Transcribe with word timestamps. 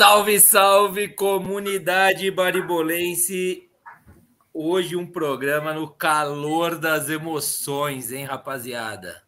Salve, 0.00 0.40
salve, 0.40 1.08
comunidade 1.08 2.30
baribolense! 2.30 3.68
Hoje 4.50 4.96
um 4.96 5.06
programa 5.06 5.74
no 5.74 5.90
calor 5.90 6.78
das 6.78 7.10
emoções, 7.10 8.10
hein, 8.10 8.24
rapaziada? 8.24 9.22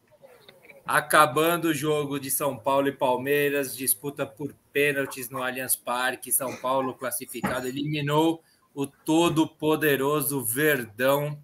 Acabando 0.83 1.65
o 1.65 1.73
jogo 1.75 2.19
de 2.19 2.31
São 2.31 2.57
Paulo 2.57 2.87
e 2.87 2.91
Palmeiras, 2.91 3.77
disputa 3.77 4.25
por 4.25 4.51
pênaltis 4.73 5.29
no 5.29 5.43
Allianz 5.43 5.75
Parque. 5.75 6.31
São 6.31 6.55
Paulo 6.55 6.95
classificado 6.95 7.67
eliminou 7.67 8.41
o 8.73 8.87
todo 8.87 9.47
poderoso 9.47 10.43
Verdão. 10.43 11.37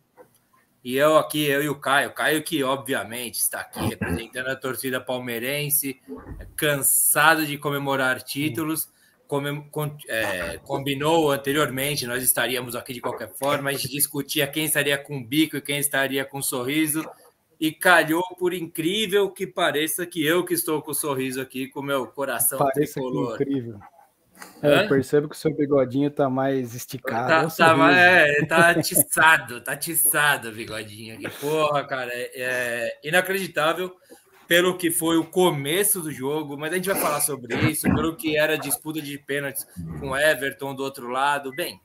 E 0.84 0.96
eu 0.96 1.20
aqui, 1.20 1.46
eu 1.46 1.62
e 1.62 1.70
o 1.70 1.76
Caio, 1.76 2.16
Caio 2.16 2.42
que 2.42 2.64
obviamente 2.64 3.36
está 3.36 3.60
aqui 3.60 3.80
representando 3.80 4.48
a 4.48 4.56
torcida 4.56 5.00
palmeirense, 5.00 6.02
cansado 6.56 7.46
de 7.46 7.60
comemorar 7.60 8.24
títulos 8.24 8.90
é, 10.08 10.58
combinou 10.64 11.32
anteriormente, 11.32 12.08
nós 12.08 12.24
estaríamos 12.24 12.76
aqui 12.76 12.94
de 12.94 13.02
qualquer 13.02 13.30
forma, 13.30 13.70
a 13.70 13.74
gente 13.74 13.90
discutia 13.90 14.48
quem 14.48 14.66
estaria 14.66 14.98
com 14.98 15.24
bico 15.24 15.58
e 15.58 15.62
quem 15.62 15.78
estaria 15.78 16.26
com 16.26 16.42
sorriso, 16.42 17.08
e 17.60 17.72
calhou, 17.72 18.24
por 18.38 18.54
incrível 18.54 19.30
que 19.30 19.46
pareça, 19.46 20.06
que 20.06 20.26
eu 20.26 20.46
que 20.46 20.54
estou 20.54 20.82
com 20.82 20.92
o 20.92 20.96
sorriso 20.96 21.42
aqui, 21.42 21.68
com 21.68 21.82
meu 21.82 22.08
coração 22.08 22.58
Parece 22.58 22.94
tricolor. 22.94 23.38
Que 23.38 23.44
incrível. 23.44 23.80
É, 24.62 24.84
eu 24.84 24.88
percebo 24.90 25.28
que 25.30 25.36
o 25.36 25.38
seu 25.38 25.54
bigodinho 25.54 26.08
está 26.08 26.30
mais 26.30 26.74
esticado. 26.74 27.54
Tá, 27.56 27.76
tá, 27.76 27.92
é, 27.92 28.46
tá 28.46 28.70
atiçado, 28.70 29.62
tá 29.62 29.74
atiçado 29.74 30.50
o 30.50 30.52
bigodinho 30.52 31.16
aqui. 31.16 31.30
Porra, 31.40 31.84
cara, 31.86 32.12
é, 32.14 32.32
é 32.36 33.00
inacreditável 33.04 33.94
pelo 34.50 34.76
que 34.76 34.90
foi 34.90 35.16
o 35.16 35.24
começo 35.24 36.02
do 36.02 36.12
jogo, 36.12 36.58
mas 36.58 36.74
a 36.74 36.78
gente 36.78 36.90
vai 36.90 37.00
falar 37.00 37.22
sobre 37.22 37.56
isso, 37.70 37.84
pelo 37.84 38.16
que 38.16 38.36
era 38.36 38.58
disputa 38.58 39.00
de 39.00 39.16
pênaltis 39.20 39.64
com 40.00 40.18
Everton 40.18 40.74
do 40.74 40.82
outro 40.82 41.08
lado. 41.08 41.54
Bem, 41.54 41.80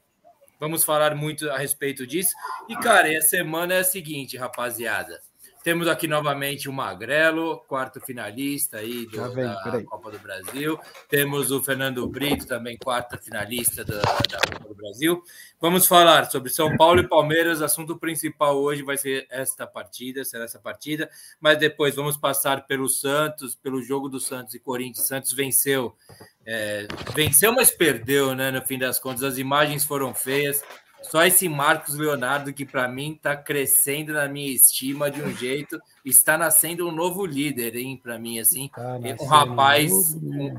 vamos 0.58 0.82
falar 0.82 1.14
muito 1.14 1.50
a 1.50 1.58
respeito 1.58 2.06
disso. 2.06 2.30
E, 2.66 2.74
cara, 2.76 3.14
a 3.18 3.20
semana 3.20 3.74
é 3.74 3.80
a 3.80 3.84
seguinte, 3.84 4.38
rapaziada. 4.38 5.20
Temos 5.64 5.88
aqui 5.88 6.06
novamente 6.06 6.68
o 6.68 6.72
Magrelo, 6.74 7.56
quarto 7.66 7.98
finalista 7.98 8.76
aí 8.76 9.06
do, 9.06 9.32
vem, 9.32 9.46
da 9.46 9.82
Copa 9.82 10.10
do 10.10 10.18
Brasil. 10.18 10.78
Temos 11.08 11.50
o 11.50 11.62
Fernando 11.62 12.06
Brito, 12.06 12.46
também 12.46 12.76
quarto 12.76 13.16
finalista 13.16 13.82
da, 13.82 14.02
da, 14.02 14.38
Copa 14.52 14.68
do 14.68 14.74
Brasil. 14.74 15.22
Vamos 15.58 15.86
falar 15.86 16.30
sobre 16.30 16.50
São 16.50 16.76
Paulo 16.76 17.00
e 17.00 17.08
Palmeiras. 17.08 17.62
Assunto 17.62 17.96
principal 17.96 18.58
hoje 18.58 18.82
vai 18.82 18.98
ser 18.98 19.26
esta 19.30 19.66
partida, 19.66 20.22
será 20.22 20.44
essa 20.44 20.58
partida. 20.58 21.08
Mas 21.40 21.56
depois 21.56 21.94
vamos 21.94 22.18
passar 22.18 22.66
pelo 22.66 22.86
Santos, 22.86 23.54
pelo 23.54 23.80
jogo 23.80 24.10
do 24.10 24.20
Santos 24.20 24.54
e 24.54 24.60
Corinthians. 24.60 25.08
Santos 25.08 25.32
venceu, 25.32 25.96
é, 26.44 26.86
venceu, 27.14 27.54
mas 27.54 27.70
perdeu, 27.70 28.34
né? 28.34 28.50
No 28.50 28.60
fim 28.60 28.78
das 28.78 28.98
contas, 28.98 29.22
as 29.22 29.38
imagens 29.38 29.82
foram 29.82 30.12
feias. 30.12 30.62
Só 31.10 31.24
esse 31.24 31.48
Marcos 31.48 31.94
Leonardo, 31.94 32.52
que 32.52 32.64
para 32.64 32.88
mim 32.88 33.12
está 33.12 33.36
crescendo 33.36 34.12
na 34.12 34.26
minha 34.26 34.50
estima 34.50 35.10
de 35.10 35.22
um 35.22 35.34
jeito, 35.34 35.80
está 36.04 36.36
nascendo 36.36 36.88
um 36.88 36.92
novo 36.92 37.24
líder, 37.24 37.76
hein? 37.76 38.00
Para 38.02 38.18
mim, 38.18 38.38
assim, 38.38 38.68
tá 38.68 38.98
um 39.20 39.26
rapaz. 39.26 40.14
Um, 40.14 40.54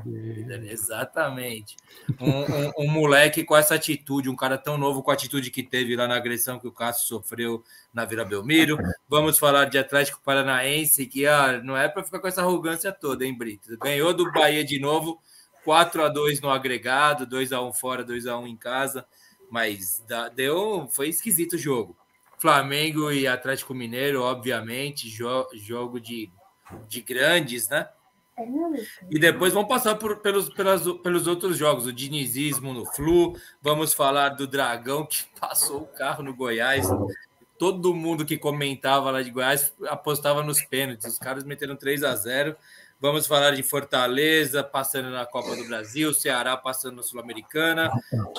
exatamente. 0.68 1.76
Um, 2.20 2.30
um, 2.30 2.72
um, 2.78 2.90
moleque 2.90 3.44
com 3.44 3.56
essa 3.56 3.74
atitude, 3.74 4.30
um 4.30 4.36
cara 4.36 4.56
tão 4.56 4.78
novo 4.78 5.02
com 5.02 5.10
a 5.10 5.14
atitude 5.14 5.50
que 5.50 5.62
teve 5.62 5.96
lá 5.96 6.06
na 6.06 6.16
agressão 6.16 6.58
que 6.58 6.68
o 6.68 6.72
Cássio 6.72 7.06
sofreu 7.06 7.62
na 7.92 8.04
Vila 8.04 8.24
Belmiro. 8.24 8.78
Vamos 9.08 9.38
falar 9.38 9.66
de 9.66 9.78
Atlético 9.78 10.20
Paranaense, 10.24 11.06
que 11.06 11.26
ah, 11.26 11.60
não 11.62 11.76
é 11.76 11.88
para 11.88 12.04
ficar 12.04 12.20
com 12.20 12.28
essa 12.28 12.42
arrogância 12.42 12.92
toda, 12.92 13.24
hein, 13.24 13.36
Brito? 13.36 13.76
Ganhou 13.78 14.14
do 14.14 14.30
Bahia 14.32 14.64
de 14.64 14.78
novo, 14.78 15.20
4 15.64 16.04
a 16.04 16.08
2 16.08 16.40
no 16.40 16.50
agregado, 16.50 17.26
2 17.26 17.52
a 17.52 17.60
1 17.60 17.72
fora, 17.72 18.04
2 18.04 18.26
a 18.26 18.38
1 18.38 18.46
em 18.46 18.56
casa. 18.56 19.04
Mas 19.50 20.04
deu, 20.34 20.88
foi 20.90 21.08
esquisito 21.08 21.54
o 21.54 21.58
jogo. 21.58 21.96
Flamengo 22.38 23.10
e 23.10 23.26
Atlético 23.26 23.74
Mineiro, 23.74 24.22
obviamente, 24.22 25.08
jo, 25.08 25.46
jogo 25.54 25.98
de, 26.00 26.30
de 26.88 27.00
grandes, 27.00 27.68
né? 27.68 27.88
E 29.10 29.18
depois 29.18 29.54
vamos 29.54 29.68
passar 29.68 29.94
por, 29.94 30.18
pelos, 30.18 30.50
pelas, 30.50 30.82
pelos 31.02 31.26
outros 31.26 31.56
jogos, 31.56 31.86
o 31.86 31.92
dinizismo 31.92 32.74
no 32.74 32.84
Flu, 32.84 33.34
vamos 33.62 33.94
falar 33.94 34.30
do 34.30 34.46
Dragão 34.46 35.06
que 35.06 35.24
passou 35.40 35.82
o 35.82 35.86
carro 35.86 36.22
no 36.22 36.34
Goiás. 36.34 36.86
Todo 37.58 37.94
mundo 37.94 38.26
que 38.26 38.36
comentava 38.36 39.10
lá 39.10 39.22
de 39.22 39.30
Goiás 39.30 39.72
apostava 39.88 40.42
nos 40.42 40.60
pênaltis. 40.60 41.14
Os 41.14 41.18
caras 41.18 41.44
meteram 41.44 41.74
3 41.74 42.04
a 42.04 42.14
0 42.14 42.54
Vamos 42.98 43.26
falar 43.26 43.50
de 43.50 43.62
Fortaleza 43.62 44.64
passando 44.64 45.10
na 45.10 45.26
Copa 45.26 45.54
do 45.54 45.66
Brasil, 45.66 46.14
Ceará 46.14 46.56
passando 46.56 46.96
na 46.96 47.02
Sul-Americana. 47.02 47.90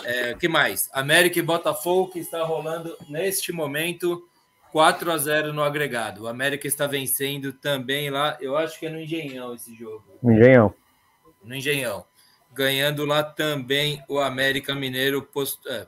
É, 0.04 0.34
que 0.34 0.48
mais? 0.48 0.90
América 0.94 1.38
e 1.38 1.44
Botafogo, 1.44 2.12
que 2.12 2.20
está 2.20 2.44
rolando 2.44 2.98
neste 3.08 3.52
momento 3.52 4.28
4 4.72 5.12
a 5.12 5.18
0 5.18 5.54
no 5.54 5.64
agregado. 5.64 6.24
O 6.24 6.28
América 6.28 6.68
está 6.68 6.88
vencendo 6.88 7.54
também 7.54 8.10
lá, 8.10 8.36
eu 8.42 8.58
acho 8.58 8.80
que 8.80 8.88
é 8.88 8.90
no 8.90 9.00
Engenhão 9.00 9.54
esse 9.54 9.76
jogo. 9.76 10.04
No 10.24 10.34
Engenhão. 10.34 10.74
No 11.44 11.56
Engenhão. 11.56 12.06
Ganhando 12.52 13.06
lá 13.06 13.22
também 13.24 14.04
o 14.10 14.20
América 14.20 14.74
Mineiro. 14.74 15.22
Post... 15.22 15.60
É, 15.70 15.86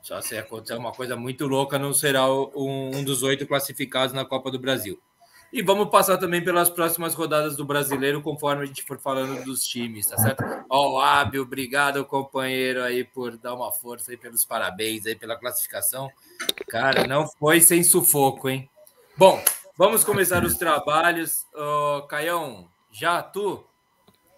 só 0.00 0.20
se 0.20 0.38
acontecer 0.38 0.74
uma 0.74 0.92
coisa 0.92 1.16
muito 1.16 1.46
louca, 1.48 1.76
não 1.76 1.92
será 1.92 2.32
um, 2.32 2.90
um 2.94 3.04
dos 3.04 3.24
oito 3.24 3.46
classificados 3.46 4.14
na 4.14 4.24
Copa 4.24 4.48
do 4.48 4.60
Brasil. 4.60 5.00
E 5.50 5.62
vamos 5.62 5.88
passar 5.88 6.18
também 6.18 6.44
pelas 6.44 6.68
próximas 6.68 7.14
rodadas 7.14 7.56
do 7.56 7.64
brasileiro, 7.64 8.20
conforme 8.20 8.62
a 8.62 8.66
gente 8.66 8.82
for 8.82 8.98
falando 8.98 9.42
dos 9.44 9.62
times, 9.62 10.06
tá 10.06 10.18
certo? 10.18 10.44
Ó, 10.68 10.92
o 10.92 11.00
Ábio, 11.00 11.42
obrigado, 11.42 12.04
companheiro, 12.04 12.82
aí, 12.82 13.02
por 13.02 13.38
dar 13.38 13.54
uma 13.54 13.72
força 13.72 14.10
aí, 14.10 14.16
pelos 14.16 14.44
parabéns 14.44 15.06
aí 15.06 15.14
pela 15.14 15.38
classificação. 15.38 16.10
Cara, 16.68 17.06
não 17.06 17.26
foi 17.26 17.62
sem 17.62 17.82
sufoco, 17.82 18.48
hein? 18.48 18.68
Bom, 19.16 19.42
vamos 19.76 20.04
começar 20.04 20.44
os 20.44 20.56
trabalhos. 20.56 21.46
Oh, 21.54 22.02
Caião, 22.02 22.68
já 22.90 23.22
tu? 23.22 23.64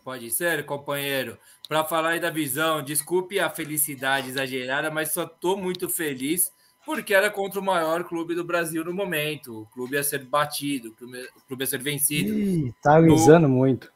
Pode 0.05 0.31
ser, 0.31 0.65
companheiro. 0.65 1.37
Para 1.69 1.85
falar 1.85 2.11
aí 2.11 2.21
da 2.21 2.31
visão, 2.31 2.83
desculpe 2.83 3.41
a 3.41 3.51
felicidade 3.51 4.29
exagerada, 4.29 4.91
mas 4.91 5.13
só 5.13 5.27
tô 5.27 5.57
muito 5.57 5.89
feliz 5.89 6.53
porque 6.91 7.15
era 7.15 7.31
contra 7.31 7.61
o 7.61 7.65
maior 7.65 8.03
clube 8.03 8.35
do 8.35 8.43
Brasil 8.43 8.85
no 8.85 8.93
momento. 8.93 9.61
O 9.61 9.67
clube 9.67 9.95
ia 9.95 10.03
ser 10.03 10.25
batido, 10.25 10.89
o 10.89 10.93
clube, 10.93 11.19
o 11.37 11.47
clube 11.47 11.63
ia 11.63 11.67
ser 11.69 11.81
vencido. 11.81 12.37
Ih, 12.37 12.75
tá 12.83 12.97
alisando 12.97 13.47
no... 13.47 13.55
muito. 13.55 13.93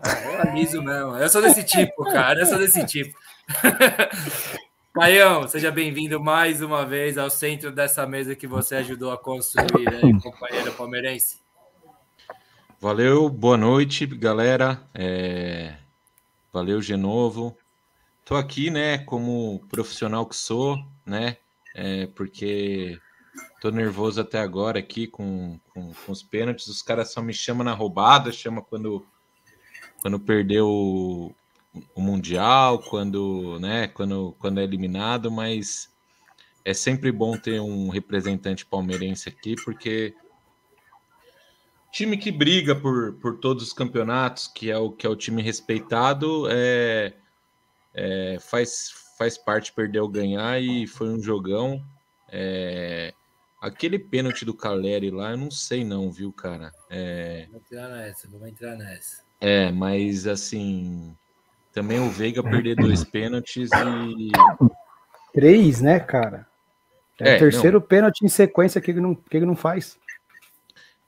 Ah, 0.00 0.10
eu 0.24 0.40
aliso 0.40 0.82
mesmo. 0.82 1.16
Eu 1.16 1.28
sou 1.28 1.40
desse 1.40 1.62
tipo, 1.62 2.02
cara. 2.10 2.40
Eu 2.40 2.46
sou 2.46 2.58
desse 2.58 2.84
tipo. 2.84 3.16
Caião, 4.92 5.46
seja 5.46 5.70
bem-vindo 5.70 6.20
mais 6.20 6.60
uma 6.60 6.84
vez 6.84 7.16
ao 7.16 7.30
centro 7.30 7.70
dessa 7.70 8.04
mesa 8.04 8.34
que 8.34 8.48
você 8.48 8.76
ajudou 8.76 9.12
a 9.12 9.18
construir, 9.18 9.84
né, 9.84 10.00
companheiro 10.20 10.72
palmeirense. 10.72 11.38
Valeu, 12.80 13.28
boa 13.28 13.56
noite, 13.56 14.06
galera. 14.06 14.82
É... 14.92 15.74
Valeu, 16.52 16.82
Genovo. 16.82 17.56
Tô 18.24 18.34
aqui, 18.34 18.70
né, 18.70 18.98
como 18.98 19.64
profissional 19.70 20.26
que 20.26 20.34
sou, 20.34 20.76
né, 21.06 21.36
é, 21.74 22.06
porque 22.06 23.00
tô 23.60 23.70
nervoso 23.70 24.20
até 24.20 24.38
agora 24.38 24.78
aqui 24.78 25.08
com, 25.08 25.58
com, 25.70 25.92
com, 25.92 26.12
os 26.12 26.22
pênaltis. 26.22 26.68
Os 26.68 26.80
caras 26.80 27.12
só 27.12 27.20
me 27.20 27.34
chamam 27.34 27.64
na 27.64 27.72
roubada, 27.72 28.30
chama 28.30 28.62
quando, 28.62 29.04
quando 30.00 30.20
perdeu 30.20 30.68
o, 30.68 31.34
o 31.94 32.00
Mundial, 32.00 32.78
quando, 32.78 33.58
né, 33.58 33.88
quando, 33.88 34.36
quando 34.38 34.60
é 34.60 34.62
eliminado, 34.62 35.30
mas 35.30 35.92
é 36.64 36.72
sempre 36.72 37.10
bom 37.10 37.36
ter 37.36 37.60
um 37.60 37.88
representante 37.88 38.64
palmeirense 38.64 39.28
aqui, 39.28 39.56
porque 39.64 40.14
time 41.90 42.16
que 42.16 42.32
briga 42.32 42.74
por, 42.74 43.14
por 43.14 43.38
todos 43.38 43.64
os 43.64 43.72
campeonatos, 43.72 44.46
que 44.46 44.70
é 44.70 44.78
o 44.78 44.90
que 44.90 45.06
é 45.06 45.10
o 45.10 45.16
time 45.16 45.42
respeitado, 45.42 46.46
é, 46.50 47.14
é 47.92 48.38
faz 48.40 49.03
faz 49.24 49.38
parte 49.38 49.72
perder 49.72 50.00
ou 50.00 50.08
ganhar 50.08 50.60
e 50.60 50.86
foi 50.86 51.08
um 51.08 51.20
jogão. 51.20 51.82
É... 52.30 53.14
Aquele 53.60 53.98
pênalti 53.98 54.44
do 54.44 54.52
Caleri 54.52 55.10
lá, 55.10 55.30
eu 55.30 55.38
não 55.38 55.50
sei 55.50 55.82
não, 55.82 56.12
viu, 56.12 56.30
cara? 56.30 56.70
É... 56.90 57.46
Vamos 57.50 57.62
entrar 57.64 57.88
nessa, 57.88 58.28
vamos 58.28 58.48
entrar 58.48 58.76
nessa. 58.76 59.24
É, 59.40 59.70
mas 59.72 60.26
assim, 60.26 61.16
também 61.72 61.98
o 62.00 62.10
Veiga 62.10 62.42
perder 62.42 62.76
dois 62.76 63.02
pênaltis 63.02 63.70
e... 63.72 64.32
Três, 65.32 65.80
né, 65.80 65.98
cara? 65.98 66.46
É, 67.18 67.32
é 67.32 67.36
o 67.36 67.38
terceiro 67.38 67.80
não. 67.80 67.86
pênalti 67.86 68.22
em 68.22 68.28
sequência 68.28 68.80
que 68.80 68.90
ele 68.90 69.00
não, 69.00 69.14
que 69.14 69.36
ele 69.36 69.46
não 69.46 69.56
faz. 69.56 69.98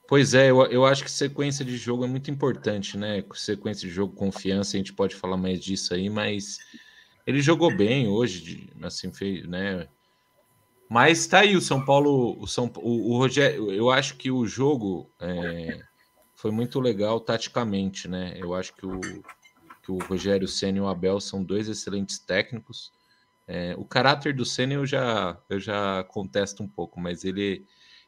Pois 0.07 0.33
é, 0.33 0.49
eu, 0.49 0.65
eu 0.67 0.85
acho 0.85 1.03
que 1.03 1.11
sequência 1.11 1.63
de 1.63 1.77
jogo 1.77 2.03
é 2.03 2.07
muito 2.07 2.31
importante, 2.31 2.97
né? 2.97 3.23
Sequência 3.35 3.87
de 3.87 3.93
jogo, 3.93 4.13
confiança, 4.13 4.75
a 4.75 4.79
gente 4.79 4.93
pode 4.93 5.15
falar 5.15 5.37
mais 5.37 5.59
disso 5.59 5.93
aí, 5.93 6.09
mas 6.09 6.59
ele 7.27 7.41
jogou 7.41 7.75
bem 7.75 8.07
hoje, 8.07 8.71
assim, 8.81 9.11
fez, 9.11 9.45
né? 9.45 9.89
Mas 10.89 11.27
tá 11.27 11.39
aí 11.39 11.57
o 11.57 11.61
São 11.61 11.83
Paulo, 11.83 12.41
o 12.41 12.47
São 12.47 12.71
o, 12.77 13.11
o 13.11 13.17
Rogério, 13.17 13.69
eu 13.69 13.91
acho 13.91 14.15
que 14.15 14.31
o 14.31 14.47
jogo 14.47 15.11
é, 15.19 15.81
foi 16.33 16.49
muito 16.49 16.79
legal 16.79 17.19
taticamente, 17.19 18.07
né? 18.07 18.33
Eu 18.37 18.53
acho 18.55 18.73
que 18.73 18.85
o, 18.85 19.01
que 19.83 19.91
o 19.91 19.97
Rogério 19.97 20.47
Senna 20.47 20.77
e 20.77 20.81
o 20.81 20.87
Abel 20.87 21.19
são 21.19 21.43
dois 21.43 21.67
excelentes 21.67 22.17
técnicos. 22.17 22.93
É, 23.45 23.75
o 23.77 23.83
caráter 23.83 24.33
do 24.33 24.45
Senna 24.45 24.75
eu 24.75 24.85
já, 24.85 25.37
eu 25.49 25.59
já 25.59 26.05
contesto 26.05 26.63
um 26.63 26.67
pouco, 26.67 26.97
mas 26.97 27.25
ele 27.25 27.65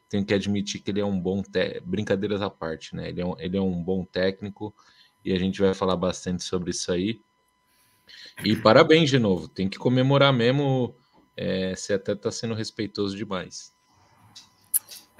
tem 0.08 0.24
que 0.24 0.32
admitir 0.32 0.80
que 0.80 0.90
ele 0.90 1.00
é 1.00 1.04
um 1.04 1.20
bom 1.20 1.42
brincadeiras 1.84 2.40
à 2.40 2.48
parte, 2.48 2.96
né? 2.96 3.10
Ele 3.10 3.20
é, 3.20 3.26
um, 3.26 3.38
ele 3.38 3.56
é 3.58 3.60
um 3.60 3.82
bom 3.82 4.02
técnico 4.02 4.74
e 5.22 5.34
a 5.34 5.38
gente 5.38 5.60
vai 5.60 5.74
falar 5.74 5.96
bastante 5.96 6.42
sobre 6.42 6.70
isso 6.70 6.90
aí. 6.90 7.20
E 8.44 8.56
parabéns 8.56 9.10
de 9.10 9.18
novo, 9.18 9.48
tem 9.48 9.68
que 9.68 9.78
comemorar 9.78 10.32
mesmo 10.32 10.94
é, 11.36 11.74
você 11.74 11.94
até 11.94 12.12
está 12.12 12.30
sendo 12.30 12.54
respeitoso 12.54 13.16
demais. 13.16 13.72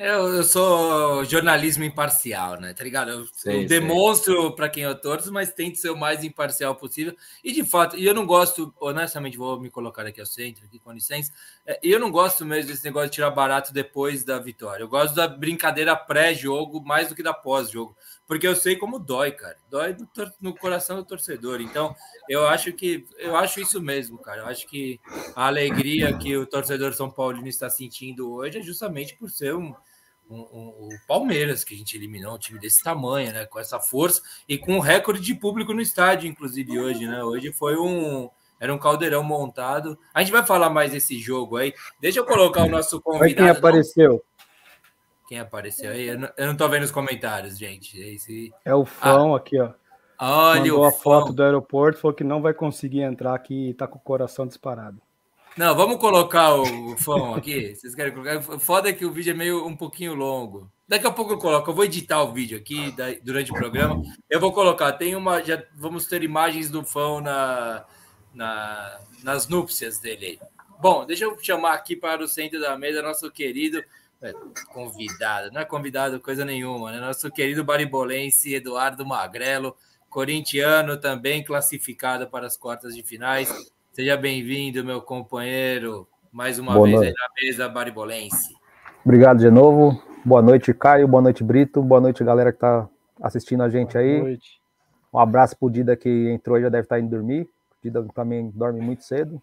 Eu, 0.03 0.29
eu, 0.29 0.45
sou 0.45 1.23
jornalismo 1.27 1.85
imparcial, 1.85 2.59
né? 2.59 2.73
Tá 2.73 2.83
ligado? 2.83 3.11
Eu, 3.11 3.27
sei, 3.35 3.65
eu 3.65 3.69
demonstro 3.69 4.57
para 4.57 4.67
quem 4.67 4.83
eu 4.83 4.99
torço, 4.99 5.31
mas 5.31 5.53
tento 5.53 5.77
ser 5.77 5.91
o 5.91 5.97
mais 5.97 6.25
imparcial 6.25 6.75
possível. 6.75 7.15
E 7.45 7.53
de 7.53 7.63
fato, 7.63 7.99
e 7.99 8.07
eu 8.07 8.15
não 8.15 8.25
gosto, 8.25 8.75
honestamente, 8.81 9.37
vou 9.37 9.61
me 9.61 9.69
colocar 9.69 10.07
aqui 10.07 10.19
ao 10.19 10.25
centro, 10.25 10.65
aqui 10.65 10.79
com 10.79 10.91
licença. 10.91 11.31
É, 11.67 11.79
eu 11.83 12.01
não 12.01 12.11
gosto 12.11 12.47
mesmo 12.47 12.71
desse 12.71 12.83
negócio 12.83 13.11
de 13.11 13.17
tirar 13.17 13.31
barato 13.31 13.75
depois 13.75 14.25
da 14.25 14.39
vitória. 14.39 14.83
Eu 14.83 14.89
gosto 14.89 15.15
da 15.15 15.29
brincadeira 15.29 15.95
pré-jogo 15.95 16.83
mais 16.83 17.09
do 17.09 17.15
que 17.15 17.23
da 17.23 17.35
pós-jogo 17.35 17.95
porque 18.31 18.47
eu 18.47 18.55
sei 18.55 18.77
como 18.77 19.01
dói, 19.01 19.33
cara. 19.33 19.57
Dói 19.69 19.97
no, 19.99 20.33
no, 20.41 20.55
coração 20.55 20.95
do 20.95 21.05
torcedor. 21.05 21.61
Então, 21.61 21.93
eu 22.29 22.47
acho 22.47 22.73
que 22.73 23.05
eu 23.19 23.35
acho 23.35 23.61
isso 23.61 23.83
mesmo, 23.83 24.19
cara. 24.19 24.43
Eu 24.43 24.47
acho 24.47 24.69
que 24.69 25.01
a 25.35 25.49
alegria 25.49 26.17
que 26.17 26.37
o 26.37 26.47
torcedor 26.47 26.93
São 26.93 27.11
Paulino 27.11 27.49
está 27.49 27.69
sentindo 27.69 28.33
hoje 28.33 28.59
é 28.59 28.63
justamente 28.63 29.17
por 29.17 29.29
ser 29.31 29.57
um, 29.57 29.75
um, 30.31 30.39
um, 30.39 30.69
o 30.79 30.89
Palmeiras, 31.09 31.65
que 31.65 31.75
a 31.75 31.77
gente 31.77 31.97
eliminou 31.97 32.37
um 32.37 32.39
time 32.39 32.61
desse 32.61 32.85
tamanho, 32.85 33.33
né? 33.33 33.47
Com 33.47 33.59
essa 33.59 33.81
força 33.81 34.23
e 34.49 34.57
com 34.57 34.77
um 34.77 34.81
recorde 34.81 35.21
de 35.21 35.35
público 35.35 35.75
no 35.75 35.81
estádio, 35.81 36.31
inclusive 36.31 36.79
hoje, 36.79 37.09
né? 37.09 37.25
Hoje 37.25 37.53
foi 37.53 37.77
um. 37.77 38.31
Era 38.61 38.73
um 38.73 38.79
caldeirão 38.79 39.25
montado. 39.25 39.99
A 40.15 40.23
gente 40.23 40.31
vai 40.31 40.47
falar 40.47 40.71
mais 40.71 40.93
desse 40.93 41.19
jogo 41.19 41.57
aí. 41.57 41.75
Deixa 42.01 42.21
eu 42.21 42.25
colocar 42.25 42.63
o 42.63 42.69
nosso 42.69 43.01
convidado. 43.01 43.35
Quem 43.35 43.49
apareceu? 43.49 44.23
Quem 45.31 45.39
apareceu 45.39 45.93
aí? 45.93 46.09
Eu 46.09 46.19
não, 46.19 46.29
eu 46.37 46.47
não 46.49 46.57
tô 46.57 46.69
vendo 46.69 46.83
os 46.83 46.91
comentários, 46.91 47.57
gente. 47.57 47.97
Esse... 47.97 48.53
É 48.65 48.75
o 48.75 48.85
Fão 48.85 49.33
ah. 49.33 49.37
aqui, 49.37 49.61
ó. 49.61 49.71
Olha 50.19 50.61
Mandou 50.61 50.81
o 50.81 50.85
a 50.85 50.91
foto 50.91 51.33
do 51.33 51.45
aeroporto, 51.45 52.01
falou 52.01 52.17
que 52.17 52.25
não 52.25 52.43
vai 52.43 52.53
conseguir 52.53 53.03
entrar 53.03 53.33
aqui 53.33 53.71
e 53.71 53.75
tá 53.75 53.87
com 53.87 53.97
o 53.97 54.03
coração 54.03 54.45
disparado. 54.45 55.01
Não, 55.57 55.73
vamos 55.77 55.99
colocar 55.99 56.57
o 56.57 56.97
Fão 56.97 57.37
aqui. 57.37 57.77
Vocês 57.77 57.95
querem 57.95 58.13
colocar? 58.13 58.43
Foda 58.59 58.89
é 58.89 58.93
que 58.93 59.07
o 59.07 59.13
vídeo 59.13 59.31
é 59.31 59.35
meio 59.35 59.65
um 59.65 59.77
pouquinho 59.77 60.15
longo. 60.15 60.69
Daqui 60.89 61.07
a 61.07 61.13
pouco 61.13 61.35
eu 61.35 61.39
coloco. 61.39 61.71
Eu 61.71 61.75
vou 61.75 61.85
editar 61.85 62.21
o 62.25 62.33
vídeo 62.33 62.59
aqui 62.59 62.93
durante 63.23 63.53
o 63.53 63.55
programa. 63.55 64.03
Eu 64.29 64.41
vou 64.41 64.53
colocar. 64.53 64.91
Tem 64.95 65.15
uma. 65.15 65.45
Já 65.45 65.63
vamos 65.77 66.09
ter 66.09 66.25
imagens 66.25 66.69
do 66.69 66.83
Fão 66.83 67.21
na, 67.21 67.85
na, 68.35 68.99
nas 69.23 69.47
núpcias 69.47 70.01
dele 70.01 70.27
aí. 70.27 70.41
Bom, 70.81 71.07
deixa 71.07 71.25
eu 71.25 71.39
chamar 71.41 71.75
aqui 71.75 71.95
para 71.95 72.21
o 72.21 72.27
centro 72.27 72.61
da 72.61 72.77
mesa 72.77 73.01
nosso 73.01 73.31
querido 73.31 73.81
é, 74.23 74.33
convidado, 74.73 75.51
não 75.53 75.63
é 75.63 75.65
convidado 75.65 76.21
coisa 76.21 76.45
nenhuma, 76.45 76.93
né? 76.93 77.01
Nosso 77.01 77.31
querido 77.31 77.65
baribolense 77.65 78.55
Eduardo 78.55 79.07
Magrelo, 79.07 79.75
corintiano 80.11 80.99
também 80.99 81.43
classificado 81.43 82.29
para 82.29 82.47
as 82.47 82.57
quartas 82.57 82.95
de 82.95 83.03
finais. 83.03 83.49
Seja 83.93 84.17
bem-vindo, 84.17 84.85
meu 84.85 85.01
companheiro, 85.01 86.07
mais 86.31 86.59
uma 86.59 86.75
Boa 86.75 86.85
vez 86.87 86.97
noite. 86.97 87.09
aí 87.09 87.15
na 87.15 87.29
mesa 87.43 87.69
baribolense. 87.69 88.55
Obrigado 89.05 89.39
de 89.39 89.51
novo. 89.51 90.03
Boa 90.25 90.43
noite, 90.43 90.75
Caio. 90.75 91.09
Boa 91.09 91.23
noite, 91.23 91.43
Brito. 91.43 91.83
Boa 91.83 92.01
noite, 92.01 92.23
galera 92.23 92.53
que 92.53 92.59
está 92.59 92.87
assistindo 93.23 93.63
a 93.63 93.71
gente 93.71 93.95
Boa 93.95 94.05
aí. 94.05 94.21
Noite. 94.21 94.61
Um 95.13 95.19
abraço 95.19 95.57
pro 95.59 95.71
Dida 95.71 95.97
que 95.97 96.29
entrou 96.31 96.59
e 96.59 96.63
já 96.63 96.69
deve 96.69 96.85
estar 96.85 96.97
tá 96.97 97.01
indo 97.01 97.09
dormir. 97.11 97.43
O 97.43 97.83
Dida 97.83 98.07
também 98.15 98.51
dorme 98.55 98.81
muito 98.81 99.03
cedo. 99.03 99.41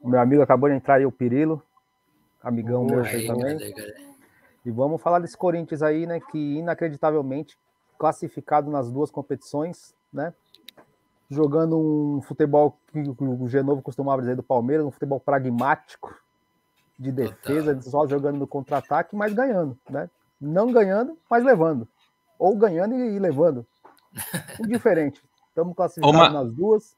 o 0.00 0.08
meu 0.10 0.20
amigo 0.20 0.42
acabou 0.42 0.68
de 0.68 0.74
entrar 0.74 0.96
aí, 0.96 1.06
o 1.06 1.12
Pirilo 1.12 1.62
amigão 2.46 2.84
meu 2.84 3.02
também. 3.26 3.74
E 4.64 4.70
vamos 4.70 5.02
falar 5.02 5.18
desse 5.18 5.36
Corinthians 5.36 5.82
aí, 5.82 6.06
né, 6.06 6.20
que 6.20 6.56
inacreditavelmente 6.56 7.58
classificado 7.98 8.70
nas 8.70 8.90
duas 8.90 9.10
competições, 9.10 9.94
né? 10.12 10.32
Jogando 11.28 11.76
um 11.78 12.22
futebol 12.22 12.78
que 12.92 13.00
o 13.00 13.48
Genovo 13.48 13.82
costumava 13.82 14.22
dizer 14.22 14.36
do 14.36 14.42
Palmeiras, 14.42 14.86
um 14.86 14.90
futebol 14.90 15.18
pragmático, 15.18 16.14
de 16.98 17.10
defesa, 17.12 17.74
Total. 17.74 17.90
só 17.90 18.06
jogando 18.06 18.38
no 18.38 18.46
contra-ataque, 18.46 19.14
mas 19.14 19.32
ganhando, 19.34 19.76
né? 19.90 20.08
Não 20.40 20.72
ganhando, 20.72 21.18
mas 21.28 21.44
levando. 21.44 21.86
Ou 22.38 22.56
ganhando 22.56 22.94
e, 22.94 23.18
levando. 23.18 23.66
Indiferente. 24.60 25.22
Estamos 25.48 25.74
classificados 25.74 26.32
nas 26.32 26.52
duas. 26.52 26.96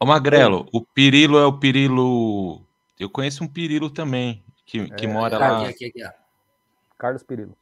Ô 0.00 0.06
Magrelo, 0.06 0.66
o 0.72 0.80
Pirilo 0.82 1.38
é 1.38 1.46
o 1.46 1.58
Pirilo. 1.58 2.62
Eu 2.98 3.08
conheço 3.08 3.44
um 3.44 3.48
Pirilo 3.48 3.90
também 3.90 4.44
que, 4.64 4.88
que 4.90 5.06
é, 5.06 5.08
mora 5.08 5.38
lá. 5.38 5.68
Aqui, 5.68 5.86
aqui, 5.86 6.02
aqui, 6.02 6.14
Carlos 6.98 7.22
Perillo. 7.22 7.56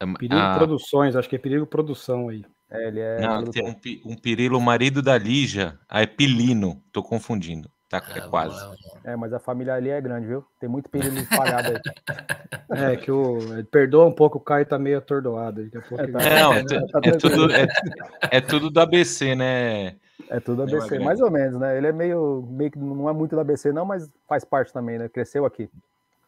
É, 0.00 0.06
Perillo 0.18 0.40
ah, 0.40 0.54
Produções, 0.56 1.16
acho 1.16 1.28
que 1.28 1.36
é 1.36 1.38
Perillo 1.38 1.66
Produção 1.66 2.28
aí. 2.28 2.44
É, 2.70 2.88
ele 2.88 3.00
é. 3.00 3.20
Não, 3.20 3.44
tem 3.44 3.64
um, 3.64 4.12
um 4.12 4.16
Perillo, 4.16 4.60
marido 4.60 5.02
da 5.02 5.16
Lígia. 5.16 5.78
Ah, 5.88 6.02
é 6.02 6.06
Pilino, 6.06 6.82
tô 6.92 7.02
confundindo. 7.02 7.70
Tá, 8.00 8.12
é 8.14 8.18
ah, 8.18 8.28
quase. 8.28 8.78
É, 9.04 9.16
mas 9.16 9.32
a 9.32 9.38
família 9.38 9.74
ali 9.74 9.90
é 9.90 10.00
grande, 10.00 10.26
viu? 10.26 10.44
Tem 10.58 10.68
muito 10.68 10.88
Perillo 10.88 11.18
espalhado 11.18 11.68
aí. 11.68 11.80
É, 12.70 12.96
que 12.96 13.10
o. 13.10 13.38
Perdoa 13.70 14.06
um 14.06 14.12
pouco, 14.12 14.38
o 14.38 14.40
Caio 14.40 14.66
tá 14.66 14.78
meio 14.78 14.98
atordoado. 14.98 15.62
Daqui 15.62 15.76
a 15.76 15.80
pouco 15.82 16.02
é, 16.02 16.06
tá, 16.08 16.18
não, 16.18 16.52
é, 16.52 16.64
tá 16.64 17.00
é, 17.04 17.10
tudo, 17.12 17.52
é, 17.52 17.68
é 18.30 18.40
tudo 18.40 18.70
do 18.70 18.80
ABC, 18.80 19.34
né? 19.34 19.96
É 20.28 20.40
tudo 20.40 20.62
ABC, 20.62 20.98
mais 20.98 21.20
ou 21.20 21.30
menos, 21.30 21.60
né? 21.60 21.76
Ele 21.76 21.86
é 21.86 21.92
meio, 21.92 22.42
meio 22.50 22.70
que 22.70 22.78
não 22.78 23.08
é 23.08 23.12
muito 23.12 23.36
da 23.36 23.42
ABC, 23.42 23.70
não, 23.70 23.84
mas 23.84 24.10
faz 24.26 24.44
parte 24.44 24.72
também, 24.72 24.98
né? 24.98 25.08
Cresceu 25.08 25.44
aqui. 25.44 25.68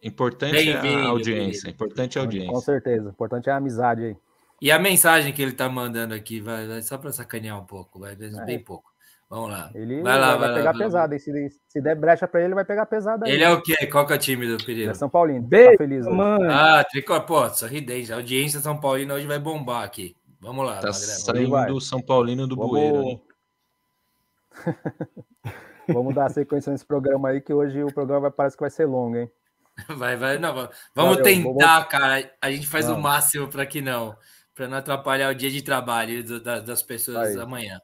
Importante 0.03 0.71
é 0.71 0.77
a 0.77 1.07
audiência. 1.09 1.71
Importante 1.71 2.19
é 2.19 2.21
a 2.21 2.25
audiência. 2.25 2.53
Com 2.53 2.61
certeza. 2.61 3.09
Importante 3.09 3.49
é 3.49 3.53
a 3.53 3.57
amizade 3.57 4.05
aí. 4.05 4.17
E 4.61 4.71
a 4.71 4.79
mensagem 4.79 5.33
que 5.33 5.43
ele 5.43 5.53
tá 5.53 5.69
mandando 5.69 6.15
aqui, 6.15 6.41
vai, 6.41 6.67
vai 6.67 6.83
só 6.83 6.97
para 6.97 7.13
sacanear 7.13 7.61
um 7.61 7.65
pouco, 7.65 7.99
vai 7.99 8.13
é. 8.13 8.45
bem 8.45 8.59
pouco. 8.59 8.96
Vamos 9.29 9.51
lá. 9.51 9.71
Ele 9.75 10.03
vai, 10.03 10.19
lá, 10.21 10.37
vai, 10.37 10.49
vai 10.49 10.55
pegar 10.55 10.73
lá, 10.73 10.79
pesada. 10.79 11.19
Se, 11.19 11.51
se 11.69 11.81
der 11.81 11.97
brecha 11.97 12.29
para 12.29 12.45
ele, 12.45 12.55
vai 12.55 12.65
pegar 12.65 12.87
pesada. 12.87 13.29
Ele 13.29 13.45
aí. 13.45 13.51
é 13.51 13.53
o 13.53 13.61
quê? 13.61 13.87
Qual 13.87 14.07
que 14.07 14.13
é 14.13 14.17
o 14.17 14.19
time 14.19 14.47
do 14.47 14.65
Pereira? 14.65 14.93
É 14.93 14.95
São 14.95 15.09
Paulino. 15.09 15.43
Beijo, 15.43 15.73
tá 15.73 15.77
feliz. 15.79 16.07
Mano. 16.07 16.49
Ah, 16.49 16.85
tricô, 16.85 17.21
pô, 17.23 17.49
sorridente. 17.51 18.13
A 18.13 18.17
audiência 18.17 18.61
São 18.61 18.79
Paulino 18.79 19.15
hoje 19.15 19.27
vai 19.27 19.39
bombar 19.39 19.83
aqui. 19.83 20.17
Vamos 20.41 20.65
lá, 20.65 20.81
tá 20.81 20.93
saindo 20.93 21.67
do 21.67 21.81
São 21.81 22.01
Paulino 22.01 22.47
do 22.47 22.55
Vamos... 22.55 22.71
Bueiro? 22.71 23.21
Vamos 25.89 26.15
dar 26.15 26.31
sequência 26.31 26.71
nesse 26.73 26.85
programa 26.85 27.29
aí, 27.31 27.41
que 27.41 27.53
hoje 27.53 27.83
o 27.83 27.93
programa 27.93 28.31
parece 28.31 28.57
que 28.57 28.61
vai 28.61 28.71
ser 28.71 28.87
longo, 28.87 29.17
hein? 29.17 29.31
Vai, 29.99 30.17
vai, 30.17 30.39
não, 30.39 30.55
vamos 30.55 30.71
Valeu, 30.95 31.23
tentar, 31.23 31.81
vou... 31.81 31.89
cara. 31.91 32.33
A 32.41 32.51
gente 32.51 32.67
faz 32.67 32.89
não. 32.89 32.97
o 32.97 33.03
máximo 33.03 33.47
para 33.47 33.67
que 33.67 33.83
não, 33.83 34.17
para 34.55 34.67
não 34.69 34.79
atrapalhar 34.79 35.31
o 35.31 35.35
dia 35.35 35.51
de 35.51 35.61
trabalho 35.61 36.25
do, 36.25 36.41
da, 36.41 36.61
das 36.61 36.83
pessoas 36.83 37.37
aí. 37.37 37.39
amanhã. 37.39 37.79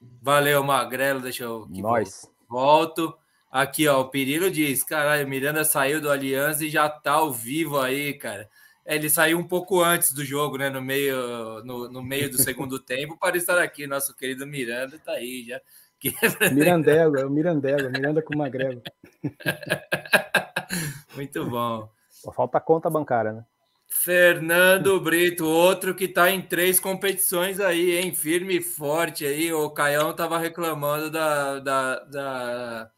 Valeu, 0.00 0.62
Magrelo, 0.64 1.20
deixa 1.20 1.44
eu 1.44 1.66
Nós. 1.68 2.30
volto. 2.48 3.14
Aqui, 3.50 3.86
ó, 3.88 4.00
o 4.00 4.08
Pirilo 4.08 4.50
diz: 4.50 4.82
caralho, 4.82 5.28
Miranda 5.28 5.64
saiu 5.64 6.00
do 6.00 6.10
Aliança 6.10 6.64
e 6.64 6.70
já 6.70 6.88
tá 6.88 7.12
ao 7.12 7.32
vivo 7.32 7.78
aí, 7.78 8.14
cara. 8.14 8.48
É, 8.84 8.94
ele 8.94 9.10
saiu 9.10 9.38
um 9.38 9.46
pouco 9.46 9.82
antes 9.82 10.12
do 10.12 10.24
jogo, 10.24 10.56
né? 10.56 10.70
No 10.70 10.80
meio, 10.80 11.62
no, 11.64 11.90
no 11.90 12.02
meio 12.02 12.30
do 12.30 12.38
segundo 12.38 12.78
tempo, 12.82 13.18
para 13.18 13.36
estar 13.36 13.58
aqui. 13.58 13.86
Nosso 13.86 14.16
querido 14.16 14.46
Miranda 14.46 14.98
tá 14.98 15.12
aí 15.12 15.44
já. 15.46 15.60
Mirandela, 16.52 17.26
o 17.26 17.30
Mirandela, 17.30 17.90
Miranda 17.90 18.22
com 18.22 18.36
Magrelo. 18.36 18.82
Muito 21.14 21.44
bom. 21.44 21.90
Só 22.08 22.32
falta 22.32 22.56
a 22.58 22.60
conta 22.60 22.88
bancária, 22.88 23.32
né? 23.32 23.44
Fernando 23.90 24.98
Brito, 25.00 25.44
outro 25.44 25.94
que 25.94 26.04
está 26.04 26.30
em 26.30 26.40
três 26.40 26.78
competições 26.78 27.58
aí, 27.58 27.98
hein? 27.98 28.14
Firme 28.14 28.58
e 28.58 28.62
forte 28.62 29.26
aí. 29.26 29.52
O 29.52 29.68
Caião 29.70 30.12
estava 30.12 30.38
reclamando 30.38 31.10
da, 31.10 31.58
da, 31.58 31.98
da. 32.04 32.90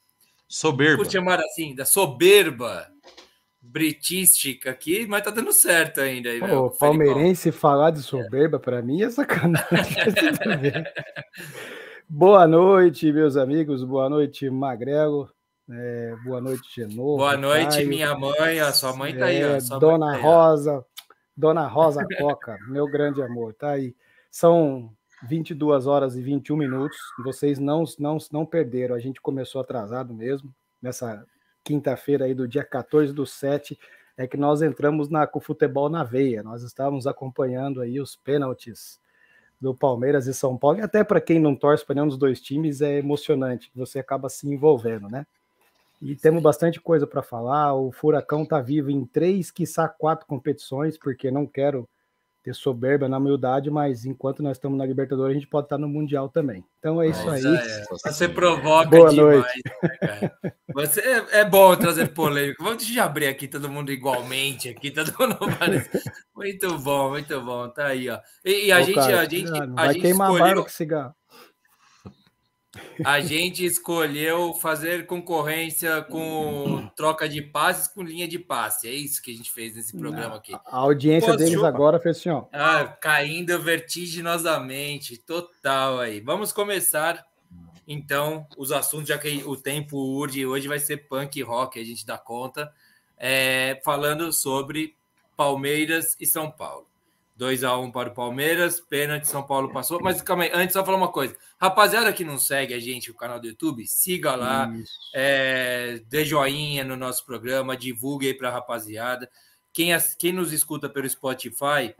Soberba. 0.46 1.02
Por 1.02 1.10
chamar 1.10 1.40
assim, 1.40 1.74
da 1.74 1.86
soberba 1.86 2.86
britística 3.60 4.70
aqui, 4.70 5.06
mas 5.06 5.22
tá 5.22 5.30
dando 5.30 5.52
certo 5.52 6.00
ainda. 6.00 6.28
Aí, 6.28 6.40
Pô, 6.40 6.70
palmeirense 6.70 7.50
falar 7.50 7.90
de 7.90 8.02
soberba, 8.02 8.58
é. 8.58 8.60
para 8.60 8.82
mim, 8.82 9.02
é 9.02 9.10
sacanagem. 9.10 9.64
Boa 12.06 12.46
noite, 12.46 13.10
meus 13.10 13.38
amigos. 13.38 13.82
Boa 13.82 14.10
noite, 14.10 14.50
Magrelo. 14.50 15.30
É, 15.70 16.16
boa 16.24 16.40
noite, 16.40 16.62
Genovo. 16.74 17.18
Boa 17.18 17.36
noite, 17.36 17.76
Caio. 17.76 17.88
minha 17.88 18.14
mãe. 18.16 18.60
A 18.60 18.72
sua 18.72 18.94
mãe 18.94 19.16
tá 19.16 19.26
aí. 19.26 19.42
É, 19.42 19.58
Dona 19.78 20.12
tá 20.12 20.18
Rosa, 20.20 20.84
Dona 21.36 21.66
Rosa 21.66 22.06
Coca, 22.18 22.58
meu 22.68 22.86
grande 22.86 23.22
amor, 23.22 23.54
tá 23.54 23.70
aí. 23.70 23.94
São 24.30 24.92
22 25.22 25.86
horas 25.86 26.16
e 26.16 26.22
21 26.22 26.56
minutos. 26.56 26.98
Vocês 27.24 27.58
não, 27.58 27.84
não, 27.98 28.18
não 28.30 28.44
perderam. 28.44 28.94
A 28.94 28.98
gente 28.98 29.20
começou 29.20 29.60
atrasado 29.60 30.12
mesmo. 30.12 30.52
Nessa 30.80 31.24
quinta-feira 31.62 32.24
aí 32.24 32.34
do 32.34 32.48
dia 32.48 32.64
14 32.64 33.12
do 33.12 33.24
7, 33.24 33.78
é 34.16 34.26
que 34.26 34.36
nós 34.36 34.62
entramos 34.62 35.08
na, 35.08 35.26
com 35.26 35.38
o 35.38 35.42
futebol 35.42 35.88
na 35.88 36.02
veia. 36.02 36.42
Nós 36.42 36.62
estávamos 36.62 37.06
acompanhando 37.06 37.80
aí 37.80 38.00
os 38.00 38.16
pênaltis 38.16 39.00
do 39.60 39.72
Palmeiras 39.72 40.26
e 40.26 40.34
São 40.34 40.58
Paulo. 40.58 40.78
E 40.78 40.82
até 40.82 41.04
para 41.04 41.20
quem 41.20 41.38
não 41.38 41.54
torce 41.54 41.86
para 41.86 41.94
nenhum 41.94 42.08
dos 42.08 42.18
dois 42.18 42.40
times, 42.40 42.80
é 42.80 42.98
emocionante. 42.98 43.70
Você 43.76 44.00
acaba 44.00 44.28
se 44.28 44.48
envolvendo, 44.48 45.08
né? 45.08 45.24
E 46.02 46.16
temos 46.16 46.42
bastante 46.42 46.80
coisa 46.80 47.06
para 47.06 47.22
falar. 47.22 47.74
O 47.74 47.92
Furacão 47.92 48.42
está 48.42 48.60
vivo 48.60 48.90
em 48.90 49.06
três, 49.06 49.52
quiçá 49.52 49.88
quatro 49.88 50.26
competições, 50.26 50.98
porque 50.98 51.30
não 51.30 51.46
quero 51.46 51.88
ter 52.42 52.52
soberba 52.56 53.08
na 53.08 53.18
humildade, 53.18 53.70
mas 53.70 54.04
enquanto 54.04 54.42
nós 54.42 54.56
estamos 54.56 54.76
na 54.76 54.84
Libertadores, 54.84 55.30
a 55.30 55.38
gente 55.38 55.48
pode 55.48 55.66
estar 55.66 55.78
no 55.78 55.88
Mundial 55.88 56.28
também. 56.28 56.64
Então 56.80 57.00
é 57.00 57.06
isso 57.06 57.30
aí. 57.30 57.44
É. 57.44 57.84
Você 58.04 58.28
provoca 58.28 58.90
Boa 58.90 59.10
demais, 59.10 59.36
noite. 59.36 59.62
Né, 60.02 60.30
Você 60.74 61.00
é, 61.00 61.40
é, 61.40 61.44
bom 61.44 61.76
trazer 61.76 62.08
polêmica. 62.08 62.64
Vamos 62.64 62.98
abrir 62.98 63.28
aqui 63.28 63.46
todo 63.46 63.70
mundo 63.70 63.92
igualmente 63.92 64.68
aqui, 64.68 64.90
todo 64.90 65.14
mundo 65.16 65.38
Muito 66.34 66.78
bom, 66.80 67.10
muito 67.10 67.40
bom. 67.42 67.68
Tá 67.68 67.86
aí, 67.86 68.10
ó. 68.10 68.18
E, 68.44 68.66
e 68.66 68.72
a, 68.72 68.80
Ô, 68.80 68.82
gente, 68.82 68.94
cara, 68.96 69.20
a 69.20 69.24
gente, 69.24 69.52
a 69.52 69.66
vai 69.66 69.92
gente 69.92 70.02
queimar 70.02 70.32
escolheu... 70.32 70.62
com 70.64 70.68
cigarro. 70.68 71.14
A 73.04 73.20
gente 73.20 73.64
escolheu 73.64 74.54
fazer 74.54 75.06
concorrência 75.06 76.02
com 76.02 76.90
troca 76.96 77.28
de 77.28 77.42
passes 77.42 77.86
com 77.86 78.02
linha 78.02 78.26
de 78.26 78.38
passe. 78.38 78.88
É 78.88 78.92
isso 78.92 79.20
que 79.20 79.30
a 79.30 79.34
gente 79.34 79.52
fez 79.52 79.74
nesse 79.74 79.96
programa 79.96 80.36
aqui. 80.36 80.54
A 80.54 80.78
audiência 80.78 81.36
deles 81.36 81.62
agora 81.62 82.00
fez 82.00 82.18
assim, 82.18 82.30
ó. 82.30 82.46
Ah, 82.52 82.86
caindo 82.86 83.58
vertiginosamente, 83.60 85.18
total 85.18 86.00
aí. 86.00 86.20
Vamos 86.20 86.52
começar 86.52 87.26
então 87.86 88.46
os 88.56 88.72
assuntos, 88.72 89.08
já 89.08 89.18
que 89.18 89.42
o 89.44 89.56
tempo 89.56 89.98
urge, 89.98 90.46
hoje 90.46 90.68
vai 90.68 90.78
ser 90.78 91.08
punk 91.08 91.42
rock, 91.42 91.78
a 91.78 91.84
gente 91.84 92.06
dá 92.06 92.16
conta, 92.16 92.72
é, 93.18 93.80
falando 93.84 94.32
sobre 94.32 94.96
Palmeiras 95.36 96.16
e 96.20 96.26
São 96.26 96.50
Paulo. 96.50 96.86
2 97.36 97.64
a 97.64 97.76
1 97.76 97.90
para 97.90 98.10
o 98.10 98.14
Palmeiras, 98.14 98.80
pênalti, 98.80 99.26
São 99.26 99.42
Paulo 99.42 99.72
passou. 99.72 100.00
Mas 100.02 100.20
calma 100.20 100.44
aí, 100.44 100.50
antes 100.52 100.74
só 100.74 100.84
falar 100.84 100.98
uma 100.98 101.10
coisa. 101.10 101.34
Rapaziada 101.60 102.12
que 102.12 102.24
não 102.24 102.38
segue 102.38 102.74
a 102.74 102.80
gente 102.80 103.08
no 103.08 103.16
canal 103.16 103.40
do 103.40 103.46
YouTube, 103.46 103.86
siga 103.86 104.34
lá, 104.34 104.72
é, 105.14 106.02
dê 106.08 106.24
joinha 106.24 106.84
no 106.84 106.96
nosso 106.96 107.24
programa, 107.24 107.76
divulgue 107.76 108.28
aí 108.28 108.34
para 108.34 108.48
a 108.48 108.52
rapaziada. 108.52 109.28
Quem, 109.72 109.90
quem 110.18 110.32
nos 110.32 110.52
escuta 110.52 110.88
pelo 110.88 111.08
Spotify, 111.08 111.94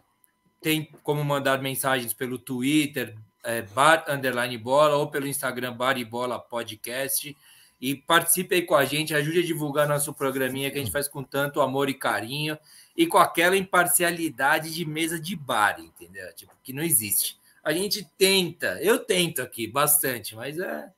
tem 0.61 0.89
como 1.03 1.25
mandar 1.25 1.61
mensagens 1.61 2.13
pelo 2.13 2.39
Twitter, 2.39 3.17
é, 3.43 3.63
bar 3.63 4.05
underline 4.09 4.57
bola, 4.59 4.97
ou 4.97 5.09
pelo 5.09 5.27
Instagram 5.27 5.73
bar 5.73 5.99
e 5.99 6.05
bola 6.05 6.39
podcast. 6.39 7.37
E 7.83 7.97
participe 7.97 8.55
aí 8.55 8.63
com 8.63 8.77
a 8.77 8.85
gente, 8.85 9.13
ajude 9.13 9.41
a 9.41 9.45
divulgar 9.45 9.89
nosso 9.89 10.15
programinha 10.15 10.71
que 10.71 10.79
a 10.79 10.81
gente 10.81 10.93
faz 10.93 11.09
com 11.09 11.21
tanto 11.21 11.61
amor 11.61 11.89
e 11.89 11.95
carinho 11.95 12.57
e 12.97 13.09
com 13.09 13.19
aquela 13.19 13.57
imparcialidade 13.57 14.73
de 14.73 14.85
mesa 14.85 15.19
de 15.19 15.35
bar, 15.35 15.81
entendeu? 15.81 16.33
Tipo, 16.33 16.53
que 16.63 16.73
não 16.73 16.81
existe. 16.81 17.37
A 17.61 17.73
gente 17.73 18.09
tenta, 18.17 18.79
eu 18.81 19.01
tento 19.01 19.43
aqui 19.43 19.67
bastante, 19.67 20.37
mas 20.37 20.61
é. 20.61 20.89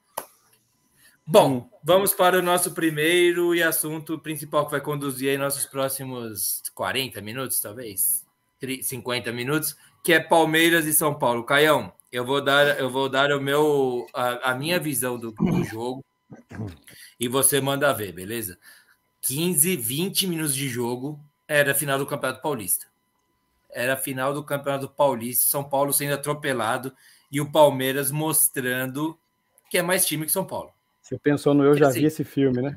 Bom, 1.27 1.71
vamos 1.83 2.13
para 2.13 2.39
o 2.39 2.43
nosso 2.43 2.73
primeiro 2.73 3.55
e 3.55 3.63
assunto 3.63 4.19
principal 4.19 4.67
que 4.67 4.73
vai 4.73 4.81
conduzir 4.83 5.31
aí 5.31 5.39
nossos 5.39 5.65
próximos 5.65 6.63
40 6.75 7.19
minutos, 7.23 7.61
talvez 7.61 8.27
50 8.83 9.33
minutos, 9.33 9.75
que 10.03 10.13
é 10.13 10.21
Palmeiras 10.21 10.85
e 10.85 10.93
São 10.93 11.15
Paulo. 11.19 11.45
Caião, 11.45 11.95
eu 12.13 12.27
vou 12.27 12.45
dar, 12.45 12.79
eu 12.79 12.91
vou 12.91 13.09
dar 13.09 13.33
o 13.33 13.41
meu, 13.41 14.07
a, 14.13 14.51
a 14.51 14.55
minha 14.55 14.79
visão 14.79 15.19
do, 15.19 15.33
do 15.33 15.65
jogo 15.65 16.05
e 17.19 17.29
você 17.29 17.61
manda 17.61 17.93
ver, 17.93 18.13
beleza? 18.13 18.59
15, 19.23 19.77
20 19.77 20.27
minutos 20.27 20.55
de 20.55 20.69
jogo, 20.69 21.21
era 21.49 21.73
a 21.73 21.75
final 21.75 21.99
do 21.99 22.07
Campeonato 22.07 22.43
Paulista. 22.43 22.87
Era 23.71 23.95
a 23.95 23.97
final 23.97 24.33
do 24.33 24.45
Campeonato 24.45 24.89
Paulista, 24.89 25.47
São 25.47 25.65
Paulo 25.65 25.93
sendo 25.93 26.15
atropelado 26.15 26.95
e 27.31 27.41
o 27.41 27.51
Palmeiras 27.51 28.11
mostrando 28.11 29.19
que 29.71 29.79
é 29.79 29.83
mais 29.83 30.07
time 30.07 30.25
que 30.25 30.33
São 30.33 30.47
Paulo. 30.47 30.73
Você 31.03 31.19
pensou 31.19 31.53
no 31.53 31.65
Eu 31.65 31.75
Já 31.75 31.89
assim, 31.89 32.01
Vi 32.01 32.07
esse 32.07 32.25
filme, 32.25 32.63
né? 32.63 32.77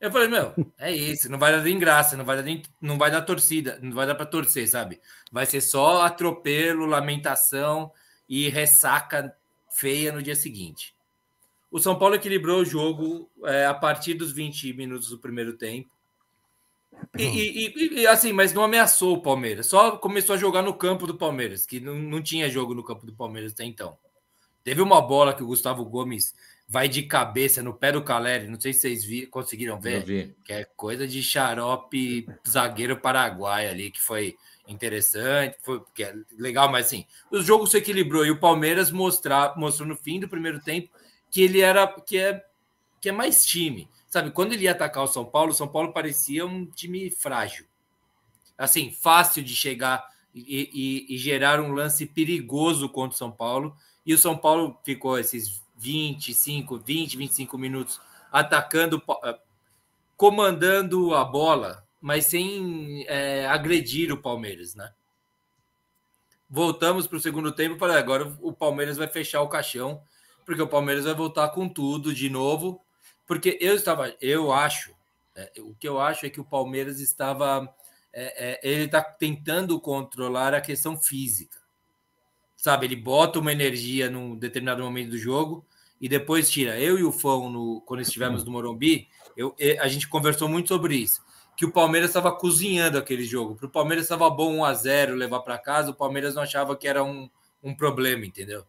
Eu 0.00 0.10
falei, 0.10 0.26
meu, 0.26 0.52
é 0.78 0.90
isso, 0.90 1.30
não 1.30 1.38
vai 1.38 1.52
dar 1.52 1.62
nem 1.62 1.78
graça, 1.78 2.16
não 2.16 2.24
vai 2.24 2.36
dar 2.36 2.42
nem, 2.42 2.60
não 2.80 2.98
vai 2.98 3.08
dar 3.08 3.22
torcida, 3.22 3.78
não 3.80 3.92
vai 3.92 4.04
dar 4.04 4.16
para 4.16 4.26
torcer, 4.26 4.68
sabe? 4.68 5.00
Vai 5.30 5.46
ser 5.46 5.60
só 5.60 6.02
atropelo, 6.02 6.86
lamentação 6.86 7.92
e 8.28 8.48
ressaca 8.48 9.32
feia 9.70 10.10
no 10.10 10.20
dia 10.20 10.34
seguinte. 10.34 10.92
O 11.72 11.80
São 11.80 11.98
Paulo 11.98 12.14
equilibrou 12.14 12.60
o 12.60 12.64
jogo 12.66 13.30
é, 13.44 13.64
a 13.64 13.72
partir 13.72 14.12
dos 14.12 14.30
20 14.30 14.74
minutos 14.74 15.08
do 15.08 15.18
primeiro 15.18 15.54
tempo. 15.54 15.88
E, 17.18 17.24
e, 17.24 18.00
e, 18.00 18.06
assim, 18.06 18.30
mas 18.30 18.52
não 18.52 18.62
ameaçou 18.62 19.16
o 19.16 19.22
Palmeiras, 19.22 19.66
só 19.66 19.92
começou 19.92 20.34
a 20.34 20.38
jogar 20.38 20.60
no 20.60 20.74
campo 20.74 21.06
do 21.06 21.16
Palmeiras, 21.16 21.64
que 21.64 21.80
não, 21.80 21.94
não 21.94 22.22
tinha 22.22 22.50
jogo 22.50 22.74
no 22.74 22.84
campo 22.84 23.06
do 23.06 23.14
Palmeiras 23.14 23.52
até 23.52 23.64
então. 23.64 23.96
Teve 24.62 24.82
uma 24.82 25.00
bola 25.00 25.32
que 25.32 25.42
o 25.42 25.46
Gustavo 25.46 25.82
Gomes 25.86 26.34
vai 26.68 26.88
de 26.88 27.02
cabeça 27.04 27.62
no 27.62 27.72
pé 27.72 27.90
do 27.90 28.02
Caleri, 28.02 28.48
não 28.48 28.60
sei 28.60 28.74
se 28.74 28.80
vocês 28.80 29.04
vi, 29.04 29.26
conseguiram 29.26 29.80
ver, 29.80 30.04
vi. 30.04 30.36
que 30.44 30.52
é 30.52 30.64
coisa 30.76 31.08
de 31.08 31.22
xarope 31.22 32.28
zagueiro 32.46 32.98
paraguai 32.98 33.66
ali, 33.66 33.90
que 33.90 34.00
foi 34.00 34.36
interessante, 34.68 35.56
foi 35.62 35.82
que 35.94 36.04
é 36.04 36.14
legal, 36.38 36.70
mas 36.70 36.86
assim, 36.86 37.06
o 37.30 37.42
jogo 37.42 37.66
se 37.66 37.78
equilibrou 37.78 38.26
e 38.26 38.30
o 38.30 38.38
Palmeiras 38.38 38.90
mostrar, 38.90 39.56
mostrou 39.56 39.88
no 39.88 39.96
fim 39.96 40.20
do 40.20 40.28
primeiro 40.28 40.60
tempo 40.60 40.90
que 41.32 41.40
ele 41.40 41.60
era 41.62 41.88
que 41.88 42.18
é 42.18 42.44
que 43.00 43.08
é 43.08 43.12
mais 43.12 43.44
time. 43.44 43.90
Sabe, 44.08 44.30
quando 44.30 44.52
ele 44.52 44.64
ia 44.64 44.72
atacar 44.72 45.02
o 45.02 45.08
São 45.08 45.24
Paulo, 45.24 45.50
o 45.50 45.54
São 45.54 45.66
Paulo 45.66 45.92
parecia 45.92 46.46
um 46.46 46.66
time 46.66 47.10
frágil. 47.10 47.66
Assim, 48.56 48.92
fácil 48.92 49.42
de 49.42 49.56
chegar 49.56 50.06
e, 50.32 50.70
e, 51.08 51.14
e 51.14 51.18
gerar 51.18 51.60
um 51.60 51.72
lance 51.72 52.06
perigoso 52.06 52.88
contra 52.88 53.14
o 53.14 53.18
São 53.18 53.32
Paulo. 53.32 53.74
E 54.06 54.14
o 54.14 54.18
São 54.18 54.36
Paulo 54.36 54.78
ficou 54.84 55.18
esses 55.18 55.62
25, 55.76 56.78
20, 56.78 57.16
25 57.16 57.58
minutos 57.58 58.00
atacando, 58.30 59.02
eh, 59.24 59.38
comandando 60.16 61.14
a 61.14 61.24
bola, 61.24 61.84
mas 62.00 62.26
sem 62.26 63.04
é, 63.08 63.46
agredir 63.46 64.12
o 64.12 64.16
Palmeiras, 64.16 64.74
né? 64.74 64.92
Voltamos 66.48 67.06
para 67.06 67.16
o 67.16 67.20
segundo 67.20 67.50
tempo 67.50 67.76
para 67.76 67.98
agora 67.98 68.30
o 68.40 68.52
Palmeiras 68.52 68.96
vai 68.96 69.08
fechar 69.08 69.40
o 69.40 69.48
caixão, 69.48 70.02
porque 70.44 70.62
o 70.62 70.68
Palmeiras 70.68 71.04
vai 71.04 71.14
voltar 71.14 71.48
com 71.50 71.68
tudo 71.68 72.14
de 72.14 72.28
novo 72.28 72.82
porque 73.26 73.56
eu 73.60 73.74
estava, 73.74 74.14
eu 74.20 74.52
acho, 74.52 74.94
é, 75.34 75.50
o 75.60 75.74
que 75.74 75.88
eu 75.88 76.00
acho 76.00 76.26
é 76.26 76.30
que 76.30 76.40
o 76.40 76.44
Palmeiras 76.44 77.00
estava, 77.00 77.72
é, 78.12 78.58
é, 78.58 78.60
ele 78.62 78.84
está 78.84 79.02
tentando 79.02 79.80
controlar 79.80 80.52
a 80.54 80.60
questão 80.60 80.96
física, 80.96 81.58
sabe? 82.56 82.86
Ele 82.86 82.96
bota 82.96 83.38
uma 83.38 83.52
energia 83.52 84.10
num 84.10 84.36
determinado 84.36 84.82
momento 84.82 85.12
do 85.12 85.18
jogo 85.18 85.64
e 86.00 86.08
depois 86.08 86.50
tira. 86.50 86.78
Eu 86.78 86.98
e 86.98 87.04
o 87.04 87.12
Fão, 87.12 87.48
no, 87.48 87.80
quando 87.82 88.00
estivemos 88.00 88.44
no 88.44 88.50
Morumbi, 88.50 89.08
eu, 89.36 89.56
a 89.80 89.88
gente 89.88 90.08
conversou 90.08 90.48
muito 90.48 90.68
sobre 90.68 90.96
isso. 90.96 91.22
Que 91.56 91.64
o 91.64 91.72
Palmeiras 91.72 92.10
estava 92.10 92.32
cozinhando 92.32 92.98
aquele 92.98 93.24
jogo. 93.24 93.54
Para 93.54 93.66
o 93.66 93.70
Palmeiras 93.70 94.04
estava 94.04 94.28
bom 94.28 94.56
1 94.58 94.64
a 94.64 94.74
0 94.74 95.14
levar 95.14 95.40
para 95.40 95.58
casa, 95.58 95.90
o 95.90 95.94
Palmeiras 95.94 96.34
não 96.34 96.42
achava 96.42 96.76
que 96.76 96.88
era 96.88 97.04
um, 97.04 97.30
um 97.62 97.74
problema, 97.74 98.26
entendeu? 98.26 98.66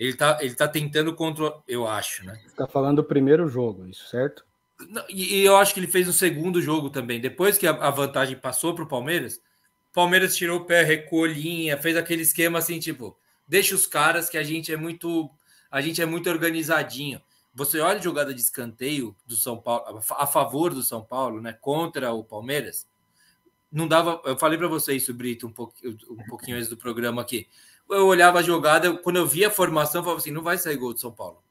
Ele 0.00 0.14
tá, 0.14 0.38
ele 0.40 0.54
tá 0.54 0.66
tentando 0.66 1.14
controlar, 1.14 1.60
eu 1.68 1.86
acho, 1.86 2.24
né? 2.24 2.40
Você 2.46 2.56
tá 2.56 2.66
falando 2.66 2.96
do 2.96 3.04
primeiro 3.04 3.46
jogo, 3.46 3.86
isso, 3.86 4.08
certo? 4.08 4.46
E, 5.10 5.40
e 5.40 5.44
eu 5.44 5.58
acho 5.58 5.74
que 5.74 5.80
ele 5.80 5.86
fez 5.86 6.08
o 6.08 6.12
segundo 6.12 6.62
jogo 6.62 6.88
também. 6.88 7.20
Depois 7.20 7.58
que 7.58 7.66
a, 7.66 7.72
a 7.72 7.90
vantagem 7.90 8.34
passou 8.34 8.74
para 8.74 8.82
o 8.82 8.88
Palmeiras, 8.88 9.36
o 9.90 9.92
Palmeiras 9.92 10.34
tirou 10.34 10.60
o 10.60 10.64
pé, 10.64 10.82
recolhinha, 10.84 11.76
fez 11.76 11.98
aquele 11.98 12.22
esquema 12.22 12.60
assim, 12.60 12.78
tipo, 12.78 13.14
deixa 13.46 13.74
os 13.74 13.86
caras 13.86 14.30
que 14.30 14.38
a 14.38 14.42
gente 14.42 14.72
é 14.72 14.76
muito, 14.76 15.30
a 15.70 15.82
gente 15.82 16.00
é 16.00 16.06
muito 16.06 16.30
organizadinho. 16.30 17.20
Você 17.52 17.78
olha 17.78 17.98
a 17.98 18.02
jogada 18.02 18.32
de 18.32 18.40
escanteio 18.40 19.14
do 19.26 19.36
São 19.36 19.58
Paulo 19.58 20.00
a 20.16 20.26
favor 20.26 20.72
do 20.72 20.82
São 20.82 21.04
Paulo, 21.04 21.42
né, 21.42 21.52
contra 21.52 22.10
o 22.10 22.24
Palmeiras. 22.24 22.88
Não 23.70 23.86
dava, 23.86 24.22
eu 24.24 24.38
falei 24.38 24.56
para 24.56 24.66
você 24.66 24.94
isso, 24.94 25.12
Brito, 25.12 25.46
um, 25.46 25.52
pouquinho, 25.52 25.98
um 26.08 26.24
pouquinho 26.26 26.56
antes 26.56 26.70
do 26.70 26.76
programa 26.76 27.20
aqui 27.20 27.48
eu 27.90 28.06
olhava 28.06 28.38
a 28.38 28.42
jogada, 28.42 28.96
quando 28.98 29.16
eu 29.16 29.26
via 29.26 29.48
a 29.48 29.50
formação, 29.50 30.00
eu 30.00 30.04
falava 30.04 30.20
assim: 30.20 30.30
não 30.30 30.42
vai 30.42 30.58
sair 30.58 30.76
gol 30.76 30.94
de 30.94 31.00
São 31.00 31.12
Paulo. 31.12 31.42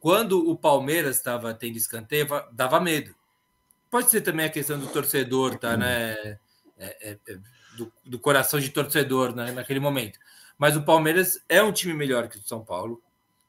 Quando 0.00 0.50
o 0.50 0.56
Palmeiras 0.56 1.16
estava 1.16 1.54
tendo 1.54 1.76
escanteio, 1.76 2.26
dava 2.52 2.80
medo. 2.80 3.14
Pode 3.90 4.10
ser 4.10 4.22
também 4.22 4.46
a 4.46 4.50
questão 4.50 4.78
do 4.78 4.86
torcedor, 4.88 5.58
tá, 5.58 5.76
né? 5.76 6.12
É, 6.12 6.38
é, 6.78 7.18
é, 7.28 7.38
do, 7.76 7.92
do, 8.04 8.18
coração 8.18 8.58
de 8.58 8.70
torcedor 8.70 9.34
né, 9.34 9.52
naquele 9.52 9.78
momento. 9.78 10.18
Mas 10.58 10.76
o 10.76 10.82
Palmeiras 10.82 11.40
é 11.48 11.62
um 11.62 11.72
time 11.72 11.94
melhor 11.94 12.28
que 12.28 12.38
o 12.38 12.42
São 12.42 12.64
Paulo. 12.64 13.00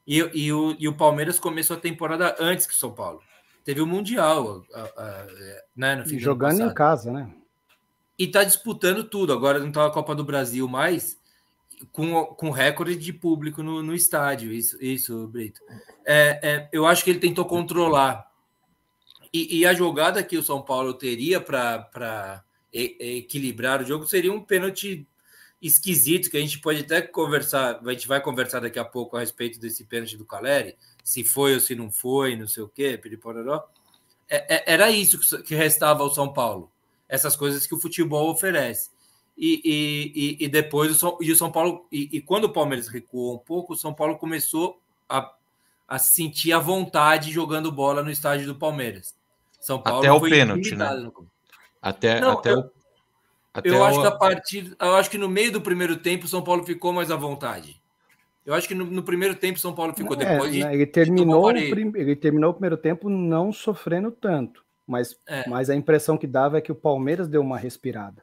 E, 0.06 0.18
e, 0.34 0.52
o, 0.52 0.76
e 0.78 0.86
o 0.86 0.96
Palmeiras 0.96 1.38
começou 1.40 1.76
a 1.76 1.80
temporada 1.80 2.36
antes 2.38 2.66
que 2.66 2.74
o 2.74 2.76
São 2.76 2.92
Paulo. 2.92 3.20
Teve 3.64 3.80
o 3.80 3.86
Mundial, 3.86 4.62
a, 4.72 4.82
a, 4.82 5.26
né? 5.74 5.96
No 5.96 6.06
fim 6.06 6.18
Jogando 6.18 6.62
em 6.62 6.74
casa, 6.74 7.10
né? 7.10 7.28
E 8.18 8.28
tá 8.28 8.44
disputando 8.44 9.02
tudo. 9.02 9.32
Agora 9.32 9.58
não 9.58 9.72
tá 9.72 9.86
a 9.86 9.90
Copa 9.90 10.14
do 10.14 10.22
Brasil 10.22 10.68
mais 10.68 11.18
com, 11.92 12.24
com 12.26 12.50
recorde 12.50 12.96
de 12.96 13.12
público 13.12 13.62
no, 13.62 13.82
no 13.82 13.94
estádio, 13.94 14.52
isso, 14.52 14.76
isso 14.80 15.26
Brito. 15.28 15.60
É, 16.04 16.40
é, 16.42 16.68
eu 16.72 16.86
acho 16.86 17.04
que 17.04 17.10
ele 17.10 17.18
tentou 17.18 17.44
controlar. 17.44 18.30
E, 19.32 19.58
e 19.58 19.66
a 19.66 19.74
jogada 19.74 20.22
que 20.22 20.38
o 20.38 20.42
São 20.42 20.62
Paulo 20.62 20.94
teria 20.94 21.40
para 21.40 22.44
equilibrar 22.72 23.82
o 23.82 23.84
jogo 23.84 24.06
seria 24.06 24.32
um 24.32 24.40
pênalti 24.40 25.06
esquisito, 25.60 26.30
que 26.30 26.36
a 26.36 26.40
gente 26.40 26.60
pode 26.60 26.80
até 26.80 27.00
conversar, 27.00 27.80
a 27.84 27.90
gente 27.92 28.06
vai 28.06 28.20
conversar 28.20 28.60
daqui 28.60 28.78
a 28.78 28.84
pouco 28.84 29.16
a 29.16 29.20
respeito 29.20 29.58
desse 29.58 29.84
pênalti 29.84 30.16
do 30.16 30.24
Caleri, 30.24 30.76
se 31.02 31.24
foi 31.24 31.54
ou 31.54 31.60
se 31.60 31.74
não 31.74 31.90
foi, 31.90 32.36
não 32.36 32.46
sei 32.46 32.62
o 32.62 32.68
quê, 32.68 32.98
piripororó. 32.98 33.64
É, 34.28 34.56
é, 34.56 34.64
era 34.66 34.90
isso 34.90 35.42
que 35.42 35.54
restava 35.54 36.02
ao 36.02 36.12
São 36.12 36.32
Paulo, 36.32 36.70
essas 37.08 37.34
coisas 37.34 37.66
que 37.66 37.74
o 37.74 37.80
futebol 37.80 38.30
oferece. 38.30 38.90
E, 39.36 39.60
e, 40.38 40.44
e 40.44 40.48
depois 40.48 40.90
o 40.90 40.94
São, 40.94 41.18
e 41.20 41.32
o 41.32 41.36
São 41.36 41.50
Paulo, 41.50 41.86
e, 41.90 42.08
e, 42.12 42.20
quando 42.20 42.44
o 42.44 42.52
Palmeiras 42.52 42.86
recuou 42.86 43.34
um 43.34 43.38
pouco, 43.38 43.72
o 43.72 43.76
São 43.76 43.92
Paulo 43.92 44.16
começou 44.16 44.80
a, 45.08 45.32
a 45.88 45.98
sentir 45.98 46.52
a 46.52 46.60
vontade 46.60 47.32
jogando 47.32 47.72
bola 47.72 48.02
no 48.02 48.10
estádio 48.10 48.46
do 48.46 48.54
Palmeiras. 48.54 49.14
São 49.58 49.80
Paulo 49.80 50.00
até 50.00 50.12
o 50.12 50.20
pênalti, 50.20 50.76
né? 50.76 50.90
No... 50.94 51.26
Até, 51.82 52.20
Não, 52.20 52.32
até 52.32 52.52
eu, 52.52 52.58
o. 52.58 52.70
Até 53.52 53.70
eu 53.70 53.78
o... 53.78 53.84
acho 53.84 54.00
que 54.00 54.06
a 54.06 54.10
partir, 54.10 54.76
eu 54.80 54.94
acho 54.94 55.10
que 55.10 55.18
no 55.18 55.28
meio 55.28 55.50
do 55.50 55.60
primeiro 55.60 55.96
tempo 55.96 56.26
o 56.26 56.28
São 56.28 56.42
Paulo 56.42 56.64
ficou 56.64 56.92
mais 56.92 57.10
à 57.10 57.16
vontade. 57.16 57.80
Eu 58.44 58.52
acho 58.52 58.68
que 58.68 58.74
no, 58.74 58.84
no 58.84 59.02
primeiro 59.02 59.34
tempo 59.34 59.56
o 59.56 59.60
São 59.60 59.74
Paulo 59.74 59.94
ficou 59.94 60.14
é, 60.16 60.18
depois 60.18 60.52
de, 60.52 60.60
ele 60.60 60.86
terminou 60.86 61.52
de 61.52 61.60
ele 61.60 62.14
terminou 62.14 62.50
o 62.50 62.54
primeiro 62.54 62.76
tempo 62.76 63.08
não 63.08 63.52
sofrendo 63.52 64.10
tanto, 64.10 64.62
mas, 64.86 65.16
é. 65.26 65.48
mas 65.48 65.70
a 65.70 65.74
impressão 65.74 66.18
que 66.18 66.26
dava 66.26 66.58
é 66.58 66.60
que 66.60 66.70
o 66.70 66.74
Palmeiras 66.74 67.26
deu 67.26 67.40
uma 67.40 67.56
respirada. 67.56 68.22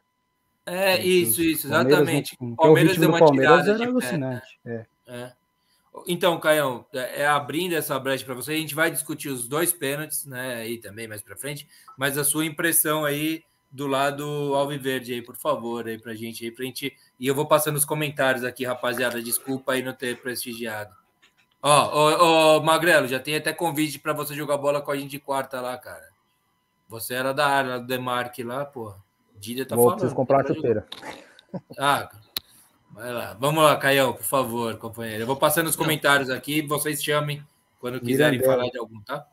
É, 0.71 0.93
é 0.93 1.05
isso, 1.05 1.41
isso, 1.41 1.67
exatamente. 1.67 2.37
O 2.39 2.55
Palmeiras 2.55 2.97
deu 2.97 3.09
uma 3.09 3.19
Palmeiras 3.19 3.63
tirada 3.63 3.83
era 3.83 3.91
alucinante. 3.91 4.59
É. 4.65 4.85
é. 5.05 5.33
Então, 6.07 6.39
Caião, 6.39 6.85
é, 6.93 7.23
é 7.23 7.27
abrindo 7.27 7.75
essa 7.75 7.99
brecha 7.99 8.23
para 8.23 8.33
você, 8.33 8.53
a 8.53 8.55
gente 8.55 8.73
vai 8.73 8.89
discutir 8.89 9.27
os 9.27 9.49
dois 9.49 9.73
pênaltis, 9.73 10.25
né, 10.25 10.55
aí 10.55 10.77
também 10.77 11.09
mais 11.09 11.21
para 11.21 11.35
frente, 11.35 11.67
mas 11.97 12.17
a 12.17 12.23
sua 12.23 12.45
impressão 12.45 13.03
aí 13.03 13.43
do 13.69 13.85
lado 13.85 14.23
alviverde 14.55 15.13
aí, 15.13 15.21
por 15.21 15.35
favor, 15.35 15.87
aí 15.87 15.97
pra 15.97 16.13
gente 16.13 16.45
aí, 16.45 16.51
pra 16.51 16.63
gente. 16.63 16.95
E 17.19 17.27
eu 17.27 17.35
vou 17.35 17.45
passando 17.45 17.75
os 17.75 17.83
comentários 17.83 18.45
aqui, 18.45 18.63
rapaziada, 18.63 19.21
desculpa 19.21 19.73
aí 19.73 19.83
não 19.83 19.93
ter 19.93 20.21
prestigiado. 20.21 20.95
Ó, 21.61 21.89
ó, 21.91 22.57
ó 22.57 22.63
Magrelo, 22.63 23.07
já 23.07 23.19
tem 23.19 23.35
até 23.35 23.51
convite 23.51 23.99
para 23.99 24.13
você 24.13 24.33
jogar 24.33 24.57
bola 24.57 24.81
com 24.81 24.91
a 24.91 24.95
gente 24.95 25.11
de 25.11 25.19
quarta 25.19 25.59
lá, 25.59 25.77
cara. 25.77 26.09
Você 26.87 27.13
era 27.13 27.33
da 27.33 27.47
área 27.47 27.79
do 27.79 27.87
Demarque 27.87 28.41
lá, 28.41 28.65
porra. 28.65 29.01
Dília 29.41 29.65
tá 29.65 29.75
Vou, 29.75 29.86
falando. 29.86 30.00
Preciso 30.00 30.15
comprar 30.15 30.45
uma 30.45 30.48
chuteira. 30.48 30.88
Ah, 31.77 32.10
vai 32.91 33.12
lá. 33.12 33.36
Vamos 33.39 33.63
lá, 33.63 33.75
Caião, 33.75 34.13
por 34.13 34.24
favor, 34.24 34.77
companheiro. 34.77 35.24
Eu 35.24 35.27
vou 35.27 35.36
passando 35.36 35.67
os 35.67 35.75
comentários 35.75 36.29
aqui, 36.29 36.62
vocês 36.62 37.03
chamem 37.03 37.43
quando 37.79 38.00
quiserem 38.00 38.39
falar 38.39 38.69
de 38.69 38.77
algum, 38.77 39.01
tá? 39.01 39.25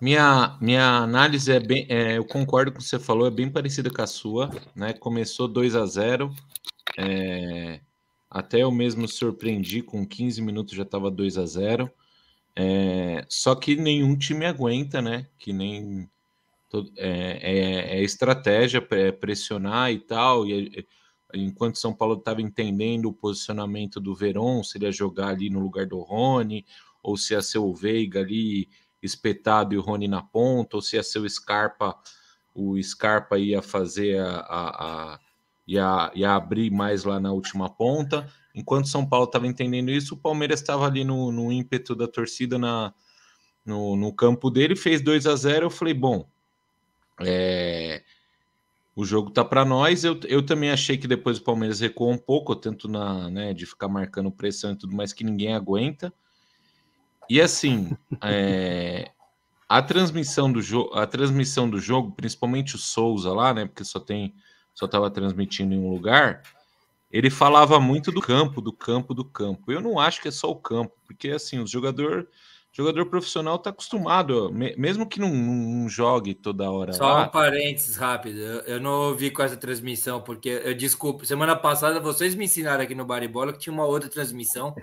Minha, 0.00 0.56
minha 0.60 0.88
análise 0.96 1.52
é 1.52 1.60
bem. 1.60 1.86
É, 1.90 2.16
eu 2.16 2.24
concordo 2.24 2.72
com 2.72 2.78
o 2.78 2.80
que 2.80 2.88
você 2.88 2.98
falou, 2.98 3.26
é 3.26 3.30
bem 3.30 3.50
parecida 3.50 3.90
com 3.90 4.02
a 4.02 4.06
sua. 4.06 4.50
Né? 4.74 4.94
Começou 4.94 5.46
2 5.46 5.76
a 5.76 5.84
0 5.84 6.34
é, 6.98 7.80
Até 8.30 8.62
eu 8.62 8.70
mesmo 8.72 9.06
surpreendi, 9.06 9.82
com 9.82 10.06
15 10.06 10.40
minutos 10.40 10.74
já 10.74 10.82
estava 10.82 11.10
2 11.10 11.38
a 11.38 11.44
0 11.46 11.90
é, 12.56 13.24
Só 13.28 13.54
que 13.54 13.76
nenhum 13.76 14.16
time 14.16 14.46
aguenta, 14.46 15.02
né? 15.02 15.28
Que 15.38 15.52
nem 15.52 16.08
é, 16.96 17.38
é, 17.42 17.98
é, 17.98 18.02
estratégia 18.02 18.86
é 18.90 19.12
pressionar 19.12 19.92
e 19.92 19.98
tal. 19.98 20.46
E, 20.46 20.86
enquanto 21.34 21.78
São 21.78 21.94
Paulo 21.94 22.14
estava 22.14 22.40
entendendo 22.42 23.06
o 23.06 23.12
posicionamento 23.12 24.00
do 24.00 24.14
Verón, 24.14 24.62
se 24.62 24.78
ele 24.78 24.86
ia 24.86 24.92
jogar 24.92 25.28
ali 25.28 25.50
no 25.50 25.60
lugar 25.60 25.86
do 25.86 26.00
Rony, 26.00 26.64
ou 27.02 27.16
se 27.16 27.34
ia 27.34 27.42
ser 27.42 27.58
o 27.58 27.74
Veiga 27.74 28.20
ali 28.20 28.68
espetado 29.02 29.74
e 29.74 29.78
o 29.78 29.82
Rony 29.82 30.08
na 30.08 30.22
ponta, 30.22 30.76
ou 30.76 30.82
se 30.82 30.96
ia 30.96 31.02
ser 31.02 31.20
o 31.20 31.28
Scarpa, 31.28 31.96
o 32.54 32.80
Scarpa 32.82 33.38
ia 33.38 33.60
fazer 33.60 34.18
a, 34.20 34.40
a, 34.40 35.14
a 35.14 35.20
ia, 35.66 36.10
ia 36.14 36.34
abrir 36.34 36.70
mais 36.70 37.04
lá 37.04 37.20
na 37.20 37.32
última 37.32 37.68
ponta. 37.68 38.26
Enquanto 38.54 38.88
São 38.88 39.06
Paulo 39.06 39.26
estava 39.26 39.46
entendendo 39.46 39.90
isso, 39.90 40.14
o 40.14 40.18
Palmeiras 40.18 40.60
estava 40.60 40.86
ali 40.86 41.04
no, 41.04 41.30
no 41.30 41.52
ímpeto 41.52 41.94
da 41.94 42.08
torcida 42.08 42.58
na, 42.58 42.94
no, 43.64 43.96
no 43.96 44.12
campo 44.14 44.50
dele, 44.50 44.76
fez 44.76 45.02
2 45.02 45.26
a 45.26 45.36
0 45.36 45.66
Eu 45.66 45.70
falei, 45.70 45.92
bom, 45.92 46.26
é, 47.20 48.02
o 48.94 49.04
jogo 49.04 49.30
tá 49.30 49.44
para 49.44 49.64
nós. 49.64 50.04
Eu, 50.04 50.18
eu 50.24 50.44
também 50.44 50.70
achei 50.70 50.96
que 50.96 51.06
depois 51.06 51.38
o 51.38 51.44
Palmeiras 51.44 51.80
recuou 51.80 52.10
um 52.10 52.18
pouco, 52.18 52.56
tanto 52.56 52.88
na, 52.88 53.30
né, 53.30 53.52
de 53.52 53.66
ficar 53.66 53.88
marcando 53.88 54.30
pressão 54.30 54.72
e 54.72 54.76
tudo 54.76 54.96
mais 54.96 55.12
que 55.12 55.24
ninguém 55.24 55.54
aguenta. 55.54 56.12
E 57.28 57.40
assim, 57.40 57.96
é, 58.22 59.10
a 59.68 59.82
transmissão 59.82 60.50
do 60.50 60.62
jogo, 60.62 60.94
a 60.94 61.06
transmissão 61.06 61.68
do 61.68 61.78
jogo, 61.78 62.12
principalmente 62.12 62.76
o 62.76 62.78
Souza 62.78 63.32
lá, 63.32 63.52
né, 63.52 63.66
porque 63.66 63.84
só 63.84 64.00
tem 64.00 64.34
só 64.74 64.86
tava 64.86 65.10
transmitindo 65.10 65.72
em 65.72 65.78
um 65.78 65.88
lugar, 65.88 66.42
ele 67.10 67.30
falava 67.30 67.80
muito 67.80 68.12
do 68.12 68.20
campo, 68.20 68.60
do 68.60 68.70
campo, 68.70 69.14
do 69.14 69.24
campo. 69.24 69.72
Eu 69.72 69.80
não 69.80 69.98
acho 69.98 70.20
que 70.20 70.28
é 70.28 70.30
só 70.30 70.50
o 70.50 70.56
campo, 70.56 70.94
porque 71.06 71.30
assim, 71.30 71.58
o 71.58 71.66
jogador 71.66 72.28
jogador 72.76 73.06
profissional 73.06 73.56
está 73.56 73.70
acostumado, 73.70 74.52
mesmo 74.52 75.06
que 75.06 75.18
não, 75.18 75.30
não, 75.30 75.88
jogue 75.88 76.34
toda 76.34 76.70
hora. 76.70 76.92
Só 76.92 77.04
lá. 77.04 77.24
um 77.24 77.28
parênteses 77.28 77.96
rápido, 77.96 78.38
eu, 78.38 78.60
eu, 78.60 78.80
não 78.80 79.08
ouvi 79.08 79.30
com 79.30 79.42
essa 79.42 79.56
transmissão, 79.56 80.20
porque 80.20 80.60
eu 80.62 80.74
desculpo, 80.74 81.24
semana 81.24 81.56
passada 81.56 81.98
vocês 82.00 82.34
me 82.34 82.44
ensinaram 82.44 82.84
aqui 82.84 82.94
no 82.94 83.06
Baribola 83.06 83.52
que 83.54 83.60
tinha 83.60 83.72
uma 83.72 83.86
outra 83.86 84.10
transmissão 84.10 84.74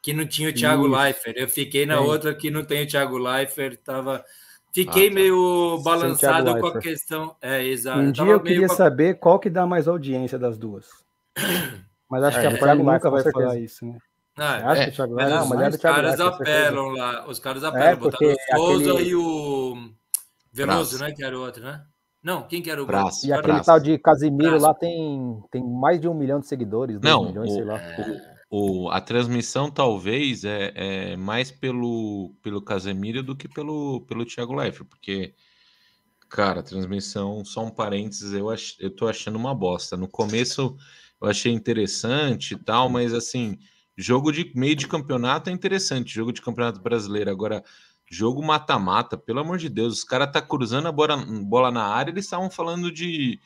que 0.00 0.12
não 0.12 0.24
tinha 0.24 0.48
o 0.48 0.52
Thiago 0.52 0.86
Isso. 0.86 0.96
Leifert. 0.96 1.36
Eu 1.36 1.48
fiquei 1.48 1.84
na 1.84 1.94
é. 1.94 1.98
outra 1.98 2.34
que 2.34 2.50
não 2.50 2.64
tem 2.64 2.84
o 2.84 2.86
Thiago 2.86 3.18
Leifert, 3.18 3.78
tava. 3.84 4.24
Fiquei 4.72 5.06
ah, 5.06 5.08
tá. 5.08 5.14
meio 5.14 5.82
balançado 5.82 6.60
com 6.60 6.66
a 6.68 6.78
questão. 6.78 7.34
É, 7.42 7.64
exato. 7.64 7.98
Um 7.98 8.12
dia 8.12 8.26
eu 8.26 8.40
queria 8.40 8.68
saber 8.68 9.18
qual 9.18 9.40
que 9.40 9.50
dá 9.50 9.66
mais 9.66 9.88
audiência 9.88 10.38
das 10.38 10.56
duas. 10.56 10.86
Mas 12.08 12.22
acho 12.22 12.38
é, 12.38 12.40
que 12.40 12.46
a 12.46 12.58
Thiago 12.58 12.84
nunca 12.84 13.10
vai 13.10 13.22
falar 13.24 13.58
isso, 13.58 13.84
né? 13.84 13.98
Ah, 14.36 14.76
é, 14.76 14.90
Thiago 14.90 15.14
mas 15.14 15.30
não, 15.30 15.48
mas 15.48 15.74
os 15.74 15.80
caras 15.80 16.20
apelam 16.20 16.88
lá, 16.90 17.28
os 17.28 17.38
caras 17.38 17.62
é, 17.62 17.66
apelam, 17.66 17.88
é, 17.88 17.96
botaram 17.96 18.32
o 18.32 18.56
Souza 18.56 18.92
aquele... 18.92 19.10
e 19.10 19.14
o 19.14 19.90
Veloso, 20.52 20.98
né, 20.98 21.12
que 21.12 21.22
era 21.22 21.38
o 21.38 21.42
outro, 21.42 21.62
né? 21.62 21.84
Não, 22.22 22.46
quem 22.46 22.60
que 22.60 22.70
era 22.70 22.82
o 22.82 22.86
Braço? 22.86 23.26
E 23.26 23.32
aquele 23.32 23.62
tal 23.62 23.80
de 23.80 23.98
Casimiro 23.98 24.50
Braço. 24.50 24.66
lá 24.66 24.74
tem, 24.74 25.42
tem 25.50 25.62
mais 25.62 26.00
de 26.00 26.06
um 26.06 26.14
milhão 26.14 26.38
de 26.38 26.46
seguidores, 26.46 27.00
não, 27.00 27.26
milhões, 27.26 27.50
o, 27.50 27.54
sei 27.54 27.64
lá. 27.64 27.80
O, 28.50 28.84
o, 28.84 28.90
a 28.90 29.00
transmissão 29.00 29.70
talvez 29.70 30.44
é, 30.44 30.72
é, 30.74 31.16
mais 31.16 31.50
pelo, 31.50 32.34
pelo 32.42 32.62
Casemiro 32.62 33.22
do 33.22 33.34
que 33.34 33.48
pelo, 33.48 34.02
pelo 34.02 34.26
Thiago 34.26 34.54
Leifert, 34.54 34.86
porque, 34.86 35.34
cara, 36.28 36.60
a 36.60 36.64
transmissão, 36.64 37.42
só 37.44 37.64
um 37.64 37.70
parênteses, 37.70 38.32
eu, 38.32 38.50
ach, 38.50 38.76
eu 38.78 38.90
tô 38.94 39.08
achando 39.08 39.36
uma 39.36 39.54
bosta. 39.54 39.96
No 39.96 40.08
começo 40.08 40.76
eu 41.22 41.28
achei 41.28 41.52
interessante 41.52 42.54
e 42.54 42.58
tal, 42.58 42.88
mas 42.88 43.14
assim 43.14 43.58
Jogo 44.00 44.32
de 44.32 44.50
meio 44.54 44.74
de 44.74 44.88
campeonato 44.88 45.50
é 45.50 45.52
interessante, 45.52 46.14
jogo 46.14 46.32
de 46.32 46.40
campeonato 46.40 46.80
brasileiro. 46.80 47.30
Agora, 47.30 47.62
jogo 48.10 48.42
mata-mata, 48.42 49.16
pelo 49.16 49.40
amor 49.40 49.58
de 49.58 49.68
Deus, 49.68 49.98
os 49.98 50.04
caras 50.04 50.32
tá 50.32 50.40
cruzando 50.40 50.88
a 50.88 50.92
bola, 50.92 51.16
bola 51.44 51.70
na 51.70 51.84
área, 51.84 52.10
eles 52.10 52.24
estavam 52.24 52.50
falando 52.50 52.90
de, 52.90 53.38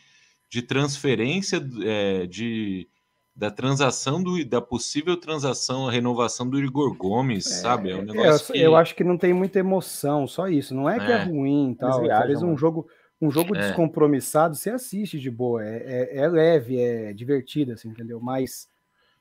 de 0.48 0.62
transferência, 0.62 1.60
é, 1.84 2.26
de 2.26 2.88
da 3.36 3.50
transação 3.50 4.22
do 4.22 4.44
da 4.44 4.60
possível 4.60 5.16
transação, 5.16 5.88
a 5.88 5.90
renovação 5.90 6.48
do 6.48 6.56
Igor 6.56 6.94
Gomes, 6.96 7.46
é, 7.46 7.54
sabe? 7.56 7.90
É 7.90 7.96
um 7.96 8.02
é, 8.02 8.04
negócio 8.04 8.52
eu, 8.52 8.54
que... 8.54 8.60
eu 8.60 8.76
acho 8.76 8.94
que 8.94 9.02
não 9.02 9.18
tem 9.18 9.34
muita 9.34 9.58
emoção, 9.58 10.24
só 10.28 10.46
isso. 10.46 10.72
Não 10.72 10.88
é 10.88 11.04
que 11.04 11.10
é, 11.10 11.16
é 11.16 11.24
ruim, 11.24 11.74
tal. 11.76 12.08
Às 12.08 12.26
vezes 12.28 12.44
um 12.44 12.56
jogo 12.56 12.86
um 13.20 13.30
jogo 13.30 13.56
é. 13.56 13.60
descompromissado, 13.60 14.54
você 14.54 14.70
assiste 14.70 15.18
de 15.18 15.30
boa, 15.30 15.64
é, 15.64 16.10
é, 16.12 16.18
é 16.18 16.28
leve, 16.28 16.78
é 16.78 17.12
divertido, 17.12 17.72
assim, 17.72 17.88
entendeu? 17.88 18.20
Mas 18.20 18.68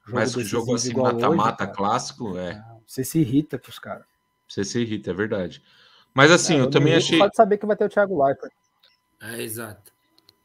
mas 0.08 0.36
o 0.36 0.44
jogo 0.44 0.76
assim, 0.76 0.94
mata-mata 0.94 1.68
clássico, 1.68 2.38
é. 2.38 2.64
Você 2.86 3.04
se 3.04 3.20
irrita 3.20 3.58
com 3.58 3.70
os 3.70 3.80
caras. 3.80 4.06
Você 4.48 4.64
se 4.64 4.80
irrita, 4.80 5.12
é 5.12 5.14
verdade. 5.14 5.64
Mas 6.14 6.32
assim, 6.32 6.56
é, 6.56 6.60
eu, 6.60 6.64
eu 6.66 6.70
também 6.70 6.94
achei. 6.96 7.18
Pode 7.18 7.36
saber 7.36 7.58
que 7.58 7.66
vai 7.66 7.76
ter 7.76 7.86
o 7.86 7.90
Thiago 7.90 8.24
Leifert. 8.24 8.52
É, 9.22 9.42
exato. 9.42 9.92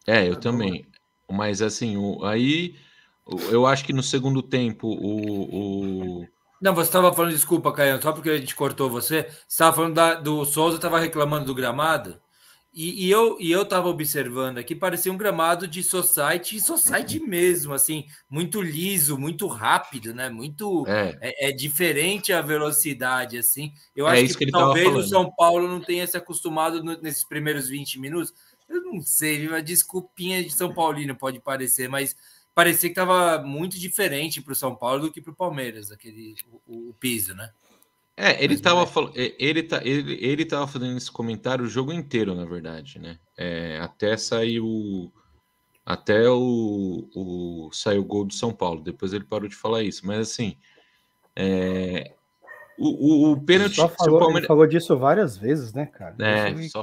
É, 0.07 0.27
eu 0.27 0.35
tá 0.35 0.43
também. 0.43 0.87
Bom. 1.29 1.37
Mas 1.37 1.61
assim, 1.61 1.97
o, 1.97 2.25
aí 2.25 2.77
eu 3.51 3.67
acho 3.67 3.85
que 3.85 3.93
no 3.93 4.03
segundo 4.03 4.43
tempo 4.43 4.89
o. 4.89 6.23
o... 6.23 6.29
Não, 6.61 6.75
você 6.75 6.89
estava 6.89 7.13
falando, 7.13 7.33
desculpa, 7.33 7.73
Caio, 7.73 8.01
só 8.03 8.13
porque 8.13 8.31
a 8.31 8.39
gente 8.39 8.57
cortou 8.57 8.89
você. 8.89 9.25
Você 9.25 9.37
estava 9.49 9.77
falando 9.77 9.95
da, 9.95 10.15
do 10.15 10.45
Souza, 10.45 10.77
estava 10.77 10.99
reclamando 10.99 11.47
do 11.47 11.55
gramado. 11.55 12.21
E, 12.73 13.07
e, 13.07 13.11
eu 13.11 13.37
e 13.41 13.51
eu 13.51 13.63
estava 13.63 13.89
observando 13.89 14.59
aqui, 14.59 14.75
parecia 14.75 15.13
um 15.13 15.17
gramado 15.17 15.67
de 15.67 15.83
society, 15.83 16.61
society 16.61 17.19
mesmo, 17.19 17.73
assim, 17.73 18.05
muito 18.29 18.61
liso, 18.61 19.19
muito 19.19 19.47
rápido, 19.47 20.15
né? 20.15 20.29
Muito 20.29 20.87
é, 20.87 21.19
é, 21.21 21.49
é 21.49 21.53
diferente 21.53 22.33
a 22.33 22.43
velocidade, 22.43 23.39
assim. 23.39 23.73
Eu 23.97 24.07
é 24.07 24.21
acho 24.21 24.37
que, 24.37 24.47
que 24.47 24.53
talvez 24.53 24.95
o 24.95 25.03
São 25.03 25.31
Paulo 25.35 25.67
não 25.67 25.81
tenha 25.81 26.07
se 26.07 26.17
acostumado 26.17 26.85
no, 26.85 27.01
nesses 27.01 27.25
primeiros 27.25 27.69
20 27.69 27.99
minutos. 27.99 28.33
Eu 28.69 28.83
não 28.83 29.01
sei, 29.01 29.49
uma 29.49 29.63
desculpinha 29.63 30.45
de 30.45 30.51
São 30.51 30.73
Paulino 30.73 31.17
pode 31.17 31.41
parecer, 31.41 31.89
mas 31.89 32.15
parecia 32.55 32.91
que 32.91 33.01
estava 33.01 33.43
muito 33.43 33.79
diferente 33.79 34.43
para 34.43 34.53
o 34.53 34.57
São 34.57 34.77
Paulo 34.77 35.03
do 35.03 35.13
que 35.13 35.23
para 35.23 35.33
o 35.33 35.37
Palmeiras, 35.37 35.91
aquele 35.91 36.35
o, 36.67 36.91
o, 36.91 36.95
piso, 36.95 37.35
né? 37.35 37.51
É, 38.21 38.43
ele 38.43 38.55
estava 38.55 38.85
falando, 38.85 39.13
é, 39.15 39.33
ele, 39.39 39.63
tá, 39.63 39.81
ele, 39.85 40.19
ele 40.21 40.45
tava 40.45 40.67
fazendo 40.67 40.97
esse 40.97 41.11
comentário 41.11 41.65
o 41.65 41.69
jogo 41.69 41.93
inteiro, 41.93 42.35
na 42.35 42.45
verdade, 42.45 42.99
né? 42.99 43.17
É, 43.37 43.79
até 43.81 44.17
sair 44.17 44.59
o. 44.59 45.13
Até 45.87 46.29
o, 46.29 47.09
o 47.15 47.71
saiu 47.73 48.01
o 48.01 48.05
gol 48.05 48.25
do 48.25 48.35
São 48.35 48.53
Paulo. 48.53 48.83
Depois 48.83 49.13
ele 49.13 49.23
parou 49.25 49.49
de 49.49 49.55
falar 49.55 49.85
isso. 49.85 50.05
Mas 50.05 50.19
assim. 50.19 50.57
É, 51.37 52.13
o, 52.77 52.89
o, 52.89 53.33
o 53.33 53.41
pênalti. 53.41 53.79
Ele, 53.79 53.89
falou, 53.89 54.19
Palmeiras... 54.19 54.41
ele 54.41 54.47
falou 54.49 54.67
disso 54.67 54.99
várias 54.99 55.37
vezes, 55.37 55.73
né, 55.73 55.87
cara? 55.87 56.17
É, 56.19 56.69
só, 56.69 56.83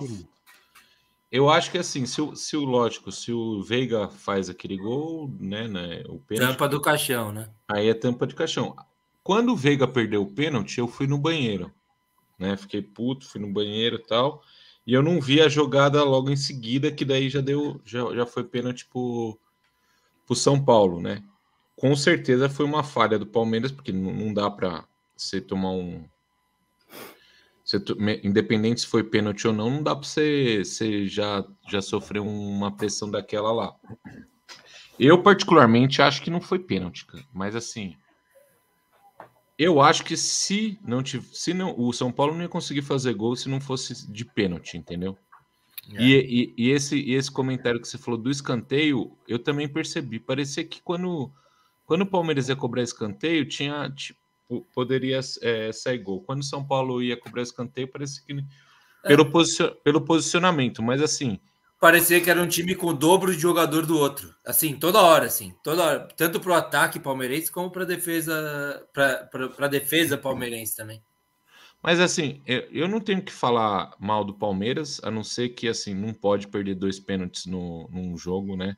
eu 1.30 1.50
acho 1.50 1.70
que 1.70 1.78
assim, 1.78 2.06
se 2.06 2.22
o, 2.22 2.34
se 2.34 2.56
o 2.56 2.64
lógico, 2.64 3.12
se 3.12 3.34
o 3.34 3.62
Veiga 3.62 4.08
faz 4.08 4.50
aquele 4.50 4.78
gol, 4.78 5.30
né, 5.38 5.68
né 5.68 6.02
o 6.08 6.18
pênalti, 6.18 6.52
tampa 6.52 6.70
do 6.70 6.80
caixão, 6.80 7.34
né? 7.34 7.50
Aí 7.68 7.90
é 7.90 7.94
tampa 7.94 8.26
de 8.26 8.34
caixão. 8.34 8.74
Quando 9.26 9.54
o 9.54 9.56
Veiga 9.56 9.88
perdeu 9.88 10.22
o 10.22 10.32
pênalti, 10.32 10.78
eu 10.78 10.88
fui 10.88 11.08
no 11.08 11.18
banheiro, 11.18 11.74
né? 12.38 12.56
Fiquei 12.56 12.84
puto, 12.84 13.28
fui 13.28 13.42
no 13.42 13.52
banheiro 13.52 13.96
e 13.96 14.04
tal, 14.08 14.44
e 14.86 14.94
eu 14.94 15.02
não 15.02 15.20
vi 15.20 15.42
a 15.42 15.50
jogada 15.50 16.04
logo 16.04 16.30
em 16.30 16.36
seguida, 16.36 16.92
que 16.92 17.04
daí 17.04 17.28
já 17.28 17.42
deu, 17.42 17.82
já, 17.84 18.02
já 18.14 18.28
foi 18.28 18.44
pênalti 18.44 18.86
pro, 18.86 19.36
pro 20.28 20.36
São 20.36 20.64
Paulo, 20.64 21.02
né? 21.02 21.24
Com 21.76 21.96
certeza 21.96 22.48
foi 22.48 22.68
uma 22.68 22.84
falha 22.84 23.18
do 23.18 23.26
Palmeiras, 23.26 23.72
porque 23.72 23.92
não, 23.92 24.14
não 24.14 24.32
dá 24.32 24.48
para 24.48 24.86
você 25.18 25.42
tomar 25.42 25.72
um 25.72 26.08
você, 27.64 27.84
independente 28.24 28.82
se 28.82 28.88
foi 28.88 29.04
pênalti 29.04 29.48
ou 29.48 29.54
não, 29.54 29.72
não 29.72 29.82
dá 29.82 29.96
para 29.96 30.08
você, 30.08 30.64
você 30.64 31.08
já, 31.08 31.44
já 31.68 31.82
sofrer 31.82 32.20
uma 32.20 32.78
pressão 32.78 33.10
daquela 33.10 33.52
lá. 33.52 33.76
Eu, 35.00 35.24
particularmente, 35.24 36.00
acho 36.00 36.22
que 36.22 36.30
não 36.30 36.40
foi 36.40 36.60
pênalti, 36.60 37.08
mas 37.34 37.56
assim. 37.56 37.98
Eu 39.58 39.82
acho 39.82 40.04
que 40.04 40.18
se 40.18 40.78
não 40.84 41.04
se 41.06 41.54
não, 41.54 41.74
o 41.78 41.94
São 41.94 42.12
Paulo 42.12 42.34
não 42.34 42.42
ia 42.42 42.50
conseguir 42.50 42.82
fazer 42.82 43.14
gol 43.14 43.36
se 43.36 43.48
não 43.48 43.62
fosse 43.62 44.12
de 44.12 44.26
pênalti, 44.26 44.78
entendeu? 44.78 45.18
É. 45.94 46.02
E, 46.02 46.14
e, 46.16 46.54
e, 46.58 46.72
esse, 46.72 46.98
e 46.98 47.14
esse 47.14 47.32
comentário 47.32 47.80
que 47.80 47.88
você 47.88 47.98
falou 47.98 48.20
do 48.20 48.30
escanteio, 48.30 49.18
eu 49.28 49.40
também 49.40 49.68
percebi. 49.68 50.20
Parecia 50.20 50.64
que 50.64 50.82
quando, 50.82 51.32
quando 51.86 52.02
o 52.02 52.06
Palmeiras 52.06 52.50
ia 52.50 52.56
cobrar 52.56 52.82
escanteio, 52.82 53.48
tinha 53.48 53.90
tipo, 53.92 54.20
poderia 54.74 55.20
é, 55.42 55.72
sair 55.72 56.00
gol. 56.00 56.22
Quando 56.22 56.42
o 56.42 56.46
São 56.46 56.66
Paulo 56.66 57.02
ia 57.02 57.16
cobrar 57.16 57.42
escanteio, 57.42 57.88
parecia 57.88 58.24
que 58.26 58.34
é. 58.34 59.08
pelo, 59.08 59.30
posicion, 59.30 59.72
pelo 59.84 60.02
posicionamento, 60.02 60.84
mas 60.84 61.02
assim. 61.02 61.40
Parecia 61.86 62.20
que 62.20 62.32
era 62.32 62.42
um 62.42 62.48
time 62.48 62.74
com 62.74 62.88
o 62.88 62.94
dobro 62.96 63.32
de 63.32 63.40
jogador 63.40 63.86
do 63.86 63.96
outro. 63.96 64.34
Assim, 64.44 64.76
toda 64.76 65.04
hora, 65.04 65.28
assim, 65.28 65.54
toda 65.64 65.84
hora. 65.84 66.08
Tanto 66.18 66.40
para 66.40 66.52
o 66.52 66.56
ataque 66.56 67.00
palmeirense 67.00 67.52
como 67.52 67.70
para 67.70 67.86
defesa, 67.86 68.84
para 68.92 69.68
defesa 69.68 70.18
palmeirense 70.18 70.76
também. 70.76 71.00
Mas 71.84 72.00
assim, 72.00 72.42
eu 72.48 72.88
não 72.88 73.00
tenho 73.00 73.22
que 73.22 73.32
falar 73.32 73.94
mal 74.00 74.24
do 74.24 74.34
Palmeiras, 74.34 75.00
a 75.04 75.12
não 75.12 75.24
ser 75.24 75.50
que 75.50 75.68
assim, 75.68 75.94
não 75.94 76.12
pode 76.12 76.48
perder 76.48 76.74
dois 76.74 77.00
pênaltis 77.00 77.46
no, 77.46 77.88
num 77.92 78.18
jogo, 78.18 78.58
né? 78.58 78.76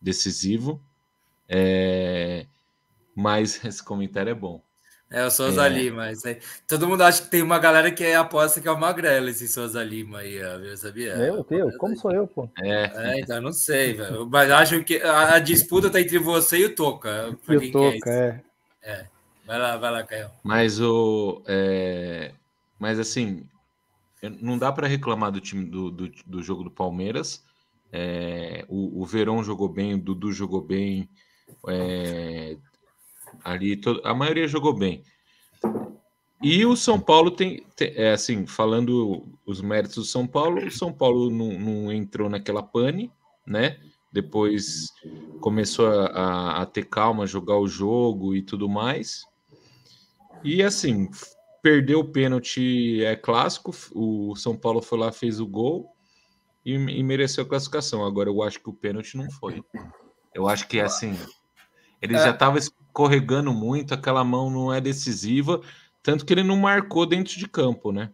Decisivo. 0.00 0.82
É... 1.46 2.46
Mas 3.14 3.60
esse 3.66 3.84
comentário 3.84 4.30
é 4.30 4.34
bom. 4.34 4.64
É 5.10 5.24
o 5.24 5.30
Souza 5.30 5.66
é. 5.66 5.68
Lima. 5.68 6.10
Isso 6.10 6.26
aí. 6.26 6.38
Todo 6.66 6.88
mundo 6.88 7.02
acha 7.02 7.22
que 7.22 7.30
tem 7.30 7.42
uma 7.42 7.58
galera 7.58 7.90
que 7.90 8.12
aposta 8.12 8.60
que 8.60 8.66
é 8.66 8.72
o 8.72 8.78
Magrela 8.78 9.30
esse 9.30 9.46
Souza 9.46 9.82
Lima 9.82 10.18
aí, 10.18 10.38
viu? 10.60 10.76
Sabia? 10.76 11.12
Eu, 11.14 11.46
eu? 11.48 11.78
Como 11.78 11.96
sou 11.96 12.12
eu, 12.12 12.26
pô? 12.26 12.48
É, 12.60 12.90
é 12.94 13.20
então 13.20 13.40
não 13.40 13.52
sei, 13.52 13.94
velho. 13.94 14.28
Mas 14.28 14.50
acho 14.50 14.82
que 14.82 15.00
a, 15.00 15.34
a, 15.34 15.38
disputa 15.38 15.90
tá 15.90 16.00
entre 16.00 16.18
você 16.18 16.58
e 16.58 16.64
o 16.66 16.74
Toca. 16.74 17.36
E 17.48 17.56
o 17.56 17.72
Toca, 17.72 18.10
é, 18.10 18.42
é. 18.82 18.90
é. 18.92 19.06
Vai 19.46 19.58
lá, 19.58 19.76
vai 19.76 19.92
lá, 19.92 20.02
Caio. 20.02 20.28
Mas 20.42 20.80
o. 20.80 21.40
É... 21.46 22.32
Mas 22.78 22.98
assim, 22.98 23.46
não 24.40 24.58
dá 24.58 24.72
para 24.72 24.88
reclamar 24.88 25.30
do 25.30 25.40
time 25.40 25.64
do, 25.64 25.90
do, 25.90 26.10
do, 26.26 26.42
jogo 26.42 26.64
do 26.64 26.70
Palmeiras. 26.70 27.44
É, 27.92 28.64
o, 28.68 29.00
o 29.02 29.06
Verão 29.06 29.42
jogou 29.42 29.68
bem, 29.68 29.94
o 29.94 29.98
Dudu 29.98 30.32
jogou 30.32 30.60
bem. 30.60 31.08
É, 31.68 32.56
Ali 33.44 33.76
to... 33.76 34.00
a 34.04 34.14
maioria 34.14 34.48
jogou 34.48 34.74
bem. 34.74 35.02
E 36.42 36.64
o 36.66 36.76
São 36.76 37.00
Paulo 37.00 37.30
tem, 37.30 37.64
tem, 37.74 37.92
é 37.96 38.12
assim, 38.12 38.46
falando 38.46 39.26
os 39.44 39.60
méritos 39.60 39.96
do 39.96 40.04
São 40.04 40.26
Paulo, 40.26 40.64
o 40.64 40.70
São 40.70 40.92
Paulo 40.92 41.30
não, 41.30 41.58
não 41.58 41.92
entrou 41.92 42.28
naquela 42.28 42.62
pane, 42.62 43.10
né? 43.46 43.78
Depois 44.12 44.92
começou 45.40 45.88
a, 45.88 46.62
a, 46.62 46.66
ter 46.66 46.84
calma, 46.84 47.26
jogar 47.26 47.58
o 47.58 47.66
jogo 47.66 48.34
e 48.34 48.42
tudo 48.42 48.68
mais. 48.68 49.24
E 50.42 50.62
assim, 50.62 51.08
perdeu 51.62 52.00
o 52.00 52.12
pênalti 52.12 53.02
é 53.04 53.16
clássico. 53.16 53.74
O 53.94 54.36
São 54.36 54.56
Paulo 54.56 54.80
foi 54.80 54.98
lá, 54.98 55.12
fez 55.12 55.40
o 55.40 55.46
gol 55.46 55.90
e, 56.64 56.74
e 56.74 57.02
mereceu 57.02 57.44
a 57.44 57.48
classificação. 57.48 58.04
Agora 58.04 58.28
eu 58.28 58.42
acho 58.42 58.60
que 58.60 58.70
o 58.70 58.74
pênalti 58.74 59.16
não 59.16 59.30
foi. 59.30 59.62
Eu 60.34 60.48
acho 60.48 60.68
que 60.68 60.80
assim, 60.80 61.18
ele 62.00 62.14
é. 62.14 62.18
já 62.18 62.30
estava 62.30 62.58
escorregando 62.96 63.52
muito, 63.52 63.92
aquela 63.92 64.24
mão 64.24 64.48
não 64.48 64.72
é 64.72 64.80
decisiva, 64.80 65.60
tanto 66.02 66.24
que 66.24 66.32
ele 66.32 66.42
não 66.42 66.56
marcou 66.56 67.04
dentro 67.04 67.38
de 67.38 67.46
campo, 67.46 67.92
né? 67.92 68.10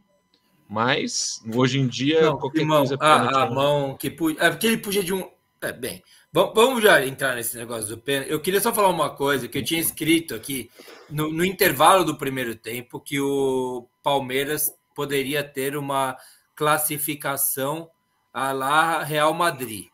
Mas 0.68 1.40
hoje 1.54 1.78
em 1.78 1.86
dia 1.86 2.22
não, 2.22 2.38
qualquer 2.38 2.64
mão, 2.64 2.78
coisa. 2.78 2.96
A, 2.98 3.42
a 3.42 3.50
mão 3.50 3.96
que 3.96 4.08
É 4.38 4.50
porque 4.50 4.66
ele 4.66 4.78
podia 4.78 5.04
de 5.04 5.12
um. 5.12 5.30
É, 5.60 5.72
bem, 5.72 6.02
vamos 6.32 6.82
já 6.82 7.06
entrar 7.06 7.36
nesse 7.36 7.56
negócio 7.56 7.88
do 7.88 7.98
pênalti. 7.98 8.30
Eu 8.30 8.40
queria 8.40 8.60
só 8.60 8.72
falar 8.74 8.88
uma 8.88 9.10
coisa 9.10 9.46
que 9.46 9.58
eu 9.58 9.64
tinha 9.64 9.80
escrito 9.80 10.34
aqui 10.34 10.68
no, 11.08 11.30
no 11.30 11.44
intervalo 11.44 12.04
do 12.04 12.16
primeiro 12.16 12.56
tempo 12.56 12.98
que 12.98 13.20
o 13.20 13.86
Palmeiras 14.02 14.72
poderia 14.94 15.44
ter 15.44 15.76
uma 15.76 16.16
classificação 16.56 17.88
a 18.32 18.50
lá 18.50 19.04
Real 19.04 19.32
Madrid 19.34 19.91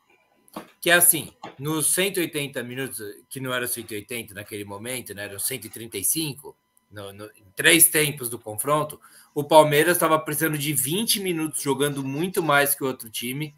que 0.81 0.91
é 0.91 0.95
assim, 0.95 1.33
nos 1.59 1.93
180 1.93 2.63
minutos, 2.63 3.01
que 3.29 3.41
não 3.41 3.53
era 3.53 3.67
180 3.67 4.35
naquele 4.35 4.65
momento, 4.65 5.15
né, 5.15 5.25
eram 5.25 5.39
135, 5.39 6.57
no, 6.91 7.13
no, 7.13 7.25
em 7.27 7.45
três 7.55 7.87
tempos 7.87 8.29
do 8.29 8.39
confronto, 8.39 9.01
o 9.35 9.45
Palmeiras 9.45 9.97
estava 9.97 10.19
precisando 10.19 10.57
de 10.57 10.73
20 10.73 11.21
minutos 11.21 11.63
jogando 11.63 12.03
muito 12.05 12.43
mais 12.43 12.75
que 12.75 12.83
o 12.83 12.87
outro 12.87 13.11
time 13.11 13.55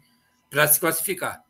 para 0.49 0.67
se 0.67 0.79
classificar. 0.79 1.43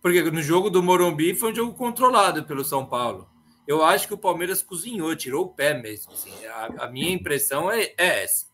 Porque 0.00 0.22
no 0.22 0.42
jogo 0.42 0.70
do 0.70 0.82
Morumbi 0.82 1.34
foi 1.34 1.52
um 1.52 1.54
jogo 1.54 1.74
controlado 1.74 2.44
pelo 2.44 2.64
São 2.64 2.86
Paulo. 2.86 3.28
Eu 3.66 3.82
acho 3.82 4.06
que 4.06 4.14
o 4.14 4.18
Palmeiras 4.18 4.62
cozinhou, 4.62 5.16
tirou 5.16 5.46
o 5.46 5.48
pé 5.48 5.74
mesmo. 5.74 6.12
Assim. 6.12 6.30
A, 6.46 6.84
a, 6.84 6.90
minha 6.90 7.10
impressão 7.10 7.70
é, 7.70 7.94
é 7.96 8.22
essa. 8.22 8.46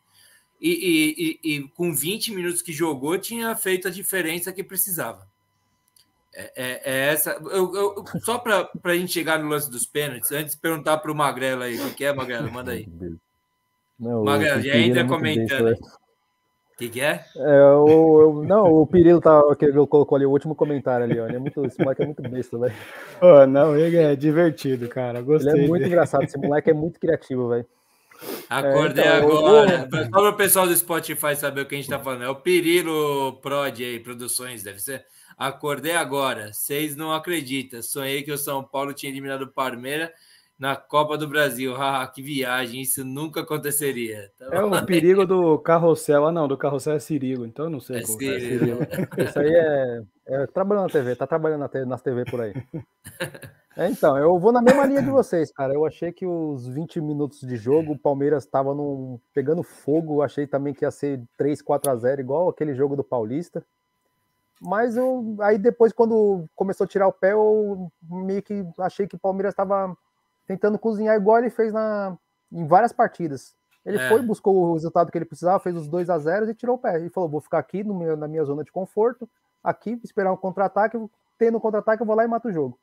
E, 0.61 0.71
e, 0.71 1.51
e, 1.53 1.57
e 1.57 1.69
com 1.71 1.93
20 1.93 2.33
minutos 2.33 2.63
que 2.63 2.73
jogou, 2.73 3.19
tinha 3.19 3.55
feito 3.57 3.89
a 3.89 3.91
diferença 3.91 4.53
que 4.53 4.63
precisava. 4.63 5.30
É, 6.35 6.53
é, 6.57 6.81
é 6.85 7.13
essa. 7.13 7.31
Eu, 7.51 7.75
eu, 7.75 8.05
só 8.21 8.39
para 8.39 8.69
a 8.85 8.95
gente 8.95 9.13
chegar 9.13 9.39
no 9.39 9.49
lance 9.49 9.71
dos 9.71 9.85
pênaltis, 9.85 10.31
antes 10.33 10.55
de 10.55 10.61
perguntar 10.61 10.99
para 10.99 11.11
o 11.11 11.15
Magrela 11.15 11.65
aí, 11.65 11.79
o 11.81 11.95
que 11.95 12.05
é, 12.05 12.13
Magrela? 12.13 12.49
Manda 12.51 12.73
aí. 12.73 12.89
Não, 13.99 14.25
Magrela, 14.25 14.61
já 14.63 14.77
entra 14.77 15.07
comentando. 15.07 15.73
O 15.73 16.79
que, 16.79 16.89
que, 16.89 17.01
é? 17.03 17.23
é 17.37 17.63
o, 17.73 18.43
não, 18.47 18.73
o 18.73 18.87
Pirilo 18.87 19.21
tá, 19.21 19.39
que 19.59 19.67
ele 19.67 19.87
colocou 19.87 20.17
ali 20.17 20.25
o 20.25 20.31
último 20.31 20.55
comentário 20.55 21.05
ali, 21.05 21.21
ó. 21.21 21.27
Ele 21.27 21.37
é 21.37 21.39
muito, 21.39 21.67
esse 21.67 21.79
moleque 21.79 22.03
é 22.03 22.07
muito 22.07 22.23
besta, 22.23 22.59
velho. 22.59 22.75
Oh, 23.21 23.47
não, 23.47 23.77
ele 23.77 23.99
é 23.99 24.17
divertido, 24.17 24.89
cara. 24.89 25.21
Gostei. 25.21 25.53
Ele 25.53 25.65
é 25.65 25.69
muito 25.69 25.83
dele. 25.83 25.93
engraçado, 25.93 26.25
esse 26.25 26.39
moleque 26.39 26.71
é 26.71 26.73
muito 26.73 26.99
criativo, 26.99 27.51
velho. 27.51 27.67
Acordei 28.49 29.05
é, 29.05 29.19
então, 29.19 29.29
agora. 29.29 29.89
Só 29.91 30.09
para 30.11 30.29
o 30.31 30.37
pessoal 30.37 30.67
do 30.67 30.75
Spotify 30.75 31.37
saber 31.37 31.63
o 31.63 31.67
que 31.67 31.75
a 31.75 31.79
gente 31.79 31.85
está 31.87 31.99
falando. 31.99 32.23
É 32.23 32.29
o 32.31 32.37
Pirilo 32.37 33.39
Prod 33.43 33.79
aí, 33.79 34.01
Produções, 34.01 34.63
deve 34.63 34.79
ser. 34.79 35.05
Acordei 35.41 35.97
agora. 35.97 36.53
Vocês 36.53 36.95
não 36.95 37.15
acreditam. 37.15 37.81
Sonhei 37.81 38.23
que 38.23 38.31
o 38.31 38.37
São 38.37 38.63
Paulo 38.63 38.93
tinha 38.93 39.11
eliminado 39.11 39.41
o 39.41 39.51
Palmeiras 39.51 40.11
na 40.59 40.77
Copa 40.77 41.17
do 41.17 41.27
Brasil. 41.27 41.75
Ah, 41.77 42.07
que 42.07 42.21
viagem. 42.21 42.83
Isso 42.83 43.03
nunca 43.07 43.41
aconteceria. 43.41 44.31
Tá 44.39 44.49
é 44.53 44.63
o 44.63 44.85
perigo 44.85 45.25
do 45.25 45.59
carrossel. 45.59 46.27
Ah, 46.27 46.31
não. 46.31 46.47
Do 46.47 46.59
carrossel 46.59 46.93
é 46.93 46.99
Cirilo. 46.99 47.47
Então 47.47 47.65
eu 47.65 47.71
não 47.71 47.81
sei. 47.81 48.01
É 48.01 48.03
como 48.03 48.23
é 48.23 48.39
Cirilo. 48.39 48.83
É 48.83 49.25
Isso 49.25 49.39
aí 49.39 49.51
é, 49.51 50.03
é, 50.29 50.47
trabalhando 50.49 50.89
na 50.89 50.91
TV. 50.91 51.17
Tá 51.17 51.27
trabalhando 51.27 51.71
nas 51.87 52.03
TV 52.03 52.25
por 52.27 52.43
aí. 52.43 52.53
É, 53.77 53.89
então, 53.89 54.19
eu 54.19 54.37
vou 54.39 54.53
na 54.53 54.61
mesma 54.61 54.85
linha 54.85 55.01
de 55.01 55.09
vocês, 55.09 55.51
cara. 55.53 55.73
Eu 55.73 55.87
achei 55.87 56.13
que 56.13 56.27
os 56.27 56.67
20 56.67 57.01
minutos 57.01 57.41
de 57.41 57.57
jogo, 57.57 57.93
o 57.93 57.99
Palmeiras 57.99 58.45
estava 58.45 58.75
pegando 59.33 59.63
fogo. 59.63 60.17
Eu 60.17 60.23
achei 60.23 60.47
também 60.47 60.75
que 60.75 60.85
ia 60.85 60.91
ser 60.91 61.23
3, 61.39 61.63
4 61.63 61.91
a 61.91 61.97
0, 61.97 62.21
igual 62.21 62.49
aquele 62.51 62.75
jogo 62.75 62.95
do 62.95 63.05
Paulista. 63.05 63.65
Mas 64.61 64.97
eu, 64.97 65.37
aí 65.41 65.57
depois, 65.57 65.93
quando 65.93 66.45
começou 66.55 66.85
a 66.85 66.89
tirar 66.89 67.09
o 67.09 67.13
pé, 67.13 67.33
eu 67.33 67.91
meio 68.03 68.43
que 68.43 68.63
achei 68.79 69.07
que 69.07 69.17
o 69.17 69.19
Palmeiras 69.19 69.53
estava 69.53 69.97
tentando 70.47 70.79
cozinhar 70.79 71.17
igual 71.17 71.39
ele 71.39 71.49
fez 71.49 71.73
na, 71.73 72.17
em 72.53 72.67
várias 72.67 72.93
partidas. 72.93 73.55
Ele 73.87 73.97
é. 73.99 74.09
foi, 74.09 74.21
buscou 74.21 74.55
o 74.55 74.75
resultado 74.75 75.11
que 75.11 75.17
ele 75.17 75.25
precisava, 75.25 75.59
fez 75.59 75.75
os 75.75 75.89
2 75.89 76.11
a 76.11 76.19
0 76.19 76.51
e 76.51 76.55
tirou 76.55 76.77
o 76.77 76.79
pé. 76.79 77.01
E 77.01 77.09
falou: 77.09 77.31
vou 77.31 77.41
ficar 77.41 77.59
aqui 77.59 77.83
meu, 77.83 78.17
na 78.17 78.29
minha 78.29 78.45
zona 78.45 78.63
de 78.63 78.71
conforto, 78.71 79.29
aqui, 79.65 79.99
esperar 80.05 80.33
um 80.33 80.37
contra-ataque, 80.37 80.99
tendo 81.39 81.57
um 81.57 81.61
contra-ataque, 81.61 82.03
eu 82.03 82.07
vou 82.07 82.15
lá 82.15 82.25
e 82.25 82.29
mato 82.29 82.49
o 82.49 82.53
jogo. 82.53 82.79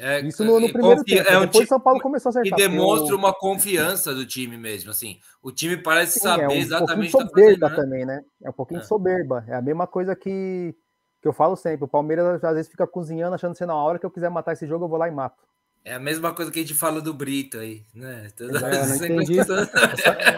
É, 0.00 0.20
Isso 0.20 0.42
no, 0.42 0.58
no 0.58 0.72
primeiro 0.72 1.04
tempo. 1.04 1.28
É 1.28 1.38
um 1.38 1.42
depois 1.42 1.68
São 1.68 1.78
Paulo 1.78 2.00
começou 2.00 2.30
a 2.30 2.30
acertar. 2.30 2.58
E 2.58 2.62
demonstra 2.62 3.14
uma 3.14 3.34
confiança 3.34 4.14
do 4.14 4.24
time 4.24 4.56
mesmo, 4.56 4.90
assim. 4.90 5.20
O 5.42 5.52
time 5.52 5.76
parece 5.76 6.18
Sim, 6.18 6.20
saber 6.20 6.44
é 6.44 6.48
um 6.48 6.52
exatamente 6.52 7.14
o 7.14 7.18
que 7.18 7.24
tá 7.24 7.28
soberba 7.28 7.68
fazendo, 7.68 7.76
né? 7.76 7.82
também, 7.84 8.06
né? 8.06 8.24
É 8.42 8.48
um 8.48 8.52
pouquinho 8.52 8.80
é. 8.80 8.84
soberba. 8.84 9.44
É 9.46 9.54
a 9.54 9.62
mesma 9.62 9.86
coisa 9.86 10.16
que, 10.16 10.74
que 11.20 11.28
eu 11.28 11.32
falo 11.34 11.54
sempre. 11.54 11.84
O 11.84 11.88
Palmeiras 11.88 12.42
às 12.42 12.54
vezes 12.54 12.70
fica 12.70 12.86
cozinhando, 12.86 13.34
achando 13.34 13.54
que 13.54 13.66
na 13.66 13.74
hora 13.74 13.98
que 13.98 14.06
eu 14.06 14.10
quiser 14.10 14.30
matar 14.30 14.54
esse 14.54 14.66
jogo, 14.66 14.86
eu 14.86 14.88
vou 14.88 14.98
lá 14.98 15.06
e 15.06 15.10
mato. 15.10 15.50
É 15.84 15.94
a 15.94 15.98
mesma 15.98 16.34
coisa 16.34 16.50
que 16.50 16.58
a 16.58 16.62
gente 16.62 16.74
fala 16.74 17.00
do 17.00 17.14
Brito 17.14 17.58
aí, 17.58 17.84
né? 17.94 18.28
É, 18.38 18.86
não 18.86 18.96
entendi. 18.96 19.38
essa, 19.38 19.70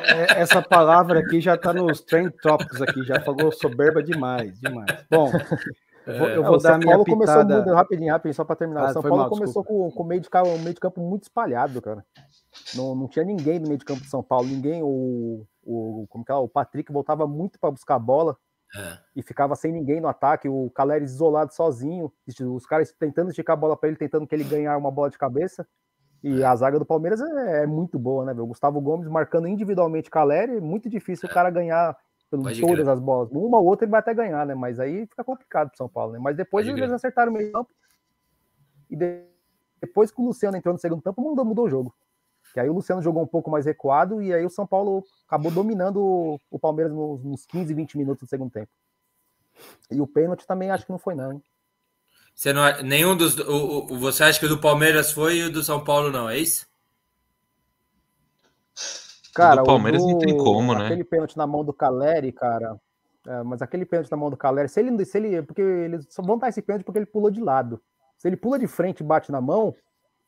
é, 0.07 0.41
essa, 0.41 0.63
palavra 0.63 1.19
aqui 1.19 1.41
já 1.41 1.57
está 1.57 1.73
nos 1.73 2.01
trend 2.01 2.33
topics 2.41 2.81
aqui, 2.81 3.03
já 3.03 3.21
falou 3.21 3.51
soberba 3.51 4.01
demais, 4.01 4.61
demais. 4.61 5.05
Bom, 5.11 5.33
eu 6.07 6.19
vou, 6.19 6.29
eu 6.29 6.43
vou 6.43 6.61
dar 6.61 6.71
São 6.71 6.79
minha 6.79 6.91
Paulo 6.91 7.05
pitada... 7.05 7.17
começou 7.17 7.45
muito 7.45 7.75
rapidinho, 7.75 8.13
rapidinho, 8.13 8.35
só 8.35 8.45
para 8.45 8.57
terminar. 8.57 8.87
Ah, 8.87 8.91
o 8.91 8.93
São 8.93 9.03
Paulo 9.03 9.17
mal, 9.19 9.29
começou 9.29 9.65
com, 9.65 9.91
com 9.91 10.03
o 10.03 10.07
meio 10.07 10.21
de 10.21 10.29
campo, 10.31 10.49
um 10.49 10.59
meio 10.59 10.75
de 10.75 10.81
campo 10.81 11.01
muito 11.01 11.23
espalhado, 11.23 11.81
cara. 11.81 12.05
Não, 12.75 12.95
não 12.95 13.09
tinha 13.09 13.25
ninguém 13.25 13.59
no 13.59 13.67
meio 13.67 13.79
de 13.79 13.85
campo 13.85 14.01
de 14.01 14.09
São 14.09 14.23
Paulo, 14.23 14.47
ninguém. 14.47 14.83
O, 14.83 15.47
o, 15.63 16.07
como 16.09 16.25
que 16.25 16.33
é, 16.33 16.35
o 16.35 16.49
Patrick 16.49 16.93
voltava 16.93 17.27
muito 17.27 17.59
para 17.59 17.71
buscar 17.71 17.97
a 17.97 18.01
bola 18.01 18.37
é. 18.75 18.99
e 19.17 19.23
ficava 19.23 19.55
sem 19.55 19.73
ninguém 19.73 20.01
no 20.01 20.09
ataque. 20.09 20.49
O 20.49 20.71
Caleri 20.71 21.05
isolado 21.05 21.55
sozinho, 21.55 22.13
os 22.47 22.67
caras 22.67 22.93
tentando 22.99 23.31
esticar 23.31 23.55
a 23.55 23.61
bola 23.61 23.77
para 23.77 23.89
ele, 23.89 23.99
tentando 23.99 24.27
que 24.27 24.35
ele 24.35 24.45
ganhar 24.45 24.77
uma 24.77 24.91
bola 24.91 25.11
de 25.11 25.19
cabeça. 25.19 25.67
E 26.23 26.45
a 26.45 26.55
zaga 26.55 26.79
do 26.79 26.87
Palmeiras 26.87 27.21
é, 27.21 27.65
é 27.65 27.67
muito 27.67 27.99
boa, 27.99 28.25
né? 28.25 28.33
O 28.33 28.47
Gustavo 28.47 28.81
Gomes 28.81 29.09
marcando 29.09 29.49
individualmente 29.49 30.09
Caleri, 30.09 30.61
muito 30.61 30.89
difícil 30.89 31.29
é. 31.29 31.31
o 31.31 31.35
cara 31.35 31.51
ganhar 31.51 31.97
Pode 32.41 32.61
todas 32.61 32.77
crer. 32.77 32.89
as 32.89 33.01
bolas. 33.01 33.31
Uma 33.31 33.59
ou 33.59 33.67
outra 33.67 33.85
ele 33.85 33.91
vai 33.91 34.01
até 34.01 34.15
ganhar, 34.15 34.47
né? 34.47 34.55
Mas 34.55 34.81
aí 34.81 35.07
fica 35.07 35.23
complicado 35.25 35.69
pro 35.69 35.77
São 35.77 35.89
Paulo, 35.89 36.13
né? 36.13 36.19
Mas 36.19 36.37
depois 36.37 36.65
Pode 36.65 36.79
eles 36.79 36.89
crer. 36.89 36.95
acertaram 36.95 37.31
o 37.33 37.35
meio 37.35 37.53
campo. 37.53 37.71
E 38.91 38.97
depois 39.81 40.11
que 40.11 40.21
o 40.21 40.25
Luciano 40.25 40.57
entrou 40.57 40.73
no 40.73 40.79
segundo 40.79 41.03
tempo, 41.03 41.21
mudou, 41.21 41.45
mudou 41.45 41.67
o 41.67 41.71
jogo. 41.71 41.95
Que 42.53 42.61
aí 42.61 42.69
o 42.69 42.73
Luciano 42.75 43.01
jogou 43.01 43.23
um 43.23 43.27
pouco 43.27 43.51
mais 43.51 43.65
recuado 43.65 44.23
e 44.23 44.33
aí 44.33 44.45
o 44.45 44.51
São 44.51 44.67
Paulo 44.67 45.05
acabou 45.27 45.51
dominando 45.51 46.39
o 46.51 46.59
Palmeiras 46.59 46.93
nos, 46.93 47.25
nos 47.25 47.47
15, 47.47 47.73
20 47.73 47.97
minutos 47.97 48.27
do 48.27 48.29
segundo 48.29 48.51
tempo. 48.51 48.71
E 49.91 50.01
o 50.01 50.07
pênalti 50.07 50.47
também 50.47 50.71
acho 50.71 50.85
que 50.85 50.93
não 50.93 50.99
foi, 50.99 51.15
não. 51.15 51.33
Hein? 51.33 51.43
Você 52.35 52.53
não 52.53 52.63
nenhum 52.83 53.17
dos. 53.17 53.39
O, 53.39 53.87
o, 53.93 53.99
você 53.99 54.25
acha 54.25 54.39
que 54.39 54.47
o 54.47 54.49
do 54.49 54.61
Palmeiras 54.61 55.13
foi 55.13 55.37
e 55.37 55.45
o 55.45 55.53
do 55.53 55.63
São 55.63 55.83
Paulo 55.83 56.11
não, 56.11 56.29
é 56.29 56.39
isso? 56.39 56.67
Cara, 59.35 59.63
o 59.63 59.67
Palmeiras 59.67 60.03
do, 60.03 60.11
não 60.11 60.19
tem 60.19 60.37
como, 60.37 60.75
né? 60.75 60.87
Aquele 60.87 61.05
pênalti 61.05 61.37
na 61.37 61.47
mão 61.47 61.65
do 61.65 61.73
Caleri, 61.73 62.33
cara. 62.33 62.77
É, 63.27 63.43
mas 63.43 63.63
aquele 63.63 63.87
pênalti 63.87 64.11
na 64.11 64.17
mão 64.17 64.31
do 64.31 64.37
Caleri, 64.37 64.69
se 64.69 64.81
ele, 64.81 65.05
se 65.05 65.17
ele. 65.17 65.43
Porque 65.43 65.63
eles 65.63 66.07
só 66.11 66.23
vão 66.23 66.39
dar 66.39 66.49
esse 66.49 66.61
pênalti 66.61 66.85
porque 66.85 66.99
ele 66.99 67.07
pulou 67.07 67.31
de 67.31 67.41
lado. 67.41 67.81
Se 68.19 68.29
ele 68.29 68.37
pula 68.37 68.59
de 68.59 68.67
frente 68.67 69.01
e 69.01 69.05
bate 69.05 69.33
na 69.33 69.41
mão, 69.41 69.75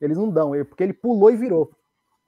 eles 0.01 0.17
não 0.17 0.29
dão, 0.29 0.53
porque 0.65 0.83
ele 0.83 0.93
pulou 0.93 1.31
e 1.31 1.37
virou. 1.37 1.71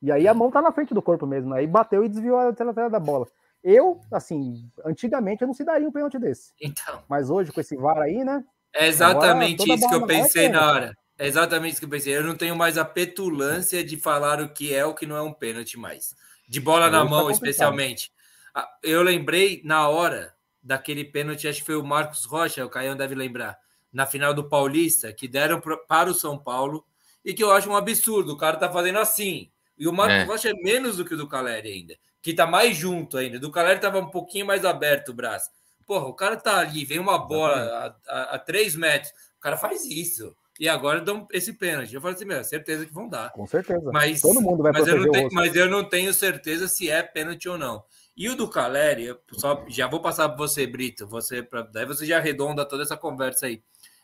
E 0.02 0.12
aí 0.12 0.28
a 0.28 0.34
mão 0.34 0.50
tá 0.50 0.60
na 0.60 0.70
frente 0.70 0.92
do 0.92 1.02
corpo 1.02 1.26
mesmo, 1.26 1.50
né? 1.50 1.60
aí 1.60 1.66
bateu 1.66 2.04
e 2.04 2.08
desviou 2.08 2.38
a 2.38 2.44
lateral 2.44 2.90
da 2.90 3.00
bola. 3.00 3.26
Eu, 3.64 4.00
assim, 4.12 4.70
antigamente 4.84 5.42
eu 5.42 5.48
não 5.48 5.54
se 5.54 5.64
daria 5.64 5.88
um 5.88 5.92
pênalti 5.92 6.18
desse. 6.18 6.52
Então. 6.60 7.02
Mas 7.08 7.30
hoje, 7.30 7.50
com 7.50 7.60
esse 7.60 7.76
VAR 7.76 7.98
aí, 7.98 8.22
né? 8.22 8.44
É 8.72 8.86
exatamente 8.86 9.68
isso 9.72 9.88
que 9.88 9.94
eu 9.94 10.06
pensei 10.06 10.48
na 10.48 10.70
hora. 10.70 10.96
É 11.18 11.26
exatamente 11.26 11.72
isso 11.72 11.80
que 11.80 11.86
eu 11.86 11.90
pensei. 11.90 12.16
Eu 12.16 12.22
não 12.22 12.36
tenho 12.36 12.54
mais 12.54 12.76
a 12.76 12.84
petulância 12.84 13.82
de 13.82 13.96
falar 13.96 14.40
o 14.40 14.50
que 14.50 14.72
é 14.72 14.84
o 14.84 14.94
que 14.94 15.06
não 15.06 15.16
é 15.16 15.22
um 15.22 15.32
pênalti 15.32 15.78
mais 15.78 16.14
de 16.48 16.60
bola 16.60 16.90
na 16.90 17.04
mão, 17.04 17.30
especialmente. 17.30 18.12
Ah, 18.54 18.68
eu 18.82 19.02
lembrei 19.02 19.60
na 19.64 19.88
hora 19.88 20.34
daquele 20.62 21.04
pênalti, 21.04 21.46
acho 21.46 21.60
que 21.60 21.66
foi 21.66 21.76
o 21.76 21.84
Marcos 21.84 22.24
Rocha, 22.24 22.64
o 22.64 22.70
Caião 22.70 22.96
deve 22.96 23.14
lembrar, 23.14 23.58
na 23.92 24.06
final 24.06 24.34
do 24.34 24.48
Paulista, 24.48 25.12
que 25.12 25.28
deram 25.28 25.60
para 25.60 26.10
o 26.10 26.14
São 26.14 26.38
Paulo, 26.38 26.84
e 27.24 27.34
que 27.34 27.42
eu 27.42 27.52
acho 27.52 27.68
um 27.68 27.76
absurdo. 27.76 28.32
O 28.32 28.36
cara 28.36 28.56
tá 28.56 28.70
fazendo 28.70 28.98
assim. 28.98 29.50
E 29.78 29.86
o 29.86 29.92
Marcos 29.92 30.16
é. 30.16 30.24
Rocha 30.24 30.50
é 30.50 30.54
menos 30.54 30.96
do 30.96 31.04
que 31.04 31.14
o 31.14 31.16
do 31.16 31.28
Caleri 31.28 31.70
ainda, 31.70 31.96
que 32.22 32.32
tá 32.32 32.46
mais 32.46 32.76
junto 32.76 33.16
ainda. 33.18 33.38
Do 33.38 33.50
Caleri 33.50 33.80
tava 33.80 33.98
um 33.98 34.10
pouquinho 34.10 34.46
mais 34.46 34.64
aberto 34.64 35.10
o 35.10 35.14
braço. 35.14 35.50
Porra, 35.86 36.06
o 36.06 36.14
cara 36.14 36.36
tá 36.36 36.58
ali, 36.58 36.84
vem 36.84 36.98
uma 36.98 37.18
bola 37.18 37.56
a, 37.56 38.12
a, 38.12 38.22
a 38.34 38.38
três 38.38 38.74
metros, 38.74 39.12
o 39.36 39.40
cara 39.40 39.56
faz 39.56 39.84
isso 39.84 40.34
e 40.58 40.68
agora 40.68 41.00
dão 41.00 41.26
esse 41.32 41.52
pênalti. 41.52 41.94
Eu 41.94 42.00
falei 42.00 42.16
assim, 42.16 42.24
meu, 42.24 42.42
certeza 42.42 42.86
que 42.86 42.92
vão 42.92 43.08
dar. 43.08 43.30
Com 43.32 43.46
certeza. 43.46 43.90
Mas, 43.92 44.20
Todo 44.20 44.40
mundo 44.40 44.62
vai 44.62 44.72
mas 44.72 44.88
eu, 44.88 44.98
não 44.98 45.10
tenho, 45.10 45.28
mas 45.32 45.56
eu 45.56 45.68
não 45.68 45.84
tenho 45.84 46.14
certeza 46.14 46.66
se 46.68 46.90
é 46.90 47.02
pênalti 47.02 47.48
ou 47.48 47.58
não. 47.58 47.84
E 48.16 48.28
o 48.30 48.36
do 48.36 48.48
Caleri, 48.48 49.14
só, 49.32 49.64
já 49.68 49.86
vou 49.86 50.00
passar 50.00 50.28
para 50.28 50.38
você, 50.38 50.66
Brito, 50.66 51.06
você 51.06 51.42
pra, 51.42 51.62
daí 51.62 51.84
você 51.84 52.06
já 52.06 52.16
arredonda 52.16 52.64
toda 52.64 52.82
essa 52.82 52.96
conversa 52.96 53.46
aí. 53.46 53.62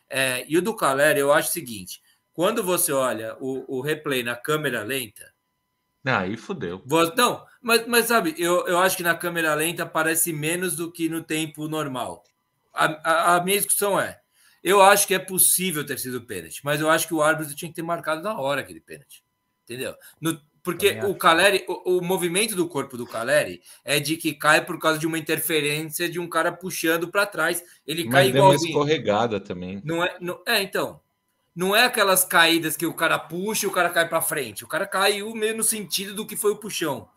É, 0.09 0.45
e 0.47 0.59
o 0.59 0.63
do 0.63 0.77
Caleri, 0.77 1.21
eu 1.21 1.33
acho 1.33 1.49
o 1.49 1.53
seguinte: 1.53 2.03
quando 2.35 2.63
você 2.63 2.93
olha 2.93 3.37
o, 3.41 3.79
o 3.79 3.81
replay 3.81 4.23
na 4.23 4.37
câmera 4.37 4.83
lenta. 4.83 5.33
Ah, 6.05 6.21
aí 6.21 6.37
fodeu. 6.37 6.83
Não, 7.17 7.47
mas, 7.61 7.87
mas 7.87 8.07
sabe, 8.07 8.35
eu, 8.37 8.67
eu 8.67 8.79
acho 8.79 8.97
que 8.97 9.03
na 9.03 9.15
câmera 9.15 9.55
lenta 9.55 9.87
parece 9.87 10.33
menos 10.33 10.75
do 10.75 10.91
que 10.91 11.09
no 11.09 11.23
tempo 11.23 11.69
normal. 11.69 12.25
A, 12.75 12.87
a, 13.05 13.37
a 13.37 13.45
minha 13.45 13.57
discussão 13.57 13.99
é: 13.99 14.21
eu 14.63 14.81
acho 14.81 15.07
que 15.07 15.15
é 15.15 15.19
possível 15.19 15.85
ter 15.85 15.99
sido 15.99 16.23
pênalti, 16.23 16.61
mas 16.65 16.81
eu 16.81 16.89
acho 16.89 17.09
que 17.09 17.15
o 17.15 17.23
árbitro 17.23 17.55
tinha 17.55 17.69
que 17.69 17.75
ter 17.75 17.83
marcado 17.83 18.23
na 18.23 18.39
hora 18.39 18.61
aquele 18.61 18.81
pênalti. 18.81 19.25
Entendeu? 19.65 19.95
No, 20.21 20.41
porque 20.63 21.01
o 21.05 21.15
Caleri, 21.15 21.65
o, 21.69 21.99
o, 21.99 22.05
movimento 22.05 22.55
do 22.55 22.69
corpo 22.69 22.97
do 22.97 23.07
Caleri 23.07 23.61
é 23.85 23.99
de 23.99 24.17
que 24.17 24.33
cai 24.33 24.65
por 24.65 24.79
causa 24.79 24.99
de 24.99 25.07
uma 25.07 25.19
interferência 25.19 26.09
de 26.09 26.21
um 26.21 26.29
cara 26.29 26.53
puxando 26.53 27.09
para 27.09 27.27
trás. 27.27 27.65
Ele 27.85 28.05
mas 28.05 28.13
cai 28.13 28.29
igual. 28.29 28.51
uma 28.51 28.55
escorregada 28.55 29.41
também. 29.41 29.81
Não 29.85 30.05
é, 30.05 30.17
não, 30.21 30.41
é, 30.47 30.63
então. 30.63 31.01
Não 31.55 31.77
é 31.77 31.85
aquelas 31.85 32.25
caídas 32.25 32.77
que 32.77 32.87
o 32.87 32.95
cara 32.95 33.19
puxa 33.19 33.67
e 33.67 33.69
o 33.69 33.73
cara 33.73 33.91
cai 33.91 34.09
para 34.09 34.23
frente. 34.23 34.65
O 34.65 34.69
cara 34.69 34.87
caiu 34.87 35.35
meio 35.35 35.57
no 35.57 35.65
sentido 35.65 36.15
do 36.15 36.27
que 36.27 36.37
foi 36.37 36.53
o 36.53 36.57
puxão. 36.57 37.09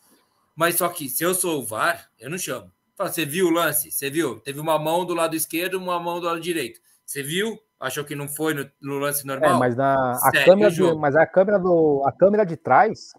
Mas 0.56 0.76
só 0.76 0.90
que 0.90 1.08
se 1.08 1.24
eu 1.24 1.34
sou 1.34 1.62
o 1.62 1.66
VAR, 1.66 2.10
eu 2.20 2.30
não 2.30 2.38
chamo. 2.38 2.72
Fala, 2.96 3.12
você 3.12 3.26
viu 3.26 3.48
o 3.48 3.52
lance? 3.52 3.92
Você 3.92 4.10
viu? 4.10 4.40
Teve 4.40 4.60
uma 4.60 4.80
mão 4.80 5.06
do 5.06 5.14
lado 5.14 5.36
esquerdo, 5.36 5.76
uma 5.76 6.00
mão 6.00 6.20
do 6.20 6.26
lado 6.26 6.40
direito. 6.40 6.80
Você 7.06 7.22
viu? 7.22 7.58
Achou 7.80 8.04
que 8.04 8.16
não 8.16 8.28
foi 8.28 8.54
no, 8.54 8.70
no 8.82 8.98
lance 8.98 9.24
é, 9.24 9.28
normal? 9.28 9.56
É, 9.56 9.60
mas 9.60 9.76
na, 9.76 10.14
a 10.24 10.32
câmera 10.32 10.72
de, 10.72 10.82
mas 10.96 11.16
a 11.16 11.26
câmera 11.26 11.60
do 11.60 12.04
a 12.06 12.12
câmera 12.12 12.46
de 12.46 12.58
trás, 12.58 13.12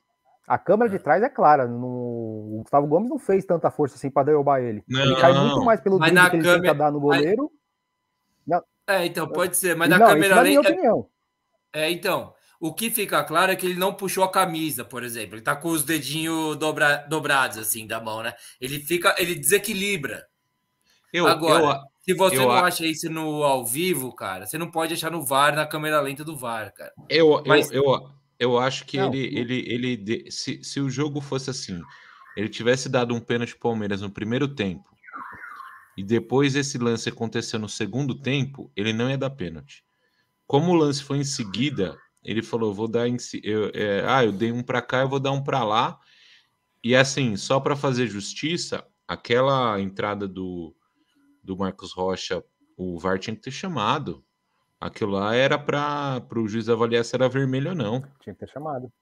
a 0.46 0.58
câmera 0.58 0.90
de 0.90 0.96
é. 0.96 0.98
trás 0.98 1.22
é 1.22 1.28
clara. 1.28 1.66
No, 1.66 1.86
o 1.86 2.60
Gustavo 2.62 2.86
Gomes 2.86 3.10
não 3.10 3.18
fez 3.18 3.44
tanta 3.44 3.70
força 3.70 3.96
assim 3.96 4.10
para 4.10 4.24
derrubar 4.24 4.60
ele. 4.60 4.82
Não, 4.88 5.00
ele 5.00 5.16
cai 5.20 5.32
muito 5.32 5.64
mais 5.64 5.80
pelo 5.80 5.98
drible 5.98 6.20
que 6.20 6.30
câmera, 6.30 6.52
ele 6.52 6.62
tenta 6.62 6.74
dar 6.74 6.90
no 6.90 7.00
goleiro. 7.00 7.50
É, 8.88 9.04
então 9.04 9.26
pode 9.26 9.56
ser, 9.56 9.74
mas 9.74 9.88
na 9.88 9.98
não, 9.98 10.06
câmera 10.06 10.40
lenta. 10.42 10.68
É 10.68 10.72
opinião. 10.72 11.08
É, 11.72 11.90
então. 11.90 12.34
O 12.58 12.72
que 12.72 12.90
fica 12.90 13.22
claro 13.22 13.52
é 13.52 13.56
que 13.56 13.66
ele 13.66 13.78
não 13.78 13.92
puxou 13.92 14.24
a 14.24 14.32
camisa, 14.32 14.82
por 14.82 15.02
exemplo. 15.02 15.34
Ele 15.34 15.42
tá 15.42 15.54
com 15.54 15.68
os 15.68 15.82
dedinhos 15.82 16.56
dobra, 16.56 17.04
dobrados 17.06 17.58
assim 17.58 17.86
da 17.86 18.00
mão, 18.00 18.22
né? 18.22 18.34
Ele 18.58 18.80
fica, 18.80 19.14
ele 19.18 19.34
desequilibra. 19.34 20.26
Eu, 21.12 21.26
Agora, 21.26 21.62
eu, 21.62 21.80
se 22.08 22.14
você 22.14 22.36
eu, 22.36 22.42
não 22.42 22.52
acha 22.52 22.86
isso 22.86 23.10
no 23.10 23.42
ao 23.42 23.64
vivo, 23.64 24.12
cara, 24.12 24.46
você 24.46 24.56
não 24.56 24.70
pode 24.70 24.94
achar 24.94 25.10
no 25.10 25.24
VAR, 25.24 25.56
na 25.56 25.66
câmera 25.66 26.00
lenta 26.00 26.22
do 26.22 26.36
VAR, 26.36 26.72
cara. 26.72 26.92
Eu, 27.08 27.42
Mas... 27.44 27.70
eu, 27.72 27.82
eu, 27.82 28.10
eu 28.38 28.58
acho 28.58 28.84
que 28.84 28.96
não, 28.96 29.12
ele, 29.12 29.38
ele, 29.38 29.64
ele 29.66 30.30
se, 30.30 30.62
se 30.62 30.80
o 30.80 30.88
jogo 30.88 31.20
fosse 31.20 31.50
assim, 31.50 31.80
ele 32.36 32.48
tivesse 32.48 32.88
dado 32.88 33.14
um 33.14 33.20
pênalti 33.20 33.56
Palmeiras 33.56 34.02
no 34.02 34.10
primeiro 34.10 34.46
tempo 34.46 34.96
e 35.96 36.04
depois 36.04 36.54
esse 36.54 36.76
lance 36.76 37.08
aconteceu 37.08 37.58
no 37.58 37.68
segundo 37.68 38.14
tempo, 38.14 38.70
ele 38.76 38.92
não 38.92 39.08
ia 39.08 39.16
dar 39.16 39.30
pênalti. 39.30 39.82
Como 40.46 40.72
o 40.72 40.74
lance 40.74 41.02
foi 41.02 41.18
em 41.18 41.24
seguida, 41.24 41.98
ele 42.22 42.42
falou: 42.42 42.74
vou 42.74 42.86
dar 42.86 43.08
em, 43.08 43.16
eu, 43.42 43.70
é, 43.74 44.04
ah, 44.06 44.22
eu 44.22 44.30
dei 44.30 44.52
um 44.52 44.62
para 44.62 44.82
cá, 44.82 45.00
eu 45.00 45.08
vou 45.08 45.18
dar 45.18 45.32
um 45.32 45.42
para 45.42 45.64
lá. 45.64 45.98
E 46.84 46.94
assim, 46.94 47.34
só 47.36 47.58
para 47.58 47.74
fazer 47.74 48.06
justiça, 48.06 48.86
aquela 49.08 49.80
entrada 49.80 50.28
do 50.28 50.75
do 51.46 51.56
Marcos 51.56 51.92
Rocha, 51.92 52.44
o 52.76 52.98
VAR 52.98 53.18
tinha 53.18 53.34
que 53.34 53.42
ter 53.42 53.52
chamado. 53.52 54.22
Aquilo 54.78 55.12
lá 55.12 55.34
era 55.34 55.58
para 55.58 56.20
o 56.36 56.46
juiz 56.46 56.68
avaliar 56.68 57.04
se 57.04 57.14
era 57.14 57.28
vermelho 57.28 57.70
ou 57.70 57.76
não. 57.76 58.02
Tinha 58.20 58.34
que 58.34 58.40
ter 58.40 58.48
chamado. 58.48 58.92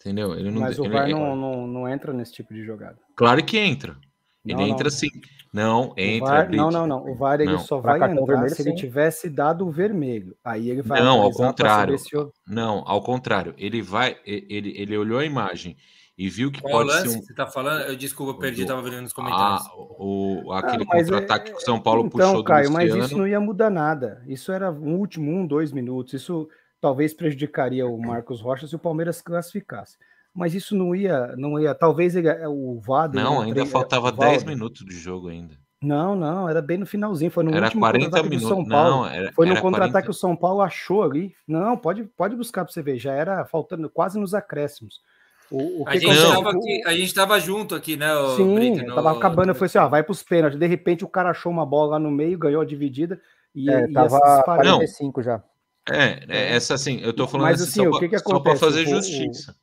Entendeu? 0.00 0.34
Ele 0.34 0.50
não, 0.50 0.62
Mas 0.62 0.78
o 0.78 0.88
VAR 0.88 1.08
não, 1.08 1.36
não, 1.36 1.66
não, 1.66 1.88
entra 1.88 2.12
nesse 2.12 2.32
tipo 2.32 2.54
de 2.54 2.64
jogada. 2.64 2.98
Claro 3.14 3.44
que 3.44 3.58
entra. 3.58 3.96
Ele 4.44 4.54
não, 4.54 4.66
entra 4.66 4.90
sim. 4.90 5.08
Não, 5.52 5.92
entra. 5.96 6.28
VAR, 6.28 6.50
não, 6.50 6.70
não, 6.70 6.86
não. 6.86 7.10
O 7.10 7.14
VAR 7.14 7.40
ele 7.40 7.58
só 7.58 7.78
vai 7.78 7.96
entrar 7.96 8.24
vermelho, 8.24 8.50
se 8.50 8.62
sim. 8.62 8.70
ele 8.70 8.78
tivesse 8.78 9.28
dado 9.28 9.66
o 9.66 9.70
vermelho. 9.70 10.34
Aí 10.42 10.70
ele 10.70 10.82
vai. 10.82 11.00
Não, 11.00 11.20
ao 11.20 11.30
contrário. 11.30 11.98
Se... 11.98 12.10
Não, 12.46 12.82
ao 12.86 13.02
contrário. 13.02 13.54
Ele 13.58 13.82
vai. 13.82 14.16
Ele, 14.24 14.72
ele 14.76 14.96
olhou 14.96 15.18
a 15.18 15.24
imagem 15.24 15.76
e 16.16 16.28
viu 16.28 16.52
que 16.52 16.60
Qual 16.60 16.72
pode 16.72 16.90
lance 16.90 17.08
ser 17.08 17.18
um... 17.18 17.22
você 17.22 17.34
tá 17.34 17.46
falando? 17.46 17.82
Eu 17.82 17.96
desculpa, 17.96 18.38
perdi, 18.38 18.62
estava 18.62 18.82
vendo 18.82 19.02
nos 19.02 19.12
comentários. 19.12 19.66
Ah, 19.66 19.72
o, 19.74 20.52
aquele 20.52 20.84
ah, 20.84 20.86
contra-ataque 20.86 21.48
é... 21.48 21.52
que 21.52 21.58
o 21.58 21.60
São 21.60 21.80
Paulo 21.80 22.06
então, 22.06 22.10
puxou 22.10 22.44
Caio, 22.44 22.68
do 22.68 22.72
Luciano. 22.72 22.98
mas 22.98 23.06
isso 23.06 23.18
não 23.18 23.26
ia 23.26 23.40
mudar 23.40 23.70
nada. 23.70 24.22
Isso 24.26 24.52
era 24.52 24.70
um 24.70 24.96
último 24.96 25.30
um, 25.32 25.46
dois 25.46 25.72
minutos. 25.72 26.12
Isso 26.14 26.48
talvez 26.80 27.14
prejudicaria 27.14 27.86
o 27.86 27.98
Marcos 27.98 28.40
Rocha 28.40 28.66
se 28.66 28.76
o 28.76 28.78
Palmeiras 28.78 29.22
classificasse. 29.22 29.96
Mas 30.34 30.54
isso 30.54 30.74
não 30.74 30.94
ia, 30.94 31.34
não 31.36 31.58
ia. 31.58 31.74
Talvez 31.74 32.16
ele, 32.16 32.28
o 32.46 32.78
VAR. 32.80 33.10
Não, 33.12 33.40
ainda 33.40 33.66
faltava 33.66 34.10
10 34.10 34.44
minutos 34.44 34.84
de 34.84 34.94
jogo 34.98 35.28
ainda. 35.28 35.54
Não, 35.82 36.14
não, 36.14 36.48
era 36.48 36.62
bem 36.62 36.78
no 36.78 36.86
finalzinho, 36.86 37.30
foi 37.30 37.42
no 37.42 37.52
era 37.52 37.66
último 37.66 37.80
40 37.80 38.22
minutos. 38.22 38.48
São 38.48 38.64
Paulo. 38.64 38.90
Não, 38.90 39.06
era, 39.06 39.32
foi 39.32 39.46
no 39.46 39.60
contra-ataque 39.60 40.04
que 40.06 40.10
o 40.12 40.14
São 40.14 40.36
Paulo 40.36 40.62
achou 40.62 41.02
ali. 41.02 41.34
Não, 41.46 41.76
pode, 41.76 42.04
pode 42.04 42.36
buscar 42.36 42.64
para 42.64 42.72
você 42.72 42.80
ver, 42.80 42.98
já 42.98 43.12
era 43.12 43.44
faltando 43.44 43.90
quase 43.90 44.18
nos 44.18 44.32
acréscimos. 44.32 45.00
O, 45.50 45.82
o 45.82 45.88
a, 45.88 45.96
gente 45.96 46.16
tava 46.16 46.50
aqui, 46.50 46.82
a 46.86 46.94
gente 46.94 47.14
tava 47.14 47.40
junto 47.40 47.74
aqui, 47.74 47.96
né? 47.96 48.14
O 48.14 48.36
Sim, 48.36 48.54
Brito, 48.54 48.86
no... 48.86 48.94
tava 48.94 49.12
acabando, 49.12 49.50
eu 49.50 49.54
falei 49.54 49.66
assim, 49.66 49.78
ó, 49.78 49.88
vai 49.88 50.02
para 50.02 50.12
os 50.12 50.22
pênaltis. 50.22 50.58
De 50.58 50.66
repente 50.66 51.04
o 51.04 51.08
cara 51.08 51.30
achou 51.30 51.52
uma 51.52 51.66
bola 51.66 51.92
lá 51.92 51.98
no 51.98 52.10
meio, 52.10 52.38
ganhou 52.38 52.62
a 52.62 52.64
dividida 52.64 53.20
e, 53.54 53.70
é, 53.70 53.84
e 53.84 53.92
tava 53.92 54.42
45 54.44 55.22
já. 55.22 55.42
É, 55.90 56.24
é, 56.28 56.54
essa 56.54 56.74
assim, 56.74 57.00
eu 57.00 57.12
tô 57.12 57.26
falando 57.26 57.46
Mas, 57.46 57.60
assim, 57.60 57.82
só, 57.82 57.90
o 57.90 57.98
que 57.98 58.08
que 58.08 58.18
só 58.18 58.40
para 58.40 58.56
fazer 58.56 58.86
justiça. 58.86 59.54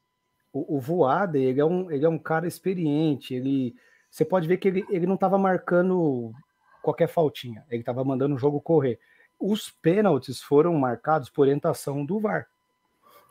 O, 0.51 0.75
o, 0.75 0.77
o 0.77 0.79
Voader, 0.79 1.41
ele 1.41 1.61
é, 1.61 1.65
um, 1.65 1.89
ele 1.89 2.05
é 2.05 2.09
um 2.09 2.19
cara 2.19 2.47
experiente, 2.47 3.33
ele... 3.33 3.73
Você 4.11 4.25
pode 4.25 4.47
ver 4.47 4.57
que 4.57 4.67
ele, 4.67 4.85
ele 4.89 5.05
não 5.05 5.15
estava 5.15 5.37
marcando 5.37 6.33
qualquer 6.81 7.07
faltinha. 7.07 7.63
Ele 7.69 7.81
estava 7.81 8.03
mandando 8.03 8.35
o 8.35 8.39
jogo 8.39 8.59
correr. 8.59 8.99
Os 9.39 9.69
pênaltis 9.69 10.41
foram 10.41 10.73
marcados 10.73 11.29
por 11.29 11.43
orientação 11.43 12.05
do 12.05 12.19
VAR. 12.19 12.47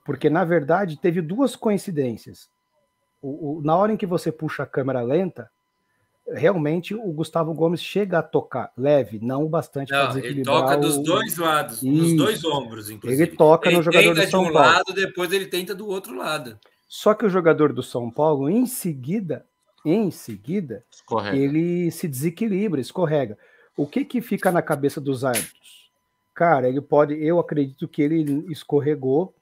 Porque, 0.08 0.30
na 0.30 0.42
verdade, 0.42 0.96
teve 0.96 1.20
duas 1.20 1.54
coincidências. 1.54 2.48
O, 3.20 3.58
o, 3.58 3.62
na 3.62 3.76
hora 3.76 3.92
em 3.92 3.96
que 3.98 4.06
você 4.06 4.32
puxa 4.32 4.62
a 4.62 4.66
câmera 4.66 5.02
lenta, 5.02 5.50
realmente 6.26 6.94
o 6.94 7.12
Gustavo 7.12 7.52
Gomes 7.52 7.82
chega 7.82 8.20
a 8.20 8.22
tocar 8.22 8.72
leve, 8.74 9.18
não 9.20 9.44
o 9.44 9.48
bastante 9.50 9.90
para 9.90 10.06
desequilibrar. 10.06 10.56
Ele 10.56 10.64
toca 10.64 10.78
o... 10.78 10.80
dos 10.80 10.98
dois 11.02 11.36
lados, 11.36 11.82
Isso. 11.82 11.92
nos 11.92 12.16
dois 12.16 12.42
ombros, 12.42 12.88
inclusive. 12.88 13.22
Ele 13.22 13.36
toca 13.36 13.68
ele 13.68 13.76
no 13.76 13.82
jogador 13.82 14.14
do 14.14 14.30
São 14.30 14.44
de 14.44 14.48
um 14.48 14.52
Paulo. 14.54 14.68
lado, 14.70 14.94
depois 14.94 15.30
ele 15.30 15.44
tenta 15.44 15.74
do 15.74 15.86
outro 15.86 16.16
lado. 16.16 16.58
Só 16.88 17.12
que 17.12 17.26
o 17.26 17.28
jogador 17.28 17.74
do 17.74 17.82
São 17.82 18.10
Paulo, 18.10 18.48
em 18.48 18.64
seguida, 18.64 19.44
em 19.84 20.10
seguida, 20.10 20.82
escorrega. 20.90 21.36
ele 21.36 21.90
se 21.90 22.08
desequilibra, 22.08 22.80
escorrega. 22.80 23.36
O 23.76 23.86
que 23.86 24.06
que 24.06 24.22
fica 24.22 24.50
na 24.50 24.62
cabeça 24.62 25.02
dos 25.02 25.22
árbitros? 25.22 25.90
Cara, 26.34 26.66
ele 26.66 26.80
pode, 26.80 27.12
eu 27.22 27.38
acredito 27.38 27.86
que 27.86 28.00
ele 28.00 28.46
escorregou 28.50 29.34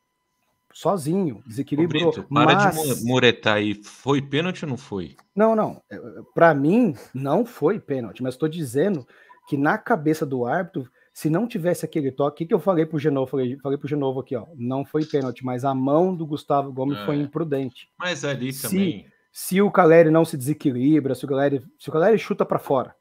sozinho, 0.76 1.42
desequilibrou. 1.46 2.12
Brito, 2.12 2.28
para 2.28 2.54
mas... 2.54 2.98
de 2.98 3.04
muretar 3.06 3.56
aí, 3.56 3.82
foi 3.82 4.20
pênalti 4.20 4.62
ou 4.62 4.68
não 4.68 4.76
foi? 4.76 5.16
Não, 5.34 5.56
não. 5.56 5.82
É, 5.90 5.98
para 6.34 6.52
mim, 6.52 6.94
não 7.14 7.46
foi 7.46 7.80
pênalti, 7.80 8.22
mas 8.22 8.34
estou 8.34 8.46
dizendo 8.46 9.08
que 9.48 9.56
na 9.56 9.78
cabeça 9.78 10.26
do 10.26 10.44
árbitro, 10.44 10.86
se 11.14 11.30
não 11.30 11.48
tivesse 11.48 11.86
aquele 11.86 12.12
toque, 12.12 12.44
o 12.44 12.46
que, 12.46 12.52
eu 12.52 12.60
falei 12.60 12.84
pro 12.84 12.98
Genovo? 12.98 13.30
Falei, 13.30 13.56
falei 13.62 13.78
pro 13.78 13.88
Genovo 13.88 14.20
aqui, 14.20 14.36
ó. 14.36 14.44
Não 14.54 14.84
foi 14.84 15.06
pênalti, 15.06 15.42
mas 15.42 15.64
a 15.64 15.74
mão 15.74 16.14
do 16.14 16.26
Gustavo 16.26 16.70
Gomes 16.70 16.98
é. 16.98 17.06
foi 17.06 17.16
imprudente. 17.16 17.88
Mas 17.98 18.22
ali 18.22 18.52
também. 18.52 19.06
Se, 19.32 19.54
se 19.54 19.62
o 19.62 19.70
Caleri 19.70 20.10
não 20.10 20.26
se 20.26 20.36
desequilibra, 20.36 21.14
se 21.14 21.24
o 21.24 21.28
Caleri, 21.28 21.64
se 21.78 21.88
o 21.88 21.92
Caleri 21.92 22.18
chuta 22.18 22.44
para 22.44 22.58
fora, 22.58 22.94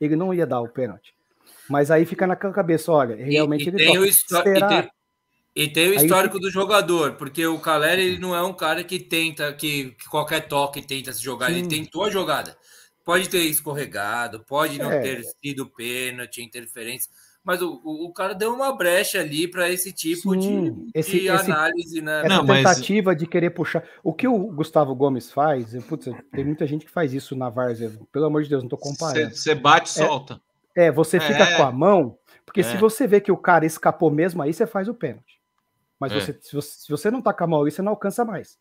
ele 0.00 0.16
não 0.16 0.34
ia 0.34 0.44
dar 0.44 0.60
o 0.60 0.68
pênalti. 0.68 1.14
Mas 1.70 1.92
aí 1.92 2.04
fica 2.04 2.26
naquela 2.26 2.52
cabeça, 2.52 2.90
olha, 2.90 3.14
realmente 3.14 3.62
e, 3.62 3.64
e 3.66 3.68
ele 3.68 3.76
tem 3.76 3.98
o 3.98 4.12
será... 4.12 4.90
e, 5.54 5.68
tem, 5.68 5.90
o 5.90 5.94
histórico 5.94 6.38
do 6.38 6.50
jogador, 6.50 7.14
porque 7.14 7.46
o 7.46 7.58
Caleri 7.58 8.02
ele 8.02 8.18
não 8.18 8.34
é 8.34 8.42
um 8.42 8.52
cara 8.52 8.82
que 8.82 8.98
tenta, 8.98 9.52
que, 9.52 9.90
que 9.92 10.08
qualquer 10.08 10.48
toque 10.48 10.82
tenta 10.82 11.12
se 11.12 11.22
jogar, 11.22 11.50
Sim. 11.50 11.58
ele 11.58 11.68
tentou 11.68 12.04
a 12.04 12.10
jogada. 12.10 12.56
Pode 13.04 13.28
ter 13.28 13.40
escorregado, 13.44 14.44
pode 14.44 14.78
não 14.78 14.90
é. 14.90 15.00
ter 15.00 15.22
sido 15.42 15.66
pênalti, 15.66 16.42
interferência 16.42 17.10
mas 17.44 17.60
o, 17.60 17.78
o, 17.84 18.06
o, 18.06 18.12
cara 18.12 18.34
deu 18.34 18.54
uma 18.54 18.74
brecha 18.74 19.20
ali 19.20 19.46
para 19.46 19.68
esse 19.68 19.92
tipo 19.92 20.32
Sim, 20.32 20.72
de, 20.72 20.90
esse, 20.94 21.20
de 21.20 21.28
análise, 21.28 22.00
né? 22.00 22.20
Essa 22.20 22.28
Não, 22.28 22.46
tentativa 22.46 23.10
mas... 23.10 23.18
de 23.18 23.26
querer 23.26 23.50
puxar. 23.50 23.84
O 24.02 24.14
que 24.14 24.26
o 24.26 24.38
Gustavo 24.50 24.94
Gomes 24.94 25.30
faz, 25.30 25.74
putz, 25.84 26.08
tem 26.32 26.42
muita 26.42 26.66
gente 26.66 26.86
que 26.86 26.90
faz 26.90 27.12
isso 27.12 27.36
na 27.36 27.50
Várzea, 27.50 27.92
pelo 28.10 28.24
amor 28.24 28.42
de 28.42 28.48
Deus, 28.48 28.62
não 28.62 28.70
tô 28.70 28.78
comparando. 28.78 29.36
Você 29.36 29.54
bate 29.54 29.90
e 29.90 30.02
é, 30.02 30.06
solta. 30.06 30.40
É, 30.74 30.90
você 30.90 31.20
fica 31.20 31.44
é. 31.44 31.56
com 31.58 31.64
a 31.64 31.70
mão, 31.70 32.18
porque 32.46 32.60
é. 32.60 32.64
se 32.64 32.78
você 32.78 33.06
vê 33.06 33.20
que 33.20 33.30
o 33.30 33.36
cara 33.36 33.66
escapou 33.66 34.10
mesmo, 34.10 34.40
aí 34.40 34.54
você 34.54 34.66
faz 34.66 34.88
o 34.88 34.94
pênalti. 34.94 35.33
Mas 35.98 36.12
é. 36.12 36.20
você, 36.20 36.38
se, 36.40 36.54
você, 36.54 36.70
se 36.70 36.90
você 36.90 37.10
não 37.10 37.22
tá 37.22 37.32
com 37.32 37.44
a 37.44 37.46
mão 37.46 37.64
aí, 37.64 37.70
você 37.70 37.82
não 37.82 37.92
alcança 37.92 38.24
mais. 38.24 38.58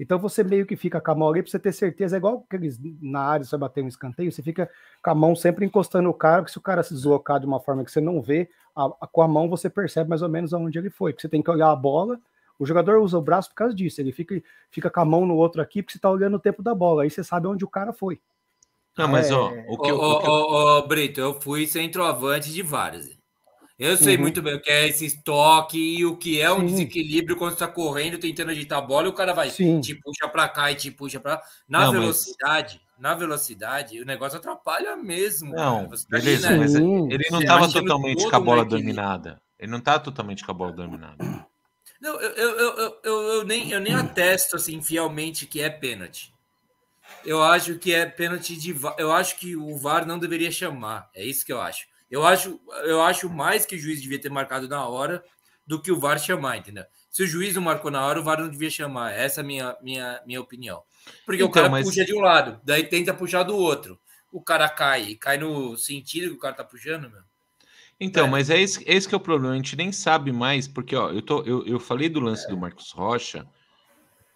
Então 0.00 0.18
você 0.18 0.42
meio 0.42 0.64
que 0.64 0.76
fica 0.76 0.98
com 0.98 1.10
a 1.10 1.14
mão 1.14 1.28
ali 1.28 1.42
para 1.42 1.50
você 1.50 1.58
ter 1.58 1.72
certeza, 1.72 2.16
é 2.16 2.18
igual 2.18 2.42
aqueles 2.48 2.80
na 3.02 3.20
área, 3.20 3.44
você 3.44 3.54
bater 3.58 3.84
um 3.84 3.88
escanteio, 3.88 4.32
você 4.32 4.42
fica 4.42 4.70
com 5.02 5.10
a 5.10 5.14
mão 5.14 5.36
sempre 5.36 5.66
encostando 5.66 6.08
o 6.08 6.14
cara, 6.14 6.42
que 6.42 6.50
se 6.50 6.56
o 6.56 6.62
cara 6.62 6.82
se 6.82 6.94
deslocar 6.94 7.38
de 7.38 7.44
uma 7.44 7.60
forma 7.60 7.84
que 7.84 7.90
você 7.90 8.00
não 8.00 8.22
vê, 8.22 8.48
a, 8.74 8.86
a, 8.86 9.06
com 9.06 9.20
a 9.20 9.28
mão 9.28 9.46
você 9.46 9.68
percebe 9.68 10.08
mais 10.08 10.22
ou 10.22 10.28
menos 10.30 10.54
aonde 10.54 10.78
ele 10.78 10.88
foi, 10.88 11.12
porque 11.12 11.20
você 11.20 11.28
tem 11.28 11.42
que 11.42 11.50
olhar 11.50 11.70
a 11.70 11.76
bola, 11.76 12.18
o 12.58 12.64
jogador 12.64 12.98
usa 13.02 13.18
o 13.18 13.22
braço 13.22 13.50
por 13.50 13.56
causa 13.56 13.74
disso, 13.74 14.00
ele 14.00 14.10
fica, 14.10 14.42
fica 14.70 14.88
com 14.88 15.00
a 15.00 15.04
mão 15.04 15.26
no 15.26 15.36
outro 15.36 15.60
aqui, 15.60 15.82
porque 15.82 15.92
você 15.92 15.98
está 15.98 16.10
olhando 16.10 16.36
o 16.36 16.40
tempo 16.40 16.62
da 16.62 16.74
bola, 16.74 17.02
aí 17.02 17.10
você 17.10 17.22
sabe 17.22 17.46
onde 17.46 17.62
o 17.62 17.68
cara 17.68 17.92
foi. 17.92 18.18
Não, 18.96 19.06
mas 19.06 19.30
é... 19.30 19.34
ó, 19.34 19.52
o 19.68 19.78
que, 19.78 19.92
ô, 19.92 20.18
que... 20.18 20.28
Ô, 20.28 20.78
ô, 20.78 20.82
Brito, 20.86 21.20
eu 21.20 21.38
fui 21.42 21.66
centroavante 21.66 22.50
de 22.50 22.62
vários. 22.62 23.19
Eu 23.80 23.96
sei 23.96 24.16
uhum. 24.16 24.20
muito 24.20 24.42
bem 24.42 24.54
o 24.54 24.60
que 24.60 24.70
é 24.70 24.88
esse 24.88 25.06
estoque 25.06 25.78
e 25.78 26.04
o 26.04 26.14
que 26.14 26.38
é 26.38 26.52
um 26.52 26.60
Sim. 26.60 26.66
desequilíbrio 26.66 27.34
quando 27.34 27.52
você 27.52 27.64
está 27.64 27.66
correndo, 27.66 28.18
tentando 28.18 28.50
agitar 28.50 28.76
a 28.76 28.82
bola 28.82 29.06
e 29.06 29.08
o 29.08 29.14
cara 29.14 29.32
vai 29.32 29.48
Sim. 29.48 29.80
te 29.80 29.94
puxa 29.94 30.28
para 30.28 30.46
cá 30.50 30.70
e 30.70 30.74
te 30.74 30.90
puxa 30.90 31.18
para 31.18 31.42
Na 31.66 31.86
não, 31.86 31.92
velocidade, 31.92 32.78
mas... 32.92 33.02
na 33.02 33.14
velocidade, 33.14 33.98
o 33.98 34.04
negócio 34.04 34.36
atrapalha 34.36 34.94
mesmo. 34.96 35.54
Não, 35.54 35.88
beleza, 36.10 36.54
mas 36.58 36.74
ele 36.74 37.26
não 37.30 37.40
estava 37.40 37.72
totalmente 37.72 38.28
com 38.28 38.36
a 38.36 38.40
bola 38.40 38.66
dominada. 38.66 39.40
Ele 39.58 39.70
não 39.70 39.78
está 39.78 39.98
totalmente 39.98 40.44
com 40.44 40.50
a 40.50 40.54
bola 40.54 40.72
dominada. 40.72 41.46
Não, 42.02 42.20
eu, 42.20 42.30
eu, 42.32 42.50
eu, 42.58 42.98
eu, 43.02 43.22
eu, 43.32 43.44
nem, 43.44 43.70
eu 43.70 43.80
nem 43.80 43.94
atesto 43.94 44.56
assim 44.56 44.82
fielmente 44.82 45.46
que 45.46 45.62
é 45.62 45.70
pênalti. 45.70 46.34
Eu 47.24 47.42
acho 47.42 47.78
que 47.78 47.94
é 47.94 48.04
pênalti 48.04 48.56
de. 48.56 48.76
Eu 48.98 49.10
acho 49.10 49.38
que 49.38 49.56
o 49.56 49.74
VAR 49.78 50.06
não 50.06 50.18
deveria 50.18 50.50
chamar. 50.50 51.10
É 51.14 51.24
isso 51.24 51.46
que 51.46 51.52
eu 51.52 51.60
acho. 51.60 51.89
Eu 52.10 52.26
acho, 52.26 52.60
eu 52.84 53.02
acho 53.02 53.28
mais 53.30 53.64
que 53.64 53.76
o 53.76 53.78
juiz 53.78 54.02
devia 54.02 54.20
ter 54.20 54.30
marcado 54.30 54.68
na 54.68 54.84
hora 54.86 55.22
do 55.66 55.80
que 55.80 55.92
o 55.92 56.00
VAR 56.00 56.18
chamar, 56.18 56.56
entendeu? 56.56 56.84
Se 57.10 57.22
o 57.22 57.26
juiz 57.26 57.54
não 57.54 57.62
marcou 57.62 57.90
na 57.90 58.04
hora, 58.04 58.20
o 58.20 58.24
VAR 58.24 58.40
não 58.40 58.48
devia 58.48 58.70
chamar. 58.70 59.12
Essa 59.12 59.40
é 59.40 59.42
a 59.42 59.46
minha, 59.46 59.76
minha, 59.80 60.20
minha 60.26 60.40
opinião. 60.40 60.82
Porque 61.24 61.42
então, 61.42 61.48
o 61.48 61.52
cara 61.52 61.68
mas... 61.68 61.86
puxa 61.86 62.04
de 62.04 62.14
um 62.14 62.20
lado, 62.20 62.60
daí 62.64 62.84
tenta 62.84 63.14
puxar 63.14 63.44
do 63.44 63.56
outro. 63.56 63.98
O 64.32 64.42
cara 64.42 64.68
cai, 64.68 65.14
cai 65.14 65.38
no 65.38 65.76
sentido 65.76 66.30
que 66.30 66.36
o 66.36 66.40
cara 66.40 66.54
tá 66.54 66.64
puxando, 66.64 67.10
meu. 67.10 67.22
Então, 68.00 68.26
é. 68.26 68.30
mas 68.30 68.48
é 68.48 68.60
esse, 68.60 68.82
esse 68.86 69.08
que 69.08 69.14
é 69.14 69.18
o 69.18 69.20
problema. 69.20 69.54
A 69.54 69.56
gente 69.56 69.76
nem 69.76 69.92
sabe 69.92 70.32
mais, 70.32 70.66
porque 70.66 70.96
ó, 70.96 71.10
eu, 71.10 71.22
tô, 71.22 71.42
eu, 71.42 71.66
eu 71.66 71.78
falei 71.78 72.08
do 72.08 72.18
lance 72.18 72.46
é. 72.46 72.48
do 72.48 72.56
Marcos 72.56 72.90
Rocha. 72.90 73.46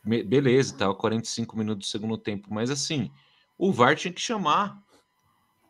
Beleza, 0.04 0.76
tava 0.76 0.94
45 0.94 1.56
minutos 1.56 1.88
do 1.88 1.90
segundo 1.90 2.18
tempo, 2.18 2.52
mas 2.52 2.70
assim, 2.70 3.10
o 3.56 3.72
VAR 3.72 3.96
tinha 3.96 4.12
que 4.12 4.20
chamar. 4.20 4.78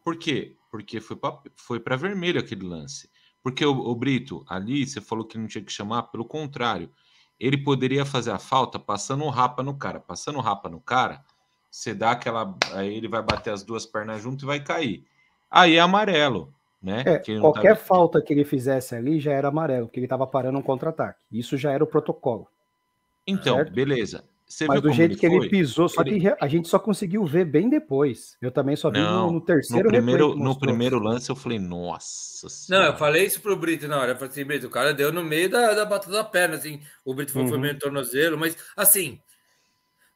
Por 0.02 0.16
quê? 0.18 0.56
Porque 0.74 1.00
foi 1.00 1.14
para 1.14 1.38
foi 1.54 1.80
vermelho 1.96 2.40
aquele 2.40 2.66
lance. 2.66 3.08
Porque 3.44 3.64
o, 3.64 3.70
o, 3.70 3.94
Brito, 3.94 4.44
ali, 4.48 4.84
você 4.84 5.00
falou 5.00 5.24
que 5.24 5.38
não 5.38 5.46
tinha 5.46 5.62
que 5.62 5.70
chamar, 5.70 6.02
pelo 6.04 6.24
contrário, 6.24 6.90
ele 7.38 7.56
poderia 7.56 8.04
fazer 8.04 8.32
a 8.32 8.40
falta 8.40 8.76
passando 8.76 9.22
um 9.22 9.28
rapa 9.28 9.62
no 9.62 9.78
cara. 9.78 10.00
Passando 10.00 10.38
um 10.38 10.40
rapa 10.40 10.68
no 10.68 10.80
cara, 10.80 11.22
você 11.70 11.94
dá 11.94 12.10
aquela. 12.10 12.58
Aí 12.72 12.92
ele 12.92 13.06
vai 13.06 13.22
bater 13.22 13.52
as 13.52 13.62
duas 13.62 13.86
pernas 13.86 14.20
junto 14.20 14.44
e 14.44 14.46
vai 14.46 14.58
cair. 14.58 15.06
Aí 15.48 15.76
é 15.76 15.80
amarelo. 15.80 16.52
Né? 16.82 17.04
É, 17.06 17.18
qualquer 17.38 17.76
tá... 17.76 17.84
falta 17.84 18.20
que 18.20 18.32
ele 18.32 18.44
fizesse 18.44 18.96
ali 18.96 19.20
já 19.20 19.30
era 19.30 19.46
amarelo, 19.46 19.86
porque 19.86 20.00
ele 20.00 20.06
estava 20.06 20.26
parando 20.26 20.58
um 20.58 20.62
contra-ataque. 20.62 21.20
Isso 21.30 21.56
já 21.56 21.70
era 21.70 21.84
o 21.84 21.86
protocolo. 21.86 22.48
Então, 23.24 23.58
certo? 23.58 23.72
beleza. 23.72 24.24
Você 24.54 24.68
Mas 24.68 24.80
do 24.80 24.92
jeito 24.92 25.12
ele 25.12 25.20
que 25.20 25.26
foi? 25.26 25.36
ele 25.36 25.48
pisou, 25.48 25.88
só 25.88 26.00
ele... 26.02 26.20
que 26.20 26.36
a 26.40 26.46
gente 26.46 26.68
só 26.68 26.78
conseguiu 26.78 27.24
ver 27.24 27.44
bem 27.44 27.68
depois. 27.68 28.36
Eu 28.40 28.52
também 28.52 28.76
só 28.76 28.88
vi 28.88 29.00
não, 29.00 29.26
no, 29.26 29.32
no, 29.32 29.40
terceiro 29.40 29.86
no 29.86 29.90
primeiro, 29.90 30.36
no 30.36 30.56
primeiro 30.56 30.98
lance 31.00 31.28
eu 31.28 31.34
falei, 31.34 31.58
nossa 31.58 32.48
senhora. 32.48 32.86
Não, 32.86 32.92
eu 32.92 32.96
falei 32.96 33.24
isso 33.26 33.40
pro 33.40 33.56
Brito 33.56 33.88
na 33.88 33.98
hora. 33.98 34.12
Eu 34.12 34.14
falei 34.14 34.30
assim, 34.30 34.44
Brito, 34.44 34.68
o 34.68 34.70
cara 34.70 34.94
deu 34.94 35.12
no 35.12 35.24
meio 35.24 35.50
da, 35.50 35.74
da 35.74 35.84
batata 35.84 36.12
da 36.12 36.22
perna, 36.22 36.54
assim. 36.54 36.80
O 37.04 37.12
Brito 37.12 37.36
uhum. 37.36 37.48
foi 37.48 37.58
meio 37.58 37.76
tornozelo, 37.76 38.38
mas 38.38 38.56
assim. 38.76 39.18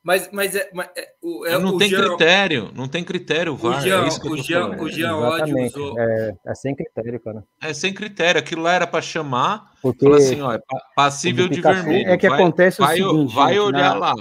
Mas, 0.03 0.31
mas, 0.33 0.55
é, 0.55 0.71
mas 0.73 0.89
é, 0.97 1.13
o, 1.21 1.45
é, 1.45 1.59
não 1.59 1.77
tem 1.77 1.89
Jean, 1.89 2.09
critério, 2.09 2.71
não 2.75 2.89
tem 2.89 3.05
critério, 3.05 3.57
VAR. 3.57 3.79
O 3.79 3.81
Jean, 3.81 4.05
é 4.05 4.07
o 4.07 4.37
Jean, 4.37 4.71
o 4.81 4.89
Jean 4.89 5.17
ódio 5.17 5.67
usou. 5.67 5.99
É, 5.99 6.35
é 6.47 6.55
sem 6.55 6.75
critério, 6.75 7.21
cara. 7.21 7.45
É 7.61 7.75
sem 7.75 7.93
critério. 7.93 8.39
Aquilo 8.39 8.63
lá 8.63 8.73
era 8.73 8.87
para 8.87 9.03
chamar, 9.03 9.73
Porque 9.83 10.05
falar 10.05 10.17
assim, 10.19 10.41
ó, 10.41 10.53
é 10.53 10.61
passível 10.95 11.49
de 11.49 11.61
vermelho. 11.61 12.09
É 12.09 12.17
que 12.17 12.29
vai, 12.29 12.41
acontece 12.41 12.79
vai, 12.79 13.01
o 13.03 13.11
seguinte. 13.11 13.35
Vai 13.35 13.59
olhar 13.59 13.99
lá. 13.99 14.15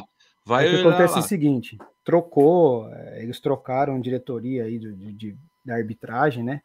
Vai 0.44 0.68
é 0.68 0.70
que 0.70 0.80
acontece 0.82 1.14
lá. 1.14 1.20
o 1.20 1.24
seguinte: 1.24 1.78
trocou, 2.04 2.90
é, 2.90 3.22
eles 3.22 3.40
trocaram 3.40 4.02
diretoria 4.02 4.64
aí 4.64 4.80
de, 4.80 5.14
de, 5.14 5.38
da 5.64 5.76
arbitragem, 5.76 6.44
né? 6.44 6.62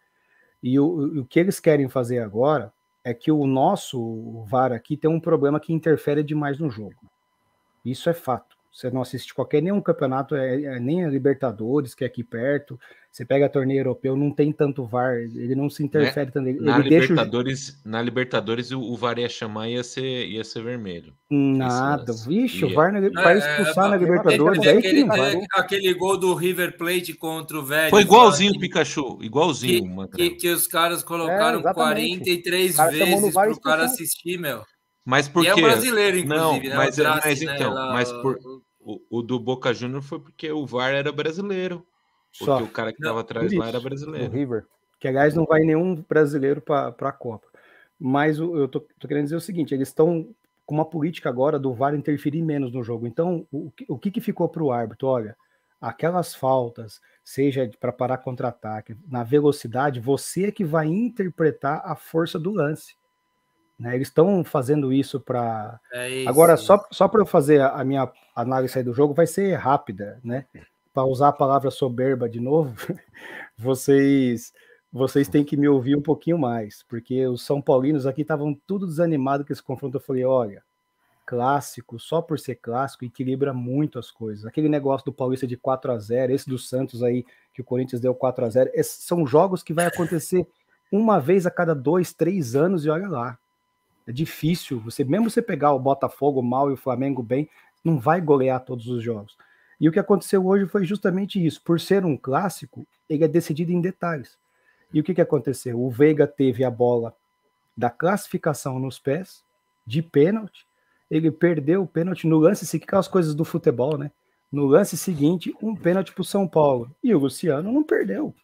E 0.62 0.78
o, 0.78 1.20
o 1.20 1.26
que 1.26 1.38
eles 1.38 1.60
querem 1.60 1.88
fazer 1.88 2.20
agora 2.20 2.72
é 3.04 3.12
que 3.12 3.30
o 3.30 3.46
nosso 3.46 4.44
VAR 4.46 4.72
aqui 4.72 4.96
tem 4.96 5.10
um 5.10 5.20
problema 5.20 5.58
que 5.58 5.72
interfere 5.72 6.22
demais 6.22 6.58
no 6.58 6.70
jogo. 6.70 7.10
Isso 7.84 8.08
é 8.08 8.14
fato. 8.14 8.56
Você 8.72 8.90
não 8.90 9.02
assiste 9.02 9.34
qualquer 9.34 9.60
nenhum 9.60 9.82
campeonato, 9.82 10.34
é, 10.34 10.62
é, 10.62 10.80
nem 10.80 11.04
a 11.04 11.08
Libertadores, 11.08 11.94
que 11.94 12.04
é 12.04 12.06
aqui 12.06 12.24
perto. 12.24 12.80
Você 13.10 13.22
pega 13.22 13.46
torneio 13.46 13.80
europeu, 13.80 14.16
não 14.16 14.30
tem 14.30 14.50
tanto 14.50 14.86
VAR, 14.86 15.16
ele 15.16 15.54
não 15.54 15.68
se 15.68 15.84
interfere 15.84 16.26
né? 16.26 16.32
tanto. 16.32 16.48
Ele, 16.48 16.58
na, 16.58 16.78
Libertadores, 16.78 17.66
deixa... 17.66 17.80
na 17.84 18.00
Libertadores, 18.00 18.70
o, 18.70 18.80
o 18.80 18.96
VAR 18.96 19.18
ia 19.18 19.28
chamar 19.28 19.68
ia 19.68 19.84
ser, 19.84 20.26
ia 20.26 20.42
ser 20.42 20.62
vermelho. 20.62 21.12
Nada, 21.30 22.14
vixe, 22.26 22.64
ia. 22.64 22.68
o 22.68 22.72
VAR 22.72 22.90
na, 22.90 23.00
vai 23.22 23.36
expulsar 23.36 23.88
é, 23.88 23.90
na 23.90 23.96
Libertadores. 23.98 24.58
Aquele, 24.60 24.78
aquele, 24.78 25.02
aquele, 25.02 25.46
aquele, 25.54 25.94
gol 25.94 26.16
do 26.16 26.32
River 26.32 26.78
Plate 26.78 27.12
contra 27.12 27.58
o 27.58 27.62
Velho. 27.62 27.90
Foi 27.90 28.00
igualzinho 28.00 28.52
o 28.52 28.58
Pikachu, 28.58 29.18
igualzinho. 29.20 30.08
Que, 30.08 30.30
que, 30.30 30.36
que, 30.36 30.48
os 30.48 30.66
caras 30.66 31.02
colocaram 31.02 31.60
é, 31.60 31.74
43 31.74 32.76
vezes 32.78 33.34
para 33.34 33.52
o 33.52 33.60
cara 33.60 33.84
assistir, 33.84 34.38
meu. 34.38 34.62
Mas 35.04 35.28
por 35.28 35.42
quê? 35.42 35.50
é 35.50 35.54
brasileiro, 35.54 36.18
inclusive. 36.18 36.68
Não, 36.68 36.74
né? 36.74 36.76
mas, 36.76 36.98
mas 36.98 37.40
né, 37.40 37.54
então, 37.54 37.74
mas 37.74 38.12
por, 38.12 38.38
o, 38.80 39.00
o, 39.10 39.22
do 39.22 39.38
Boca 39.38 39.72
Júnior 39.72 40.02
foi 40.02 40.20
porque 40.20 40.50
o 40.50 40.66
VAR 40.66 40.94
era 40.94 41.12
brasileiro. 41.12 41.84
Porque 42.38 42.44
Só. 42.44 42.62
o 42.62 42.68
cara 42.68 42.92
que 42.92 42.98
estava 42.98 43.20
atrás 43.20 43.52
lá 43.52 43.68
era 43.68 43.80
brasileiro. 43.80 44.30
O 44.30 44.32
River. 44.32 44.64
Que, 44.98 45.08
aliás, 45.08 45.34
não 45.34 45.44
vai 45.44 45.60
nenhum 45.60 45.96
brasileiro 46.08 46.60
para 46.60 46.88
a 46.88 47.12
Copa. 47.12 47.48
Mas 47.98 48.38
eu 48.38 48.68
tô, 48.68 48.80
tô, 48.80 49.08
querendo 49.08 49.24
dizer 49.24 49.36
o 49.36 49.40
seguinte: 49.40 49.74
eles 49.74 49.88
estão 49.88 50.34
com 50.64 50.74
uma 50.74 50.84
política 50.84 51.28
agora 51.28 51.58
do 51.58 51.74
VAR 51.74 51.94
interferir 51.94 52.42
menos 52.42 52.72
no 52.72 52.82
jogo. 52.82 53.06
Então, 53.06 53.46
o, 53.52 53.72
o 53.88 53.98
que, 53.98 54.10
que 54.10 54.20
ficou 54.20 54.48
para 54.48 54.62
o 54.62 54.72
árbitro? 54.72 55.08
Olha, 55.08 55.36
aquelas 55.80 56.34
faltas, 56.34 57.00
seja 57.24 57.68
para 57.80 57.92
parar 57.92 58.18
contra-ataque, 58.18 58.96
na 59.06 59.24
velocidade, 59.24 60.00
você 60.00 60.46
é 60.46 60.52
que 60.52 60.64
vai 60.64 60.86
interpretar 60.86 61.82
a 61.84 61.96
força 61.96 62.38
do 62.38 62.50
lance. 62.50 62.94
Né? 63.78 63.94
Eles 63.94 64.08
estão 64.08 64.44
fazendo 64.44 64.92
isso 64.92 65.20
para. 65.20 65.80
É 65.92 66.24
Agora, 66.26 66.56
só, 66.56 66.86
só 66.90 67.08
para 67.08 67.20
eu 67.20 67.26
fazer 67.26 67.60
a, 67.60 67.80
a 67.80 67.84
minha 67.84 68.10
análise 68.34 68.78
aí 68.78 68.84
do 68.84 68.94
jogo, 68.94 69.14
vai 69.14 69.26
ser 69.26 69.54
rápida, 69.54 70.20
né? 70.22 70.46
Para 70.94 71.04
usar 71.04 71.28
a 71.28 71.32
palavra 71.32 71.70
soberba 71.70 72.28
de 72.28 72.38
novo, 72.38 72.74
vocês 73.56 74.52
vocês 74.92 75.26
têm 75.26 75.42
que 75.42 75.56
me 75.56 75.66
ouvir 75.66 75.96
um 75.96 76.02
pouquinho 76.02 76.38
mais, 76.38 76.82
porque 76.86 77.26
os 77.26 77.46
São 77.46 77.62
Paulinos 77.62 78.06
aqui 78.06 78.20
estavam 78.20 78.54
tudo 78.66 78.86
desanimados 78.86 79.46
com 79.46 79.52
esse 79.52 79.62
confronto. 79.62 79.96
Eu 79.96 80.02
falei: 80.02 80.24
olha, 80.24 80.62
clássico, 81.24 81.98
só 81.98 82.20
por 82.20 82.38
ser 82.38 82.56
clássico, 82.56 83.04
equilibra 83.04 83.54
muito 83.54 83.98
as 83.98 84.10
coisas. 84.10 84.44
Aquele 84.44 84.68
negócio 84.68 85.06
do 85.06 85.12
Paulista 85.12 85.46
de 85.46 85.56
4 85.56 85.92
a 85.92 85.98
0 85.98 86.32
esse 86.32 86.48
do 86.48 86.58
Santos 86.58 87.02
aí, 87.02 87.24
que 87.54 87.62
o 87.62 87.64
Corinthians 87.64 88.02
deu 88.02 88.14
4 88.14 88.44
a 88.44 88.50
0 88.50 88.70
esses 88.74 89.04
são 89.04 89.26
jogos 89.26 89.62
que 89.62 89.72
vai 89.72 89.86
acontecer 89.86 90.46
uma 90.90 91.18
vez 91.18 91.46
a 91.46 91.50
cada 91.50 91.74
dois, 91.74 92.12
três 92.12 92.54
anos, 92.54 92.84
e 92.84 92.90
olha 92.90 93.08
lá. 93.08 93.38
É 94.12 94.14
difícil. 94.14 94.78
Você 94.80 95.02
mesmo 95.04 95.30
você 95.30 95.40
pegar 95.40 95.72
o 95.72 95.78
Botafogo 95.78 96.42
mal 96.42 96.68
e 96.68 96.74
o 96.74 96.76
Flamengo 96.76 97.22
bem, 97.22 97.48
não 97.82 97.98
vai 97.98 98.20
golear 98.20 98.62
todos 98.62 98.86
os 98.86 99.02
jogos. 99.02 99.38
E 99.80 99.88
o 99.88 99.92
que 99.92 99.98
aconteceu 99.98 100.46
hoje 100.46 100.66
foi 100.66 100.84
justamente 100.84 101.44
isso. 101.44 101.62
Por 101.62 101.80
ser 101.80 102.04
um 102.04 102.14
clássico, 102.14 102.86
ele 103.08 103.24
é 103.24 103.28
decidido 103.28 103.72
em 103.72 103.80
detalhes. 103.80 104.36
E 104.92 105.00
o 105.00 105.02
que, 105.02 105.14
que 105.14 105.20
aconteceu? 105.22 105.82
O 105.82 105.90
Veiga 105.90 106.26
teve 106.26 106.62
a 106.62 106.70
bola 106.70 107.16
da 107.74 107.88
classificação 107.88 108.78
nos 108.78 108.98
pés, 108.98 109.42
de 109.86 110.02
pênalti. 110.02 110.66
Ele 111.10 111.30
perdeu 111.30 111.82
o 111.82 111.86
pênalti 111.86 112.26
no 112.26 112.38
lance 112.38 112.66
seguinte, 112.66 112.86
aquelas 112.86 113.08
coisas 113.08 113.34
do 113.34 113.46
futebol, 113.46 113.96
né? 113.96 114.10
No 114.52 114.66
lance 114.66 114.94
seguinte, 114.98 115.56
um 115.62 115.74
pênalti 115.74 116.12
para 116.12 116.20
o 116.20 116.24
São 116.24 116.46
Paulo. 116.46 116.94
E 117.02 117.14
o 117.14 117.18
Luciano 117.18 117.72
não 117.72 117.82
perdeu 117.82 118.34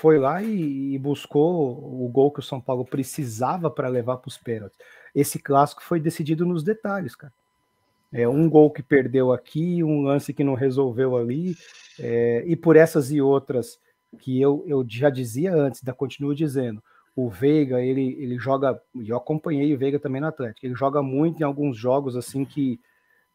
foi 0.00 0.18
lá 0.18 0.42
e, 0.42 0.94
e, 0.94 0.98
buscou 0.98 1.76
o 1.76 2.08
gol 2.08 2.32
que 2.32 2.40
o 2.40 2.42
São 2.42 2.58
Paulo 2.58 2.86
precisava 2.86 3.70
para 3.70 3.86
levar 3.86 4.16
para 4.16 4.28
os 4.28 4.38
pênaltis. 4.38 4.78
Esse 5.14 5.38
clássico 5.38 5.82
foi 5.82 6.00
decidido 6.00 6.46
nos 6.46 6.62
detalhes, 6.62 7.14
cara. 7.14 7.32
É 8.10 8.26
um 8.26 8.48
gol 8.48 8.70
que 8.70 8.82
perdeu 8.82 9.30
aqui, 9.30 9.84
um 9.84 10.00
lance 10.00 10.32
que 10.32 10.42
não 10.42 10.54
resolveu 10.54 11.18
ali, 11.18 11.54
é, 11.98 12.42
e 12.46 12.56
por 12.56 12.76
essas 12.76 13.12
e 13.12 13.20
outras 13.20 13.78
que 14.20 14.40
eu, 14.40 14.64
eu 14.66 14.82
já 14.88 15.10
dizia 15.10 15.54
antes, 15.54 15.82
ainda 15.82 15.92
continuo 15.92 16.34
dizendo. 16.34 16.82
O 17.14 17.28
Veiga, 17.28 17.82
ele, 17.82 18.16
ele 18.18 18.38
joga, 18.38 18.80
eu 19.06 19.18
acompanhei 19.18 19.74
o 19.74 19.78
Veiga 19.78 19.98
também 19.98 20.22
no 20.22 20.28
Atlético, 20.28 20.64
ele 20.64 20.74
joga 20.74 21.02
muito 21.02 21.40
em 21.40 21.44
alguns 21.44 21.76
jogos 21.76 22.16
assim 22.16 22.42
que 22.42 22.80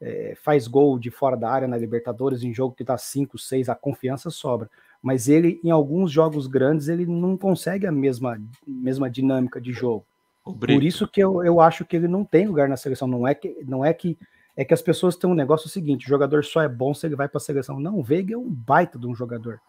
é, 0.02 0.34
faz 0.42 0.68
gol 0.68 0.98
de 0.98 1.12
fora 1.12 1.38
da 1.38 1.48
área 1.48 1.68
na 1.68 1.78
Libertadores, 1.78 2.42
em 2.42 2.52
jogo 2.52 2.76
que 2.76 2.84
tá 2.84 2.98
5, 2.98 3.38
6, 3.38 3.70
a 3.70 3.76
confiança 3.76 4.32
sobra 4.32 4.68
mas 5.06 5.30
ele, 5.30 5.62
em 5.64 5.70
alguns 5.70 6.12
jogos 6.12 6.48
grandes, 6.48 6.88
ele 6.88 7.06
não 7.06 7.38
consegue 7.38 7.86
a 7.86 7.92
mesma, 7.92 8.42
mesma 8.66 9.08
dinâmica 9.08 9.62
de 9.62 9.72
jogo. 9.72 10.04
Por 10.44 10.82
isso 10.82 11.08
que 11.08 11.22
eu, 11.22 11.44
eu 11.44 11.62
acho 11.62 11.86
que 11.86 11.96
ele 11.96 12.08
não 12.08 12.26
tem 12.26 12.48
lugar 12.48 12.68
na 12.68 12.76
seleção. 12.76 13.08
Não 13.08 13.28
é 13.28 13.36
que, 13.36 13.56
não 13.68 13.86
é 13.86 13.94
que 13.94 14.18
é 14.58 14.66
que 14.66 14.74
as 14.74 14.82
pessoas 14.82 15.16
têm 15.16 15.30
um 15.30 15.36
negócio 15.36 15.70
seguinte: 15.70 16.08
o 16.08 16.10
jogador 16.10 16.44
só 16.44 16.60
é 16.60 16.68
bom 16.68 16.92
se 16.92 17.06
ele 17.06 17.16
vai 17.16 17.30
para 17.30 17.38
a 17.38 17.40
seleção. 17.40 17.80
Não, 17.80 18.00
o 18.00 18.04
Veiga 18.04 18.34
é 18.34 18.38
um 18.38 18.50
baita 18.50 18.98
de 18.98 19.06
um 19.06 19.14
jogador. 19.14 19.62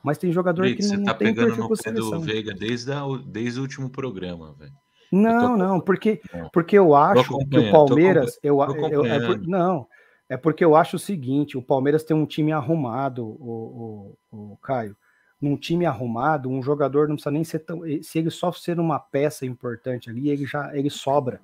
Mas 0.00 0.16
tem 0.16 0.30
jogador 0.30 0.62
Brick, 0.62 0.80
que 0.80 0.86
não, 0.86 0.98
você 0.98 1.02
tá 1.02 1.14
tem 1.14 1.34
pegando 1.34 1.56
no 1.56 1.76
pé 1.76 1.90
do 1.90 2.20
Veiga 2.20 2.54
desde, 2.54 2.92
a, 2.92 3.02
desde 3.26 3.58
o 3.58 3.62
último 3.62 3.90
programa, 3.90 4.54
velho. 4.56 4.72
Não, 5.10 5.56
não, 5.56 5.80
porque, 5.80 6.20
porque 6.52 6.78
eu 6.78 6.94
acho 6.94 7.36
que 7.48 7.58
o 7.58 7.70
Palmeiras. 7.72 8.38
Eu, 8.44 8.60
eu, 8.62 8.88
eu, 8.90 9.04
é, 9.06 9.38
não, 9.38 9.88
é 10.34 10.36
porque 10.36 10.64
eu 10.64 10.74
acho 10.74 10.96
o 10.96 10.98
seguinte: 10.98 11.56
o 11.56 11.62
Palmeiras 11.62 12.02
tem 12.02 12.16
um 12.16 12.26
time 12.26 12.50
arrumado, 12.50 13.24
o, 13.24 14.16
o, 14.32 14.52
o 14.52 14.56
Caio. 14.56 14.96
Num 15.40 15.56
time 15.56 15.86
arrumado, 15.86 16.48
um 16.48 16.60
jogador 16.60 17.06
não 17.06 17.14
precisa 17.14 17.30
nem 17.30 17.44
ser 17.44 17.60
tão. 17.60 17.82
Se 18.02 18.18
ele 18.18 18.30
só 18.30 18.50
ser 18.50 18.80
uma 18.80 18.98
peça 18.98 19.46
importante 19.46 20.10
ali, 20.10 20.28
ele 20.28 20.44
já 20.44 20.76
ele 20.76 20.90
sobra. 20.90 21.40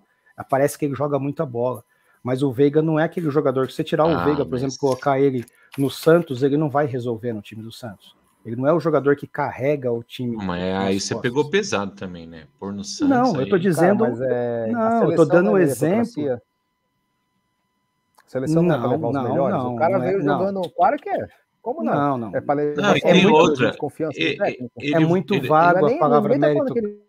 Parece 0.48 0.76
que 0.76 0.86
ele 0.86 0.94
joga 0.94 1.18
muita 1.18 1.46
bola. 1.46 1.84
Mas 2.22 2.42
o 2.42 2.50
Veiga 2.50 2.82
não 2.82 2.98
é 2.98 3.04
aquele 3.04 3.30
jogador 3.30 3.66
que 3.66 3.72
você 3.72 3.84
tirar 3.84 4.04
ah, 4.04 4.06
o 4.06 4.24
Veiga, 4.24 4.44
por 4.44 4.52
mas... 4.52 4.62
exemplo, 4.62 4.78
colocar 4.78 5.20
ele 5.20 5.44
no 5.78 5.88
Santos, 5.88 6.42
ele 6.42 6.56
não 6.56 6.68
vai 6.68 6.86
resolver 6.86 7.32
no 7.32 7.40
time 7.40 7.62
do 7.62 7.70
Santos. 7.70 8.16
Ele 8.44 8.56
não 8.56 8.66
é 8.66 8.72
o 8.72 8.80
jogador 8.80 9.14
que 9.16 9.26
carrega 9.26 9.92
o 9.92 10.02
time. 10.02 10.36
Mas 10.36 10.62
aí 10.62 11.00
você 11.00 11.14
pegou 11.20 11.48
pesado 11.48 11.92
também, 11.92 12.26
né? 12.26 12.46
Por 12.58 12.72
no 12.72 12.82
Santos. 12.82 13.08
Não, 13.08 13.36
aí... 13.36 13.42
eu 13.42 13.48
tô 13.48 13.58
dizendo. 13.58 14.04
Cara, 14.04 14.26
é... 14.28 14.70
Não, 14.72 15.10
eu 15.10 15.16
tô 15.16 15.24
dando 15.24 15.50
um 15.52 15.58
exemplo. 15.58 16.40
Seleção 18.30 18.62
não, 18.62 18.68
não 18.68 18.76
é 18.76 18.78
para 18.78 18.90
levar 18.90 19.08
os 19.08 19.14
não, 19.14 19.22
melhores. 19.24 19.56
Não, 19.56 19.74
o 19.74 19.76
cara 19.76 19.96
é, 19.96 19.98
veio 19.98 20.22
jogando. 20.22 20.70
Claro 20.70 20.96
que 20.98 21.10
é. 21.10 21.26
Como 21.60 21.82
não? 21.82 21.92
Não, 21.92 22.18
não. 22.18 22.36
É 22.36 22.40
para 22.40 22.54
levar 22.54 22.96
é 22.98 23.14
muito, 23.14 23.34
outra. 23.34 23.76
confiança 23.76 24.16
é, 24.20 24.56
é, 24.92 25.00
muito 25.00 25.34
ele, 25.34 25.48
vago 25.48 25.88
ele, 25.88 25.96
a 25.96 25.98
palavra 25.98 26.34
tá 26.34 26.38
mérito. 26.38 26.78
Ele, 26.78 27.00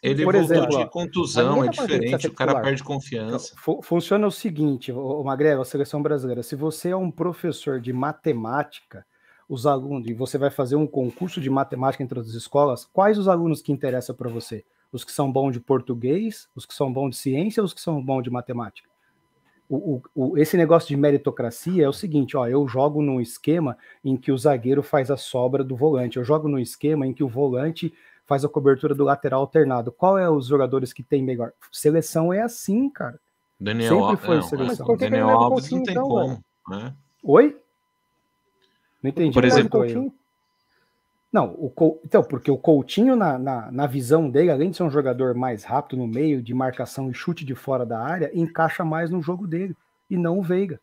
ele 0.00 0.22
por 0.22 0.36
exemplo, 0.36 0.78
de 0.78 0.88
contusão, 0.88 1.64
é 1.64 1.66
tá 1.66 1.72
diferente, 1.72 2.28
o 2.28 2.32
cara 2.32 2.60
perde 2.60 2.84
confiança. 2.84 3.52
Então, 3.60 3.82
funciona 3.82 4.28
o 4.28 4.30
seguinte, 4.30 4.92
o 4.92 5.24
Magrelo, 5.24 5.62
a 5.62 5.64
seleção 5.64 6.00
brasileira, 6.00 6.40
se 6.44 6.54
você 6.54 6.90
é 6.90 6.96
um 6.96 7.10
professor 7.10 7.80
de 7.80 7.92
matemática, 7.92 9.04
os 9.48 9.66
alunos, 9.66 10.08
e 10.08 10.14
você 10.14 10.38
vai 10.38 10.50
fazer 10.50 10.76
um 10.76 10.86
concurso 10.86 11.40
de 11.40 11.50
matemática 11.50 12.04
entre 12.04 12.20
as 12.20 12.28
escolas, 12.28 12.84
quais 12.84 13.18
os 13.18 13.26
alunos 13.26 13.60
que 13.60 13.72
interessam 13.72 14.14
para 14.14 14.30
você? 14.30 14.64
Os 14.92 15.02
que 15.02 15.10
são 15.10 15.32
bons 15.32 15.50
de 15.50 15.58
português, 15.58 16.48
os 16.54 16.64
que 16.64 16.74
são 16.74 16.92
bons 16.92 17.10
de 17.10 17.16
ciência, 17.16 17.60
os 17.60 17.74
que 17.74 17.80
são 17.80 18.00
bons 18.00 18.22
de 18.22 18.30
matemática? 18.30 18.93
O, 19.68 20.02
o, 20.14 20.38
esse 20.38 20.56
negócio 20.56 20.88
de 20.88 20.96
meritocracia 20.96 21.84
é 21.84 21.88
o 21.88 21.92
seguinte: 21.92 22.36
ó, 22.36 22.46
eu 22.46 22.66
jogo 22.68 23.02
num 23.02 23.20
esquema 23.20 23.76
em 24.04 24.16
que 24.16 24.30
o 24.30 24.38
zagueiro 24.38 24.82
faz 24.82 25.10
a 25.10 25.16
sobra 25.16 25.64
do 25.64 25.74
volante, 25.74 26.18
eu 26.18 26.24
jogo 26.24 26.48
num 26.48 26.58
esquema 26.58 27.06
em 27.06 27.12
que 27.12 27.24
o 27.24 27.28
volante 27.28 27.92
faz 28.26 28.44
a 28.44 28.48
cobertura 28.48 28.94
do 28.94 29.04
lateral 29.04 29.40
alternado. 29.40 29.92
Qual 29.92 30.18
é 30.18 30.28
os 30.28 30.46
jogadores 30.46 30.92
que 30.92 31.02
tem 31.02 31.22
melhor? 31.22 31.52
Seleção 31.70 32.32
é 32.32 32.42
assim, 32.42 32.88
cara. 32.88 33.18
Daniel 33.58 34.00
Sempre 34.00 34.16
foi 34.26 34.36
não, 34.36 34.42
seleção. 34.42 34.86
Mas 34.88 34.98
Daniel 34.98 35.30
Alves 35.30 35.70
não 35.70 35.82
tem 35.82 35.92
então, 35.92 36.08
como. 36.08 36.44
Né? 36.68 36.94
Oi? 37.22 37.56
Não 39.02 39.10
entendi. 39.10 39.34
Por 39.34 39.44
exemplo, 39.44 39.84
não, 41.34 41.48
o, 41.58 42.00
então, 42.04 42.22
porque 42.22 42.48
o 42.48 42.56
Coutinho, 42.56 43.16
na, 43.16 43.36
na, 43.36 43.72
na, 43.72 43.86
visão 43.88 44.30
dele, 44.30 44.52
além 44.52 44.70
de 44.70 44.76
ser 44.76 44.84
um 44.84 44.90
jogador 44.90 45.34
mais 45.34 45.64
rápido 45.64 45.98
no 45.98 46.06
meio, 46.06 46.40
de 46.40 46.54
marcação 46.54 47.10
e 47.10 47.12
chute 47.12 47.44
de 47.44 47.56
fora 47.56 47.84
da 47.84 47.98
área, 47.98 48.30
encaixa 48.32 48.84
mais 48.84 49.10
no 49.10 49.20
jogo 49.20 49.44
dele, 49.44 49.76
e 50.08 50.16
não 50.16 50.38
o 50.38 50.42
Veiga. 50.44 50.78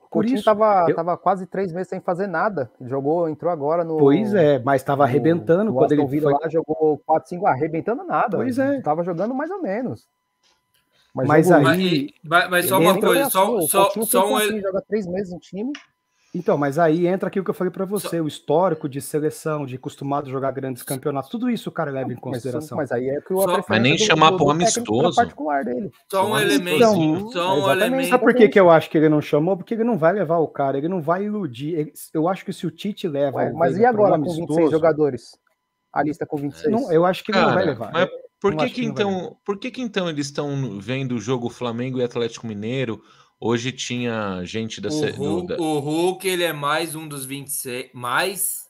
O 0.00 0.08
Coutinho 0.08 0.38
estava 0.38 0.86
eu... 0.88 0.94
tava 0.94 1.16
quase 1.16 1.46
três 1.46 1.72
meses 1.72 1.88
sem 1.88 2.00
fazer 2.00 2.28
nada. 2.28 2.70
Jogou, 2.80 3.28
entrou 3.28 3.50
agora 3.50 3.82
no. 3.82 3.98
Pois 3.98 4.32
é, 4.34 4.60
mas 4.60 4.82
estava 4.82 5.02
arrebentando 5.02 5.72
no, 5.72 5.74
quando 5.74 5.90
ele 5.90 6.06
foi... 6.06 6.32
lá, 6.32 6.48
jogou 6.48 7.02
4, 7.04 7.30
5, 7.30 7.44
arrebentando 7.48 8.04
nada. 8.04 8.36
Pois 8.36 8.60
é. 8.60 8.80
Tava 8.82 9.02
jogando 9.02 9.34
mais 9.34 9.50
ou 9.50 9.60
menos. 9.60 10.06
Mas, 11.12 11.26
mas 11.26 11.50
aí. 11.50 12.14
Mas, 12.22 12.48
mas 12.48 12.66
só 12.66 12.78
uma 12.78 13.00
coisa, 13.00 13.28
só, 13.28 13.60
só, 13.62 13.90
só 13.90 14.30
um. 14.30 14.36
Assim, 14.36 14.60
joga 14.60 14.80
três 14.86 15.08
meses 15.08 15.32
no 15.32 15.40
time. 15.40 15.72
Então, 16.34 16.56
mas 16.56 16.78
aí 16.78 17.06
entra 17.06 17.28
aquilo 17.28 17.44
que 17.44 17.50
eu 17.50 17.54
falei 17.54 17.70
para 17.70 17.84
você, 17.84 18.18
o 18.18 18.26
histórico 18.26 18.88
de 18.88 19.02
seleção, 19.02 19.66
de 19.66 19.76
acostumado 19.76 20.28
a 20.28 20.30
jogar 20.30 20.50
grandes 20.50 20.82
campeonatos, 20.82 21.28
tudo 21.28 21.50
isso 21.50 21.68
o 21.68 21.72
cara 21.72 21.90
leva 21.90 22.10
em 22.10 22.16
consideração. 22.16 22.76
Mas, 22.78 22.90
aí 22.90 23.06
é 23.06 23.20
que 23.20 23.34
o 23.34 23.42
Só, 23.42 23.62
Mas 23.68 23.82
nem 23.82 23.98
chamar 23.98 24.32
para 24.32 24.44
um 24.44 24.50
amistoso. 24.50 25.14
particular 25.14 25.62
dele. 25.62 25.90
Só 26.10 26.26
um 26.26 26.38
elemento. 26.38 26.76
Então, 26.76 27.30
só 27.30 27.54
um 27.58 27.70
elemento. 27.70 28.08
Sabe 28.08 28.24
por 28.24 28.34
que, 28.34 28.48
que 28.48 28.58
eu 28.58 28.70
acho 28.70 28.88
que 28.88 28.96
ele 28.96 29.10
não 29.10 29.20
chamou? 29.20 29.58
Porque 29.58 29.74
ele 29.74 29.84
não 29.84 29.98
vai 29.98 30.14
levar 30.14 30.38
o 30.38 30.48
cara, 30.48 30.78
ele 30.78 30.88
não 30.88 31.02
vai 31.02 31.24
iludir. 31.24 31.74
Ele, 31.74 31.92
eu 32.14 32.26
acho 32.26 32.46
que 32.46 32.52
se 32.52 32.66
o 32.66 32.70
Tite 32.70 33.06
leva. 33.06 33.36
Mas, 33.36 33.54
mas 33.54 33.76
e 33.76 33.84
agora 33.84 34.18
um 34.18 34.22
com 34.22 34.32
26 34.32 34.70
jogadores? 34.70 35.38
A 35.92 36.02
lista 36.02 36.24
com 36.24 36.38
26. 36.38 36.72
Não, 36.72 36.90
eu 36.90 37.04
acho 37.04 37.22
que 37.22 37.30
ele 37.30 37.38
cara, 37.38 37.48
não 37.48 37.54
vai 37.54 37.64
levar. 37.66 37.92
Mas 37.92 38.08
por 38.40 38.56
que, 38.56 38.64
que, 38.64 38.72
que 38.72 38.84
então, 38.84 39.36
por 39.44 39.58
que, 39.58 39.70
que 39.70 39.82
então 39.82 40.08
eles 40.08 40.26
estão 40.26 40.80
vendo 40.80 41.14
o 41.14 41.20
jogo 41.20 41.48
Flamengo 41.50 42.00
e 42.00 42.02
Atlético 42.02 42.46
Mineiro? 42.46 43.00
Hoje 43.44 43.72
tinha 43.72 44.40
gente 44.44 44.80
da. 44.80 44.88
O 44.88 45.10
Hulk, 45.10 45.46
da... 45.48 45.60
o 45.60 45.80
Hulk 45.80 46.28
ele 46.28 46.44
é 46.44 46.52
mais 46.52 46.94
um 46.94 47.08
dos 47.08 47.24
26. 47.24 47.90
Mais, 47.92 48.68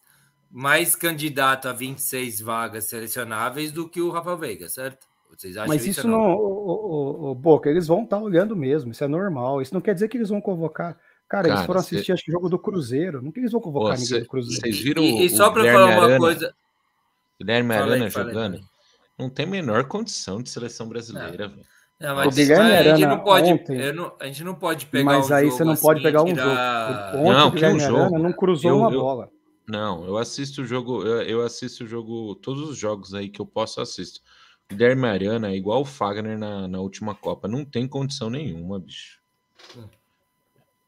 mais 0.51 0.97
candidato 0.97 1.68
a 1.68 1.75
26 1.75 2.41
vagas 2.41 2.85
selecionáveis 2.85 3.70
do 3.70 3.87
que 3.87 4.01
o 4.01 4.09
Rafael 4.09 4.39
Veiga, 4.39 4.70
certo? 4.70 5.07
Vocês 5.29 5.59
acham 5.59 5.68
Mas 5.68 5.83
isso, 5.83 6.01
isso 6.01 6.09
não, 6.09 6.37
o, 6.37 6.39
o, 6.39 7.31
o, 7.33 7.35
Boca, 7.35 7.68
eles 7.68 7.87
vão 7.87 8.05
estar 8.05 8.16
tá 8.16 8.23
olhando 8.23 8.57
mesmo, 8.57 8.93
isso 8.93 9.05
é 9.05 9.09
normal. 9.09 9.61
Isso 9.61 9.75
não 9.75 9.81
quer 9.83 9.93
dizer 9.93 10.09
que 10.09 10.16
eles 10.16 10.31
vão 10.31 10.41
convocar. 10.41 10.97
Cara, 11.29 11.43
Cara 11.43 11.49
eles 11.49 11.66
foram 11.66 11.81
assistir 11.81 12.07
cê... 12.07 12.12
acho 12.12 12.25
que 12.25 12.31
o 12.31 12.33
jogo 12.33 12.49
do 12.49 12.59
Cruzeiro. 12.59 13.20
Não 13.20 13.31
que 13.31 13.41
eles 13.41 13.53
vão 13.53 13.61
convocar 13.61 13.97
Pô, 13.97 14.03
ninguém 14.03 14.20
do 14.20 14.27
Cruzeiro. 14.27 14.62
Vocês 14.62 14.81
viram 14.81 15.03
e, 15.03 15.27
e 15.27 15.29
só 15.29 15.51
para 15.51 15.70
falar 15.70 15.85
uma 15.85 16.05
Arana, 16.05 16.18
coisa. 16.18 16.55
Guilherme 17.39 17.75
Arana 17.75 18.09
jogando. 18.09 18.59
Não 19.18 19.29
tem 19.29 19.45
menor 19.45 19.85
condição 19.85 20.43
de 20.43 20.49
seleção 20.49 20.89
brasileira, 20.89 21.49
velho. 21.49 21.72
Não, 22.03 22.17
mas, 22.17 22.37
mas 22.37 22.51
a, 22.51 22.83
gente 22.83 23.07
não 23.07 23.21
pode, 23.21 23.49
não, 23.95 24.13
a 24.19 24.27
gente 24.27 24.43
não 24.43 24.55
pode 24.57 24.87
pegar 24.87 25.05
Mas 25.05 25.31
um 25.31 25.35
aí 25.35 25.49
você 25.49 25.63
não 25.63 25.77
pode 25.77 26.01
assim, 26.01 26.09
pegar 26.09 26.23
um 26.23 26.27
tirar... 26.27 27.13
jogo. 27.13 27.29
Ontem 27.29 27.33
não, 27.33 27.51
que 27.53 27.65
um 27.65 27.79
jogo. 27.79 28.19
não 28.19 28.33
cruzou 28.33 28.71
eu, 28.73 28.77
uma 28.79 28.93
eu, 28.93 29.01
bola. 29.01 29.31
Não, 29.69 30.05
eu 30.05 30.19
assisto 30.19 30.63
o 30.63 30.65
jogo, 30.65 31.07
eu, 31.07 31.23
eu, 31.23 31.43
assisto 31.43 31.85
o 31.85 31.87
jogo, 31.87 32.35
todos 32.35 32.69
os 32.69 32.77
jogos 32.77 33.15
aí 33.15 33.29
que 33.29 33.41
eu 33.41 33.47
posso 33.47 33.81
assisto. 33.81 34.21
Guilherme 34.69 35.07
Arana 35.07 35.51
é 35.51 35.55
igual 35.55 35.83
o 35.83 35.85
Fagner 35.85 36.37
na, 36.37 36.67
na 36.67 36.81
última 36.81 37.15
Copa, 37.15 37.47
não 37.47 37.65
tem 37.65 37.87
condição 37.87 38.29
nenhuma, 38.29 38.81
bicho. 38.81 39.21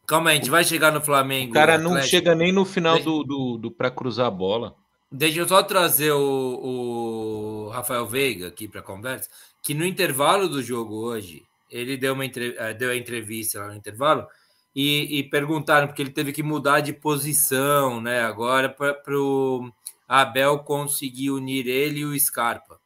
Calma 0.04 0.30
aí, 0.30 0.38
a 0.38 0.40
gente 0.40 0.50
vai 0.50 0.64
chegar 0.64 0.90
no 0.90 1.00
Flamengo. 1.00 1.52
O 1.52 1.54
cara 1.54 1.78
não 1.78 1.92
Atlético. 1.92 2.10
chega 2.10 2.34
nem 2.34 2.50
no 2.50 2.64
final 2.64 2.98
do, 2.98 3.22
do, 3.22 3.56
do 3.56 3.70
para 3.70 3.88
cruzar 3.88 4.26
a 4.26 4.30
bola. 4.32 4.74
Deixa 5.12 5.38
eu 5.38 5.46
só 5.46 5.62
trazer 5.62 6.10
o, 6.10 7.68
o 7.68 7.68
Rafael 7.68 8.04
Veiga 8.04 8.48
aqui 8.48 8.66
para 8.66 8.80
a 8.80 8.82
conversa 8.82 9.30
que 9.64 9.72
no 9.72 9.84
intervalo 9.86 10.46
do 10.46 10.62
jogo 10.62 10.94
hoje, 10.94 11.42
ele 11.70 11.96
deu, 11.96 12.12
uma 12.12 12.26
eh, 12.26 12.74
deu 12.74 12.90
a 12.90 12.96
entrevista 12.96 13.60
lá 13.60 13.68
no 13.68 13.74
intervalo 13.74 14.28
e, 14.76 15.18
e 15.18 15.22
perguntaram, 15.22 15.86
porque 15.86 16.02
ele 16.02 16.10
teve 16.10 16.32
que 16.32 16.42
mudar 16.42 16.80
de 16.80 16.92
posição, 16.92 17.98
né? 17.98 18.22
Agora 18.22 18.68
para 18.68 19.18
o 19.18 19.72
Abel 20.06 20.58
conseguir 20.58 21.30
unir 21.30 21.66
ele 21.66 22.00
e 22.00 22.04
o 22.04 22.20
Scarpa. 22.20 22.78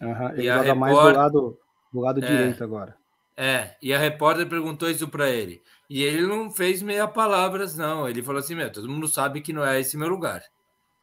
Uhum, 0.00 0.30
ele 0.30 0.42
e 0.42 0.46
joga 0.46 0.62
repórter, 0.62 0.76
mais 0.76 0.96
do 0.96 1.18
lado, 1.18 1.58
do 1.92 2.00
lado 2.00 2.24
é, 2.24 2.26
direito 2.26 2.64
agora. 2.64 2.96
É, 3.36 3.76
e 3.82 3.92
a 3.92 3.98
repórter 3.98 4.48
perguntou 4.48 4.90
isso 4.90 5.06
para 5.08 5.28
ele. 5.28 5.62
E 5.88 6.02
ele 6.02 6.22
não 6.22 6.50
fez 6.50 6.80
meia 6.80 7.06
palavras, 7.06 7.76
não. 7.76 8.08
Ele 8.08 8.22
falou 8.22 8.40
assim: 8.40 8.54
meu, 8.54 8.72
todo 8.72 8.88
mundo 8.88 9.06
sabe 9.06 9.42
que 9.42 9.52
não 9.52 9.64
é 9.64 9.78
esse 9.78 9.98
meu 9.98 10.08
lugar. 10.08 10.42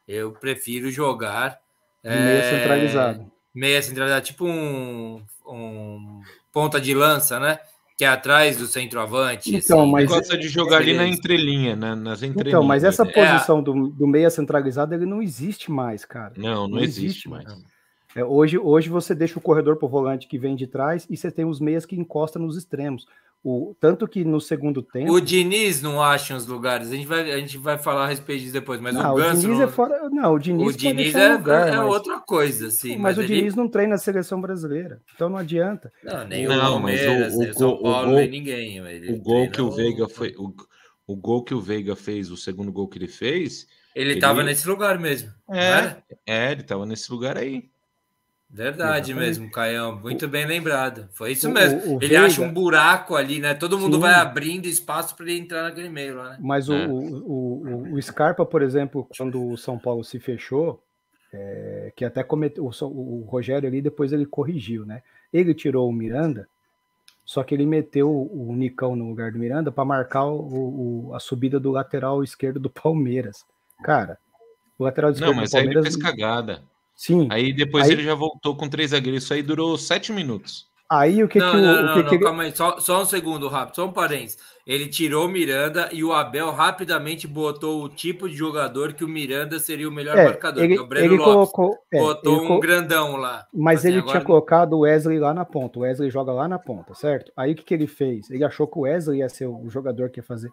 Eu 0.08 0.32
prefiro 0.32 0.90
jogar. 0.90 1.60
É, 2.02 2.50
centralizado 2.50 3.33
meia 3.54 3.80
centralizada, 3.80 4.20
tipo 4.20 4.46
um, 4.46 5.22
um 5.46 6.20
ponta 6.52 6.80
de 6.80 6.92
lança, 6.94 7.38
né? 7.38 7.58
Que 7.96 8.04
é 8.04 8.08
atrás 8.08 8.56
do 8.56 8.66
centroavante. 8.66 9.54
Então, 9.54 9.82
assim, 9.82 9.92
mas 9.92 10.08
gosta 10.08 10.36
de 10.36 10.48
jogar 10.48 10.78
ali 10.78 10.94
na 10.94 11.06
entrelinha, 11.06 11.76
né? 11.76 11.94
Nas 11.94 12.22
entrelinhas. 12.22 12.48
Então, 12.48 12.64
mas 12.64 12.82
essa 12.82 13.06
posição 13.06 13.60
é. 13.60 13.62
do, 13.62 13.88
do 13.88 14.06
meia 14.06 14.28
centralizado 14.30 14.94
ele 14.94 15.06
não 15.06 15.22
existe 15.22 15.70
mais, 15.70 16.04
cara. 16.04 16.34
Não, 16.36 16.62
não, 16.62 16.68
não 16.68 16.78
existe, 16.80 17.04
existe, 17.04 17.28
mais. 17.28 17.46
É, 18.16 18.24
hoje, 18.24 18.58
hoje 18.58 18.88
você 18.88 19.14
deixa 19.14 19.38
o 19.38 19.42
corredor 19.42 19.76
para 19.76 19.86
o 19.86 19.88
volante 19.88 20.26
que 20.26 20.38
vem 20.38 20.56
de 20.56 20.66
trás 20.66 21.06
e 21.08 21.16
você 21.16 21.30
tem 21.30 21.44
os 21.44 21.60
meias 21.60 21.86
que 21.86 21.96
encostam 21.96 22.42
nos 22.42 22.56
extremos. 22.56 23.06
O, 23.46 23.76
tanto 23.78 24.08
que 24.08 24.24
no 24.24 24.40
segundo 24.40 24.82
tempo. 24.82 25.12
O 25.12 25.20
Diniz 25.20 25.82
não 25.82 26.02
acha 26.02 26.34
os 26.34 26.46
lugares. 26.46 26.90
A 26.90 26.96
gente 26.96 27.06
vai, 27.06 27.30
a 27.30 27.38
gente 27.38 27.58
vai 27.58 27.76
falar 27.76 28.04
a 28.04 28.08
respeito 28.08 28.40
disso 28.40 28.54
depois. 28.54 28.80
Mas 28.80 28.94
não, 28.94 29.12
o 29.12 29.16
Ganso. 29.16 29.36
O 29.36 29.40
Diniz 29.42 29.58
não... 29.58 29.64
é 29.64 29.68
fora. 29.68 30.08
Não, 30.08 30.32
o 30.32 30.38
Diniz, 30.38 30.66
o 30.66 30.78
Diniz 30.78 31.14
é, 31.14 31.34
lugar, 31.34 31.68
é 31.68 31.76
mas... 31.76 31.86
outra 31.86 32.18
coisa, 32.20 32.70
sim. 32.70 32.92
Mas, 32.92 33.00
mas 33.00 33.18
o 33.18 33.20
ele... 33.20 33.34
Diniz 33.34 33.54
não 33.54 33.68
treina 33.68 33.96
a 33.96 33.98
seleção 33.98 34.40
brasileira. 34.40 35.02
Então 35.14 35.28
não 35.28 35.36
adianta. 35.36 35.92
Não, 36.02 36.26
nem 36.26 36.46
não, 36.46 36.56
o 36.56 36.60
Palmeiras, 36.60 37.34
o, 37.34 37.42
o, 37.42 37.52
São 37.52 37.76
Paulo, 37.82 38.12
o 38.12 38.14
nem 38.14 38.30
ninguém. 38.30 38.80
o 39.12 39.18
gol 39.18 39.50
que 39.50 39.60
o 39.60 39.70
Veiga 39.70 40.08
foi. 40.08 40.34
O, 40.38 40.50
o 41.06 41.14
gol 41.14 41.44
que 41.44 41.52
o 41.52 41.60
Veiga 41.60 41.94
fez, 41.94 42.30
o 42.30 42.38
segundo 42.38 42.72
gol 42.72 42.88
que 42.88 42.96
ele 42.96 43.08
fez. 43.08 43.66
Ele 43.94 44.14
estava 44.14 44.42
nesse 44.42 44.66
lugar 44.66 44.98
mesmo. 44.98 45.30
É, 45.50 45.96
é, 46.26 46.52
ele 46.52 46.62
estava 46.62 46.86
nesse 46.86 47.12
lugar 47.12 47.36
aí. 47.36 47.68
Verdade 48.54 49.10
Exatamente. 49.10 49.40
mesmo, 49.40 49.50
Caião. 49.50 49.98
Muito 50.00 50.28
bem 50.28 50.46
lembrado. 50.46 51.08
Foi 51.10 51.32
isso 51.32 51.50
mesmo. 51.50 51.80
O, 51.80 51.94
o 51.94 51.96
ele 51.96 52.10
Veiga... 52.10 52.24
acha 52.24 52.40
um 52.40 52.52
buraco 52.52 53.16
ali, 53.16 53.40
né? 53.40 53.52
Todo 53.52 53.76
mundo 53.76 53.96
Sim. 53.96 54.02
vai 54.02 54.14
abrindo 54.14 54.66
espaço 54.66 55.16
para 55.16 55.26
ele 55.26 55.40
entrar 55.40 55.64
naquele 55.64 55.88
meio 55.88 56.16
lá. 56.16 56.30
Né? 56.30 56.38
Mas 56.40 56.68
é. 56.68 56.86
o, 56.86 56.92
o, 56.92 57.94
o, 57.94 58.00
Scarpa, 58.00 58.46
por 58.46 58.62
exemplo, 58.62 59.08
quando 59.18 59.44
o 59.44 59.56
São 59.56 59.76
Paulo 59.76 60.04
se 60.04 60.20
fechou, 60.20 60.80
é, 61.32 61.92
que 61.96 62.04
até 62.04 62.22
cometeu. 62.22 62.64
O, 62.64 63.24
Rogério 63.28 63.68
ali 63.68 63.82
depois 63.82 64.12
ele 64.12 64.24
corrigiu, 64.24 64.86
né? 64.86 65.02
Ele 65.32 65.52
tirou 65.52 65.88
o 65.88 65.92
Miranda, 65.92 66.46
só 67.24 67.42
que 67.42 67.56
ele 67.56 67.66
meteu 67.66 68.08
o 68.08 68.54
Nicão 68.54 68.94
no 68.94 69.08
lugar 69.08 69.32
do 69.32 69.38
Miranda 69.40 69.72
para 69.72 69.84
marcar 69.84 70.26
o, 70.26 71.10
a 71.12 71.18
subida 71.18 71.58
do 71.58 71.72
lateral 71.72 72.22
esquerdo 72.22 72.60
do 72.60 72.70
Palmeiras. 72.70 73.44
Cara, 73.82 74.16
o 74.78 74.84
lateral 74.84 75.10
esquerdo 75.10 75.32
Não, 75.32 75.40
mas 75.40 75.50
do 75.50 75.54
Palmeiras. 75.54 75.84
Aí 75.84 75.90
ele 75.90 75.90
fez 75.90 75.96
cagada. 76.00 76.62
Sim. 76.94 77.28
Aí 77.30 77.52
depois 77.52 77.86
aí... 77.86 77.92
ele 77.92 78.02
já 78.02 78.14
voltou 78.14 78.56
com 78.56 78.68
três 78.68 78.90
zagueiros. 78.90 79.24
Isso 79.24 79.34
aí 79.34 79.42
durou 79.42 79.76
sete 79.76 80.12
minutos. 80.12 80.66
Aí 80.90 81.24
o 81.24 81.28
que 81.28 81.38
não, 81.38 81.50
que 81.50 81.56
o, 81.56 81.60
não, 81.60 81.72
o 81.72 81.82
não, 81.82 81.94
que, 81.94 82.02
não, 82.02 82.10
que 82.10 82.18
calma 82.18 82.42
aí, 82.42 82.54
só, 82.54 82.78
só 82.78 83.02
um 83.02 83.06
segundo, 83.06 83.48
rápido, 83.48 83.76
só 83.76 83.86
um 83.86 83.92
parênteses. 83.92 84.38
Ele 84.66 84.86
tirou 84.86 85.26
o 85.26 85.28
Miranda 85.28 85.88
e 85.92 86.04
o 86.04 86.12
Abel 86.12 86.50
rapidamente 86.50 87.26
botou 87.26 87.82
o 87.82 87.88
tipo 87.88 88.28
de 88.28 88.36
jogador 88.36 88.92
que 88.92 89.04
o 89.04 89.08
Miranda 89.08 89.58
seria 89.58 89.88
o 89.88 89.92
melhor 89.92 90.16
é, 90.16 90.24
marcador, 90.24 90.62
ele, 90.62 90.74
que 90.74 90.80
é 90.80 90.82
o 90.82 90.86
Breno 90.86 91.06
ele 91.06 91.16
Lopes. 91.16 91.52
Colocou, 91.52 91.78
é, 91.92 91.98
botou 91.98 92.42
um 92.42 92.60
grandão 92.60 93.16
lá. 93.16 93.46
Mas 93.52 93.80
assim, 93.80 93.88
ele 93.88 93.98
agora... 93.98 94.12
tinha 94.12 94.24
colocado 94.24 94.74
o 94.74 94.80
Wesley 94.80 95.18
lá 95.18 95.34
na 95.34 95.44
ponta. 95.44 95.78
O 95.78 95.82
Wesley 95.82 96.10
joga 96.10 96.32
lá 96.32 96.46
na 96.46 96.58
ponta, 96.58 96.94
certo? 96.94 97.32
Aí 97.36 97.52
o 97.52 97.54
que, 97.56 97.64
que 97.64 97.74
ele 97.74 97.86
fez? 97.86 98.30
Ele 98.30 98.44
achou 98.44 98.66
que 98.66 98.78
o 98.78 98.82
Wesley 98.82 99.18
ia 99.18 99.28
ser 99.28 99.46
o 99.46 99.68
jogador 99.68 100.10
que 100.10 100.20
ia 100.20 100.24
fazer 100.24 100.50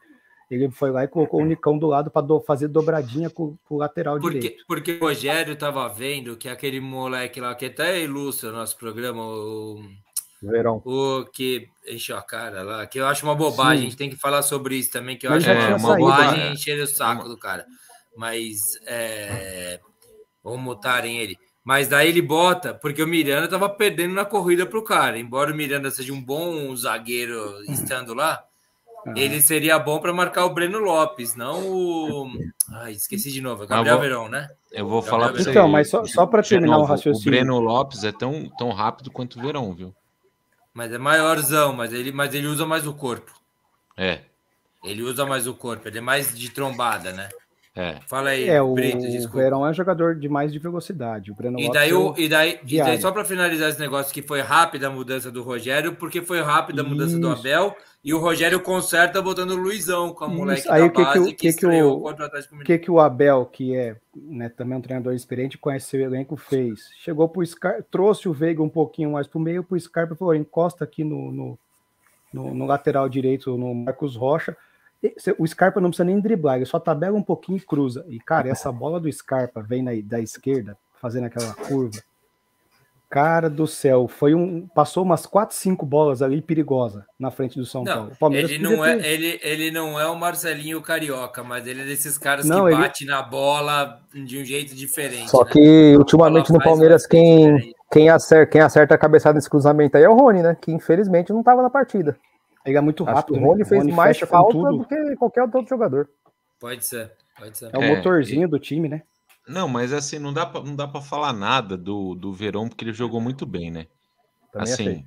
ele 0.52 0.70
foi 0.70 0.92
lá 0.92 1.06
e 1.06 1.08
colocou 1.08 1.42
o 1.42 1.46
Nicão 1.46 1.78
do 1.78 1.88
lado 1.88 2.12
para 2.12 2.22
do, 2.22 2.42
fazer 2.42 2.68
dobradinha 2.68 3.30
com, 3.30 3.56
com, 3.64 3.76
o 3.76 3.78
lateral 3.78 4.20
porque, 4.20 4.40
direito. 4.40 4.66
Porque 4.68 4.92
o 4.92 5.00
Rogério 5.00 5.54
estava 5.54 5.88
vendo 5.88 6.36
que 6.36 6.50
aquele 6.50 6.82
moleque 6.82 7.40
lá, 7.40 7.56
que 7.56 7.68
até 7.68 8.04
ilustra 8.04 8.50
o 8.50 8.52
nosso 8.52 8.78
programa, 8.78 9.24
o, 9.24 9.82
Verão. 10.42 10.82
o 10.84 11.24
que 11.32 11.70
encheu 11.88 12.18
a 12.18 12.22
cara 12.22 12.64
lá, 12.64 12.86
que 12.86 13.00
eu 13.00 13.08
acho 13.08 13.26
uma 13.26 13.34
bobagem, 13.34 13.78
Sim. 13.78 13.86
a 13.86 13.90
gente 13.90 13.98
tem 13.98 14.10
que 14.10 14.18
falar 14.18 14.42
sobre 14.42 14.76
isso 14.76 14.92
também, 14.92 15.18
que 15.18 15.26
eu 15.26 15.32
Mas 15.32 15.48
acho 15.48 15.70
uma 15.70 15.80
saído, 15.80 15.98
bobagem 16.00 16.52
encher 16.52 16.84
o 16.84 16.88
saco 16.88 17.30
do 17.30 17.38
cara. 17.38 17.66
Mas 18.18 18.74
é, 18.86 19.80
vamos 20.44 20.60
mutarem 20.60 21.18
ele. 21.18 21.38
Mas 21.64 21.88
daí 21.88 22.10
ele 22.10 22.22
bota, 22.22 22.74
porque 22.74 23.02
o 23.02 23.08
Miranda 23.08 23.46
estava 23.46 23.70
perdendo 23.70 24.14
na 24.14 24.26
corrida 24.26 24.66
para 24.66 24.80
o 24.80 24.84
cara. 24.84 25.18
Embora 25.18 25.54
o 25.54 25.56
Miranda 25.56 25.90
seja 25.90 26.12
um 26.12 26.22
bom 26.22 26.76
zagueiro 26.76 27.64
estando 27.72 28.14
lá, 28.14 28.44
ele 29.16 29.42
seria 29.42 29.80
bom 29.80 30.00
para 30.00 30.14
marcar 30.14 30.46
o 30.46 30.54
Breno 30.54 30.80
Lopes, 30.80 31.36
não 31.36 31.68
o. 31.68 32.32
Ai, 32.72 32.94
esqueci 32.94 33.32
de 33.32 33.42
novo, 33.42 33.64
é 33.64 33.68
Gabriel 33.68 33.96
vou... 33.96 34.04
Verão, 34.04 34.30
né? 34.30 34.48
Eu 34.72 34.88
vou 34.88 35.02
Gabriel 35.02 35.20
falar 35.20 35.34
para 35.34 35.44
você. 35.44 35.50
Então, 35.50 35.68
mas 35.68 35.90
só, 35.90 36.06
só 36.06 36.26
para 36.26 36.44
terminar 36.44 36.74
novo, 36.74 36.86
o 36.86 36.88
raciocínio. 36.88 37.28
O 37.28 37.32
Breno 37.32 37.60
Lopes 37.60 38.04
é 38.04 38.12
tão, 38.12 38.50
tão 38.58 38.72
rápido 38.72 39.12
quanto 39.12 39.40
o 39.40 39.42
Verão, 39.42 39.74
viu? 39.74 39.94
Mas 40.74 40.92
é 40.92 40.98
maiorzão, 40.98 41.74
mas 41.74 41.92
ele, 41.92 42.12
mas 42.12 42.34
ele 42.34 42.48
usa 42.48 42.66
mais 42.66 42.88
o 42.88 42.94
corpo. 42.94 43.32
É. 43.98 44.22
Ele 44.84 45.04
usa 45.04 45.26
mais 45.26 45.48
o 45.48 45.54
corpo, 45.54 45.88
ele 45.88 45.98
é 45.98 46.02
mais 46.02 46.38
de 46.38 46.50
trombada, 46.50 47.12
né? 47.12 47.30
É. 47.74 48.00
Fala 48.06 48.32
aí, 48.32 48.50
é, 48.50 48.62
o, 48.62 48.76
desculpa. 48.76 49.38
O 49.38 49.40
Verão 49.40 49.66
é 49.66 49.70
um 49.70 49.74
jogador 49.74 50.16
de 50.16 50.28
mais 50.28 50.52
de 50.52 50.60
velocidade. 50.60 51.32
O 51.32 51.36
Breno 51.36 51.58
e 51.58 51.72
daí, 51.72 51.94
o, 51.94 52.14
e 52.18 52.28
daí, 52.28 52.60
e 52.68 52.78
daí 52.78 53.00
só 53.00 53.12
para 53.14 53.24
finalizar 53.24 53.70
esse 53.70 53.80
negócio, 53.80 54.14
que 54.14 54.22
foi 54.22 54.42
rápida 54.42 54.88
a 54.88 54.90
mudança 54.90 55.32
do 55.32 55.42
Rogério, 55.42 55.96
porque 55.96 56.22
foi 56.22 56.42
rápida 56.42 56.82
a 56.82 56.84
mudança 56.84 57.12
Isso. 57.12 57.22
do 57.22 57.30
Abel, 57.30 57.74
e 58.04 58.14
o 58.14 58.20
Rogério 58.20 58.60
conserta 58.60 59.22
botando 59.22 59.52
o 59.52 59.56
Luizão 59.56 60.14
com 60.14 60.26
a 60.26 60.28
moleque 60.28 60.68
Aí, 60.70 60.82
da 60.82 60.90
que 60.90 61.02
base 61.02 61.34
que, 61.34 61.54
que, 61.54 61.60
que, 61.60 61.66
o, 61.66 62.02
contra 62.02 62.24
o 62.24 62.28
Atlético 62.28 62.56
Mineiro. 62.56 62.64
O 62.64 62.78
que, 62.80 62.86
que 62.86 62.92
o 62.92 63.00
Abel, 63.00 63.46
que 63.46 63.74
é 63.74 63.96
né, 64.14 64.50
também 64.50 64.78
um 64.78 64.82
treinador 64.82 65.14
experiente, 65.14 65.58
conhece 65.58 65.96
o 65.96 66.02
elenco, 66.02 66.36
fez? 66.36 66.90
Chegou 66.98 67.30
pro 67.30 67.46
Scar, 67.46 67.82
trouxe 67.90 68.28
o 68.28 68.34
Veiga 68.34 68.62
um 68.62 68.70
pouquinho 68.70 69.12
mais 69.12 69.28
para 69.28 69.38
o 69.38 69.42
meio, 69.42 69.64
pro 69.64 69.80
Scarpa 69.80 70.14
falou, 70.14 70.36
encosta 70.36 70.84
aqui 70.84 71.06
no, 71.06 71.32
no, 71.32 71.60
no, 72.34 72.54
no 72.54 72.66
lateral 72.66 73.08
direito, 73.08 73.58
no 73.58 73.74
Marcos 73.74 74.18
Rocha, 74.18 74.58
o 75.38 75.48
Scarpa 75.48 75.82
não 75.82 75.90
precisa 75.90 76.06
nem 76.06 76.20
driblar, 76.20 76.58
ele 76.58 76.66
só 76.66 76.80
tabela 76.80 77.18
um 77.18 77.24
pouquinho 77.24 77.58
e 77.58 77.62
cruza. 77.62 78.06
E, 78.08 78.20
cara, 78.20 78.50
essa 78.50 78.72
bola 78.72 79.00
do 79.00 79.12
Scarpa 79.12 79.62
vem 79.62 79.82
na, 79.82 79.92
da 80.04 80.20
esquerda, 80.20 80.78
fazendo 81.00 81.26
aquela 81.26 81.54
curva. 81.54 82.00
Cara 83.10 83.50
do 83.50 83.68
céu, 83.68 84.08
foi 84.08 84.34
um. 84.34 84.66
Passou 84.74 85.04
umas 85.04 85.26
4, 85.26 85.54
5 85.54 85.86
bolas 85.86 86.22
ali 86.22 86.42
perigosa 86.42 87.06
na 87.20 87.30
frente 87.30 87.60
do 87.60 87.66
São 87.66 87.84
não, 87.84 88.10
Paulo. 88.18 88.36
ele 88.38 88.58
não, 88.58 88.86
é, 88.86 89.06
ele, 89.06 89.38
ele 89.44 89.70
não 89.70 90.00
é 90.00 90.08
o 90.08 90.16
Marcelinho 90.16 90.82
Carioca, 90.82 91.44
mas 91.44 91.68
ele 91.68 91.82
é 91.82 91.84
desses 91.84 92.18
caras 92.18 92.46
não, 92.46 92.68
que 92.68 92.72
ele... 92.72 92.82
bate 92.82 93.06
na 93.06 93.22
bola 93.22 94.00
de 94.14 94.38
um 94.38 94.46
jeito 94.46 94.74
diferente. 94.74 95.30
Só 95.30 95.44
né? 95.44 95.52
que 95.52 95.98
ultimamente 95.98 96.54
no 96.54 96.64
Palmeiras, 96.64 97.06
quem, 97.06 97.76
quem, 97.92 98.08
acerta, 98.08 98.50
quem 98.50 98.62
acerta 98.62 98.96
a 98.96 98.98
cabeçada 98.98 99.36
nesse 99.36 99.50
cruzamento 99.50 99.98
aí 99.98 100.04
é 100.06 100.10
o 100.10 100.16
Rony, 100.16 100.42
né? 100.42 100.56
Que 100.62 100.72
infelizmente 100.72 101.34
não 101.34 101.42
estava 101.42 101.62
na 101.62 101.70
partida. 101.70 102.18
Ele 102.66 102.78
é 102.78 102.82
muito 102.82 103.04
rápido. 103.04 103.38
o 103.38 103.40
Rony 103.40 103.60
né? 103.60 103.66
fez 103.66 103.82
Rony 103.82 103.94
mais 103.94 104.20
falta 104.20 104.54
do 104.54 104.86
que 104.86 105.16
qualquer 105.16 105.44
outro 105.44 105.68
jogador. 105.68 106.10
Pode 106.60 106.86
ser, 106.86 107.12
pode 107.38 107.58
ser. 107.58 107.70
É 107.74 107.78
o 107.78 107.82
é, 107.82 107.96
motorzinho 107.96 108.46
e... 108.46 108.48
do 108.50 108.60
time, 108.60 108.88
né? 108.88 109.04
Não, 109.48 109.68
mas 109.68 109.92
assim, 109.92 110.20
não 110.20 110.32
dá 110.32 110.46
pra, 110.46 110.62
não 110.62 110.76
dá 110.76 110.88
para 110.88 111.02
falar 111.02 111.34
nada 111.34 111.76
do, 111.76 112.14
do 112.14 112.32
Verão, 112.32 112.70
porque 112.70 112.86
ele 112.86 112.94
jogou 112.94 113.20
muito 113.20 113.46
bem, 113.46 113.72
né? 113.72 113.88
Também 114.52 114.74
assim. 114.74 115.06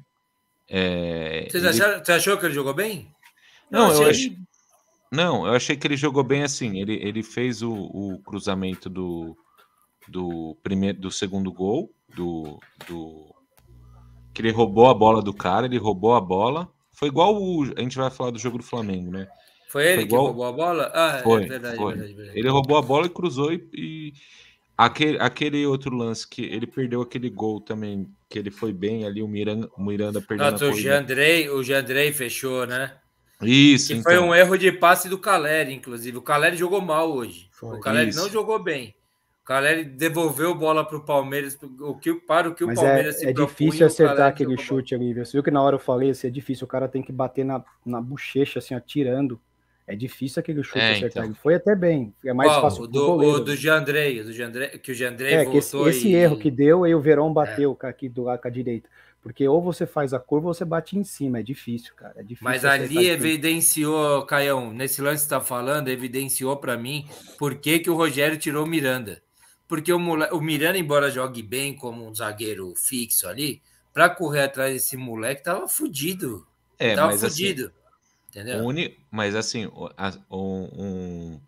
É, 0.69 1.49
ele... 1.53 1.69
achou, 1.69 2.05
você 2.05 2.13
achou 2.13 2.39
que 2.39 2.47
ele 2.47 2.55
jogou 2.55 2.75
bem? 2.75 3.09
Não, 3.71 3.93
eu, 3.93 4.09
achei... 4.09 4.37
Não, 5.11 5.47
eu 5.47 5.55
achei 5.55 5.77
que 5.77 5.87
ele 5.87 5.97
jogou 5.97 6.25
bem 6.25 6.43
assim. 6.43 6.81
Ele, 6.81 6.95
ele 6.95 7.23
fez 7.23 7.63
o, 7.63 7.73
o 7.73 8.19
cruzamento 8.25 8.91
do, 8.91 9.37
do 10.09 10.57
primeiro 10.63 11.01
do 11.01 11.11
segundo 11.11 11.53
gol 11.53 11.91
do, 12.15 12.59
do 12.89 13.35
que 14.33 14.43
ele 14.43 14.51
roubou 14.51 14.89
a 14.89 14.95
bola 14.95 15.23
do 15.23 15.33
cara, 15.33 15.67
ele 15.67 15.79
roubou 15.79 16.15
a 16.15 16.21
bola. 16.21 16.69
Foi 17.05 17.09
igual 17.09 17.37
o, 17.37 17.65
a 17.77 17.81
gente 17.83 17.99
vai 17.99 18.11
falar 18.11 18.31
do 18.31 18.39
jogo 18.39 18.57
do 18.57 18.65
Flamengo, 18.65 19.11
né? 19.11 19.29
Foi 19.69 19.85
ele 19.85 19.95
foi 19.97 20.05
igual, 20.05 20.23
que 20.23 20.27
roubou 20.29 20.47
a 20.47 20.53
bola? 20.53 20.91
Ah, 20.95 21.19
é 21.19 21.23
foi, 21.23 21.45
é 21.45 21.47
verdade, 21.47 21.77
foi. 21.77 21.93
verdade, 21.93 22.15
verdade. 22.15 22.39
Ele 22.39 22.49
roubou 22.49 22.79
a 22.79 22.83
bola 22.83 23.05
e 23.05 23.11
cruzou 23.11 23.53
e, 23.53 23.69
e, 23.75 24.13
aquele, 24.75 25.19
aquele 25.21 25.67
outro 25.67 25.95
lance 25.95 26.27
que 26.27 26.43
ele 26.43 26.67
perdeu 26.67 27.03
aquele 27.03 27.29
gol 27.29 27.61
também, 27.61 28.09
que 28.27 28.39
ele 28.39 28.51
foi 28.51 28.73
bem 28.73 29.05
ali, 29.05 29.23
o 29.23 29.29
Miranda, 29.29 29.69
o 29.77 29.85
Miranda 29.85 30.23
perdeu 30.23 30.51
Nossa, 30.51 30.65
o 30.65 30.73
Jandrei, 30.75 31.51
o 31.51 31.63
Jandrei 31.63 32.11
fechou, 32.11 32.67
né? 32.67 32.97
Isso, 33.43 33.89
que 33.89 33.99
então. 33.99 34.11
foi 34.11 34.19
um 34.19 34.35
erro 34.35 34.57
de 34.57 34.73
passe 34.73 35.07
do 35.07 35.19
Caleri, 35.19 35.75
inclusive. 35.75 36.17
O 36.17 36.23
Caleri 36.23 36.57
jogou 36.57 36.81
mal 36.81 37.13
hoje. 37.13 37.51
Foi, 37.53 37.77
o 37.77 37.81
Caleri 37.81 38.09
isso. 38.09 38.19
não 38.19 38.31
jogou 38.31 38.59
bem. 38.59 38.95
O 39.45 39.47
Caleri 39.47 39.84
devolveu 39.84 40.55
bola 40.55 40.82
para 40.82 40.97
o 40.97 41.05
Palmeiras, 41.05 41.59
o 41.80 41.95
que, 41.95 42.14
para 42.14 42.49
o 42.49 42.55
que 42.55 42.64
Mas 42.64 42.78
o 42.78 42.80
Palmeiras 42.80 43.16
é, 43.16 43.18
se 43.18 43.26
É 43.28 43.32
difícil 43.34 43.86
acertar 43.86 44.28
aquele 44.28 44.57
chute 44.57 44.95
ali, 44.95 45.12
Você 45.12 45.32
viu 45.32 45.42
que 45.42 45.51
na 45.51 45.61
hora 45.61 45.74
eu 45.74 45.78
falei 45.78 46.09
assim, 46.09 46.28
é 46.28 46.30
difícil, 46.30 46.64
o 46.64 46.68
cara 46.68 46.88
tem 46.88 47.03
que 47.03 47.12
bater 47.12 47.45
na, 47.45 47.62
na 47.84 48.01
bochecha, 48.01 48.59
assim, 48.59 48.74
atirando. 48.74 49.38
É 49.86 49.95
difícil 49.95 50.40
aquele 50.40 50.62
chute 50.62 50.78
é, 50.78 50.92
acertar. 50.92 51.09
Então. 51.11 51.24
Ele 51.24 51.34
foi 51.34 51.57
até 51.57 51.76
bem. 51.76 52.14
É 52.24 52.32
mais 52.32 52.51
Qual? 52.51 52.62
fácil. 52.62 52.84
O 52.84 52.86
do, 52.86 53.18
o 53.18 53.38
do 53.38 53.55
Giandrei, 53.55 54.22
do 54.22 54.32
Giandrei, 54.32 54.68
que 54.78 54.92
o 54.92 54.95
Giandrei 54.95 55.34
é, 55.34 55.45
voltou 55.45 55.90
esse, 55.90 55.99
esse 55.99 56.09
e... 56.09 56.14
erro 56.14 56.38
que 56.38 56.51
deu, 56.51 56.84
aí 56.84 56.95
o 56.95 57.01
Verão 57.03 57.30
bateu 57.30 57.78
é. 57.82 57.86
aqui 57.86 58.09
do 58.09 58.22
lado 58.22 58.40
com 58.40 58.49
a 58.49 58.51
direita. 58.51 58.88
Porque 59.20 59.47
ou 59.47 59.61
você 59.61 59.86
faz 59.86 60.14
a 60.14 60.18
curva 60.18 60.49
ou 60.49 60.55
você 60.55 60.64
bate 60.64 60.99
em 60.99 61.05
cima. 61.05 61.40
É 61.40 61.42
difícil, 61.42 61.95
cara. 61.95 62.14
É 62.16 62.22
difícil 62.22 62.45
Mas 62.45 62.64
ali 62.64 63.09
evidenciou, 63.09 64.22
Caião, 64.24 64.72
nesse 64.72 65.03
lance 65.03 65.24
que 65.24 65.28
você 65.28 65.34
está 65.34 65.40
falando, 65.40 65.88
evidenciou 65.88 66.57
para 66.57 66.78
mim 66.78 67.07
por 67.38 67.57
que, 67.57 67.78
que 67.78 67.90
o 67.90 67.95
Rogério 67.95 68.38
tirou 68.38 68.64
o 68.64 68.66
Miranda. 68.66 69.22
Porque 69.67 69.93
o, 69.93 69.99
o 69.99 70.41
Miranda, 70.41 70.79
embora 70.79 71.11
jogue 71.11 71.43
bem 71.43 71.75
como 71.75 72.07
um 72.07 72.15
zagueiro 72.15 72.75
fixo 72.77 73.27
ali, 73.27 73.62
para 73.93 74.11
correr 74.11 74.43
atrás 74.43 74.73
desse 74.75 74.97
moleque, 74.97 75.43
tava 75.43 75.67
fudido. 75.69 76.47
É, 76.79 76.95
tava 76.95 77.09
mas 77.09 77.25
assim, 77.25 77.43
fudido. 77.43 77.67
Assim, 77.67 78.41
entendeu? 78.41 78.65
Uni, 78.65 78.99
mas 79.11 79.35
assim, 79.35 79.67
um, 79.67 79.89
um, 80.31 81.41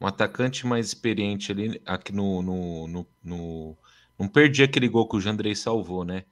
um, 0.00 0.06
atacante 0.06 0.66
mais 0.66 0.86
experiente 0.86 1.50
ali, 1.50 1.80
aqui 1.84 2.12
no, 2.12 2.42
no, 2.42 2.86
no, 2.86 3.06
no 3.22 3.76
não 4.18 4.28
perdi 4.28 4.62
aquele 4.62 4.88
gol 4.88 5.08
que 5.08 5.16
o 5.16 5.20
Jandrei 5.20 5.54
salvou, 5.54 6.04
né? 6.04 6.24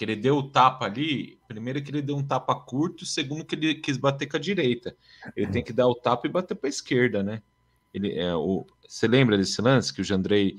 que 0.00 0.04
ele 0.04 0.16
deu 0.16 0.38
o 0.38 0.50
tapa 0.50 0.86
ali, 0.86 1.38
primeiro 1.46 1.82
que 1.82 1.90
ele 1.90 2.00
deu 2.00 2.16
um 2.16 2.26
tapa 2.26 2.54
curto, 2.54 3.04
segundo 3.04 3.44
que 3.44 3.54
ele 3.54 3.74
quis 3.74 3.98
bater 3.98 4.26
com 4.26 4.38
a 4.38 4.40
direita. 4.40 4.96
Ele 5.36 5.46
tem 5.48 5.62
que 5.62 5.74
dar 5.74 5.86
o 5.88 5.94
tapa 5.94 6.26
e 6.26 6.30
bater 6.30 6.54
para 6.54 6.68
a 6.68 6.70
esquerda, 6.70 7.22
né? 7.22 7.42
Ele 7.92 8.18
é 8.18 8.34
o 8.34 8.66
você 8.88 9.06
lembra 9.06 9.36
desse 9.36 9.60
lance 9.60 9.92
que 9.92 10.00
o 10.00 10.04
Jandrei 10.04 10.56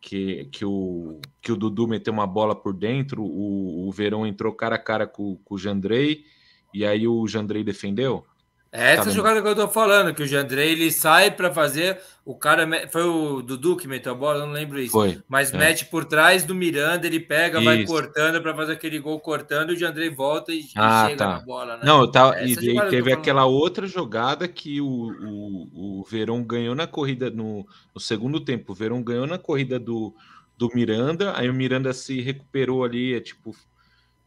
que, 0.00 0.46
que, 0.46 0.64
o, 0.64 1.20
que 1.40 1.52
o 1.52 1.56
Dudu 1.56 1.86
meteu 1.86 2.12
uma 2.12 2.26
bola 2.26 2.54
por 2.54 2.72
dentro, 2.72 3.22
o, 3.22 3.86
o 3.86 3.92
Verão 3.92 4.26
entrou 4.26 4.52
cara 4.52 4.76
a 4.76 4.78
cara 4.78 5.06
com, 5.06 5.36
com 5.44 5.54
o 5.54 5.58
Jandrei, 5.58 6.24
e 6.72 6.84
aí 6.84 7.06
o 7.06 7.26
Jandrei 7.26 7.62
defendeu? 7.62 8.24
É 8.72 8.92
essa 8.92 9.06
tá 9.06 9.10
jogada 9.10 9.42
que 9.42 9.48
eu 9.48 9.54
tô 9.56 9.66
falando, 9.66 10.14
que 10.14 10.22
o 10.22 10.26
Jandrei 10.26 10.70
ele 10.70 10.92
sai 10.92 11.32
para 11.32 11.52
fazer, 11.52 11.98
o 12.24 12.36
cara 12.36 12.88
foi 12.88 13.02
o 13.02 13.42
Dudu 13.42 13.76
que 13.76 13.88
meteu 13.88 14.12
a 14.12 14.14
bola, 14.14 14.46
não 14.46 14.52
lembro 14.52 14.78
isso. 14.78 14.92
Foi, 14.92 15.20
mas 15.28 15.52
é. 15.52 15.58
mete 15.58 15.86
por 15.86 16.04
trás 16.04 16.44
do 16.44 16.54
Miranda, 16.54 17.04
ele 17.04 17.18
pega, 17.18 17.58
isso. 17.58 17.64
vai 17.64 17.84
cortando 17.84 18.40
para 18.40 18.54
fazer 18.54 18.74
aquele 18.74 19.00
gol 19.00 19.18
cortando, 19.18 19.70
e 19.70 19.74
o 19.74 19.76
Jandrei 19.76 20.08
volta 20.08 20.52
e, 20.52 20.68
ah, 20.76 21.06
chega 21.06 21.16
tá. 21.16 21.28
na 21.30 21.38
bola, 21.40 21.78
né? 21.78 21.82
Não, 21.84 22.08
tá, 22.08 22.40
e, 22.44 22.52
e 22.52 22.90
teve 22.90 23.12
aquela 23.12 23.44
outra 23.44 23.88
jogada 23.88 24.46
que 24.46 24.80
o, 24.80 24.86
o, 24.86 26.00
o 26.00 26.04
Verão 26.04 26.40
ganhou 26.40 26.76
na 26.76 26.86
corrida 26.86 27.28
no, 27.28 27.66
no 27.92 28.00
segundo 28.00 28.38
tempo. 28.38 28.70
O 28.70 28.76
Verão 28.76 29.02
ganhou 29.02 29.26
na 29.26 29.36
corrida 29.36 29.80
do, 29.80 30.14
do 30.56 30.70
Miranda, 30.72 31.36
aí 31.36 31.50
o 31.50 31.54
Miranda 31.54 31.92
se 31.92 32.20
recuperou 32.20 32.84
ali, 32.84 33.14
é 33.14 33.20
tipo 33.20 33.52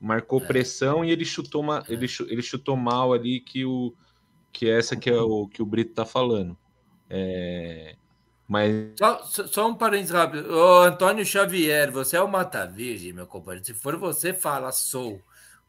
marcou 0.02 0.42
é. 0.42 0.46
pressão 0.46 1.06
e 1.06 1.12
ele 1.12 1.24
chutou 1.24 1.62
uma, 1.62 1.82
ele, 1.88 2.08
ele 2.28 2.42
chutou 2.42 2.76
mal 2.76 3.14
ali 3.14 3.40
que 3.40 3.64
o 3.64 3.94
que 4.54 4.70
essa 4.70 4.96
que 4.96 5.10
é 5.10 5.20
o 5.20 5.48
que 5.48 5.62
o 5.62 5.66
Brito 5.66 5.94
tá 5.94 6.06
falando. 6.06 6.58
É, 7.10 7.96
mas... 8.48 8.94
Só, 8.98 9.24
só, 9.24 9.68
um 9.68 9.76
parênteses 9.76 10.12
rápido. 10.12 10.54
Ô, 10.56 10.82
Antônio 10.84 11.26
Xavier, 11.26 11.92
você 11.92 12.16
é 12.16 12.22
o 12.22 12.28
Mata 12.28 12.66
Virgem, 12.66 13.12
meu 13.12 13.26
companheiro. 13.26 13.66
Se 13.66 13.74
for 13.74 13.98
você, 13.98 14.32
fala, 14.32 14.72
sou. 14.72 15.20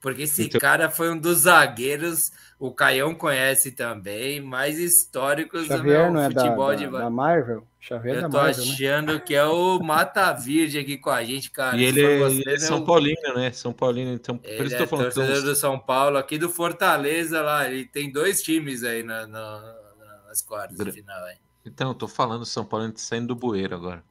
Porque 0.04 0.24
esse 0.24 0.44
então... 0.44 0.60
cara 0.60 0.90
foi 0.90 1.10
um 1.10 1.18
dos 1.18 1.38
zagueiros, 1.38 2.30
o 2.58 2.70
Caião 2.70 3.14
conhece 3.14 3.72
também, 3.72 4.38
mais 4.38 4.78
históricos 4.78 5.66
Xavier 5.66 6.08
do 6.08 6.12
meu 6.12 6.24
futebol 6.24 6.72
é 6.72 6.76
da, 6.76 6.84
de 6.84 6.92
da, 6.92 6.98
da 6.98 7.08
Marvel? 7.08 7.66
Xavier 7.80 8.16
Eu 8.16 8.20
da 8.20 8.28
tô 8.28 8.36
Marvel, 8.36 8.66
né? 8.66 8.70
achando 8.70 9.12
né? 9.14 9.18
que 9.18 9.34
é 9.34 9.46
o 9.46 9.78
Mata 9.78 10.30
Virgem 10.34 10.82
aqui 10.82 10.98
com 10.98 11.08
a 11.08 11.24
gente, 11.24 11.50
cara. 11.50 11.78
E 11.78 11.84
ele, 11.84 12.18
você, 12.18 12.34
ele 12.34 12.50
é 12.50 12.58
São 12.58 12.84
Paulino, 12.84 13.34
né? 13.34 13.50
São 13.52 13.72
Paulino, 13.72 14.12
então 14.12 14.36
por 14.36 14.46
ele 14.46 14.66
isso 14.66 14.76
é 14.76 14.86
falando. 14.86 15.10
torcedor 15.10 15.42
do 15.42 15.56
São 15.56 15.78
Paulo, 15.78 16.18
aqui 16.18 16.36
do 16.36 16.50
Fortaleza 16.50 17.40
lá. 17.40 17.66
Ele 17.66 17.86
tem 17.86 18.12
dois 18.12 18.42
times 18.42 18.84
aí 18.84 19.02
na, 19.02 19.26
na, 19.26 19.74
nas 20.28 20.42
quartas 20.42 20.76
de 20.76 20.92
final. 20.92 21.24
Aí. 21.24 21.36
Então, 21.64 21.88
eu 21.88 21.94
tô 21.94 22.06
falando 22.06 22.44
São 22.44 22.66
Paulo 22.66 22.92
saindo 22.96 23.28
do 23.28 23.34
bueiro 23.34 23.74
agora. 23.74 24.04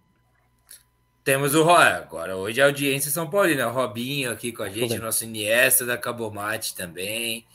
Temos 1.24 1.56
o 1.56 1.70
agora 1.70 2.36
hoje 2.36 2.62
a 2.62 2.66
audiência 2.66 3.10
São 3.10 3.30
Paulina, 3.30 3.70
o 3.70 3.72
Robinho 3.72 4.30
aqui 4.30 4.52
com 4.52 4.62
a 4.62 4.70
gente, 4.70 4.98
o 4.98 5.02
nosso 5.02 5.24
Iniesta 5.24 5.86
da 5.86 5.98
Cabomate 5.98 6.76
também. 6.76 7.46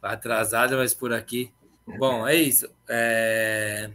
Atrasado, 0.00 0.76
mas 0.76 0.94
por 0.94 1.12
aqui. 1.12 1.52
Bom, 1.98 2.26
é 2.26 2.34
isso. 2.34 2.66
É... 2.88 3.90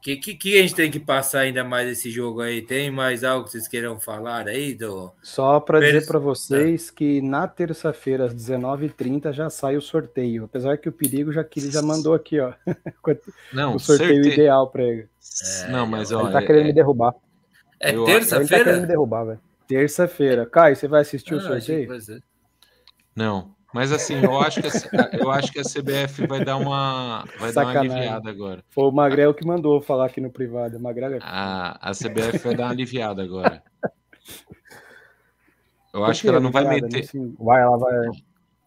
Que, 0.00 0.16
que, 0.16 0.34
que, 0.34 0.58
a 0.58 0.62
gente 0.62 0.74
tem 0.74 0.90
que 0.90 1.00
passar 1.00 1.40
ainda 1.40 1.64
mais 1.64 1.90
esse 1.90 2.10
jogo 2.10 2.40
aí? 2.40 2.62
Tem 2.62 2.90
mais 2.90 3.24
algo 3.24 3.44
que 3.44 3.50
vocês 3.50 3.66
queiram 3.66 3.98
falar 3.98 4.46
aí? 4.46 4.72
Do... 4.72 5.12
Só 5.20 5.58
para 5.58 5.80
dizer 5.80 6.06
para 6.06 6.18
vocês 6.18 6.90
que 6.90 7.20
na 7.20 7.48
terça-feira, 7.48 8.26
às 8.26 8.34
19h30, 8.34 9.32
já 9.32 9.50
sai 9.50 9.76
o 9.76 9.82
sorteio. 9.82 10.44
Apesar 10.44 10.78
que 10.78 10.88
o 10.88 10.92
perigo 10.92 11.32
já, 11.32 11.42
que 11.42 11.58
ele 11.58 11.72
já 11.72 11.82
mandou 11.82 12.14
aqui, 12.14 12.38
ó. 12.38 12.52
Não, 13.52 13.74
o 13.74 13.78
sorteio 13.80 14.22
certeza. 14.22 14.34
ideal 14.34 14.70
para 14.70 14.84
ele. 14.84 15.08
É, 15.64 15.68
não, 15.70 15.86
mas 15.86 16.12
ó, 16.12 16.22
ele 16.22 16.32
tá 16.32 16.40
querendo 16.40 16.62
é... 16.62 16.68
me 16.68 16.72
derrubar. 16.72 17.14
É 17.80 17.92
terça-feira? 17.92 18.74
Tá 18.74 18.80
me 18.80 18.86
derrubar, 18.86 19.24
velho. 19.24 19.40
Terça-feira. 19.66 20.46
Caio, 20.46 20.76
você 20.76 20.88
vai 20.88 21.02
assistir 21.02 21.34
ah, 21.34 21.36
o 21.36 21.40
sorteio? 21.40 21.88
Não, 23.14 23.56
mas 23.72 23.92
assim, 23.92 24.14
eu 24.22 24.38
acho 24.38 24.62
que 24.62 24.68
a, 24.68 25.10
eu 25.12 25.30
acho 25.30 25.52
que 25.52 25.58
a 25.58 25.62
CBF 25.62 26.26
vai 26.26 26.44
dar 26.44 26.56
uma 26.56 27.24
vai 27.38 27.52
dar 27.52 27.66
uma 27.66 27.78
aliviada 27.78 28.30
agora. 28.30 28.64
Foi 28.70 28.84
o 28.84 28.90
Magrel 28.90 29.34
que 29.34 29.46
mandou 29.46 29.80
falar 29.80 30.06
aqui 30.06 30.20
no 30.20 30.30
privado. 30.30 30.78
Magrel 30.80 31.14
é... 31.14 31.18
a, 31.20 31.90
a 31.90 31.92
CBF 31.92 32.38
vai 32.38 32.54
dar 32.54 32.64
uma 32.64 32.70
aliviada 32.70 33.22
agora. 33.22 33.62
Eu 35.92 36.04
acho 36.04 36.22
que 36.22 36.28
ela 36.28 36.40
não 36.40 36.50
vai 36.50 36.64
meter. 36.68 37.08
Vai, 37.38 37.62
ela 37.62 37.78
vai. 37.78 38.10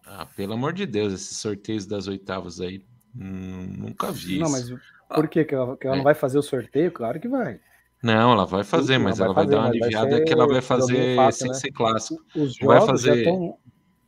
Ah, 0.04 0.26
pelo 0.36 0.54
amor 0.54 0.72
de 0.72 0.84
Deus, 0.86 1.12
esses 1.12 1.36
sorteios 1.36 1.86
das 1.86 2.08
oitavas 2.08 2.60
aí, 2.60 2.84
hum, 3.16 3.74
nunca 3.78 4.10
vi. 4.10 4.38
Não, 4.40 4.46
isso. 4.46 4.74
mas 4.74 4.80
por 5.08 5.28
que, 5.28 5.44
que 5.44 5.54
ela, 5.54 5.76
que 5.76 5.86
ela 5.86 5.96
é. 5.96 5.98
não 5.98 6.04
vai 6.04 6.14
fazer 6.14 6.38
o 6.38 6.42
sorteio? 6.42 6.90
Claro 6.90 7.20
que 7.20 7.28
vai. 7.28 7.60
Não, 8.02 8.32
ela 8.32 8.46
vai 8.46 8.64
fazer, 8.64 8.98
mas 8.98 9.20
ela 9.20 9.34
vai, 9.34 9.44
fazer, 9.44 9.56
dar 9.56 9.62
uma 9.62 9.68
aliviada 9.68 10.24
que 10.24 10.32
ela 10.32 10.46
vai 10.46 10.62
fazer 10.62 11.16
fácil, 11.16 11.40
sem 11.40 11.48
né? 11.48 11.54
ser 11.54 11.72
clássico. 11.72 12.22
Os 12.34 12.54
jogos 12.54 12.66
vai 12.66 12.86
fazer... 12.86 13.08
já 13.08 13.16
estão. 13.16 13.58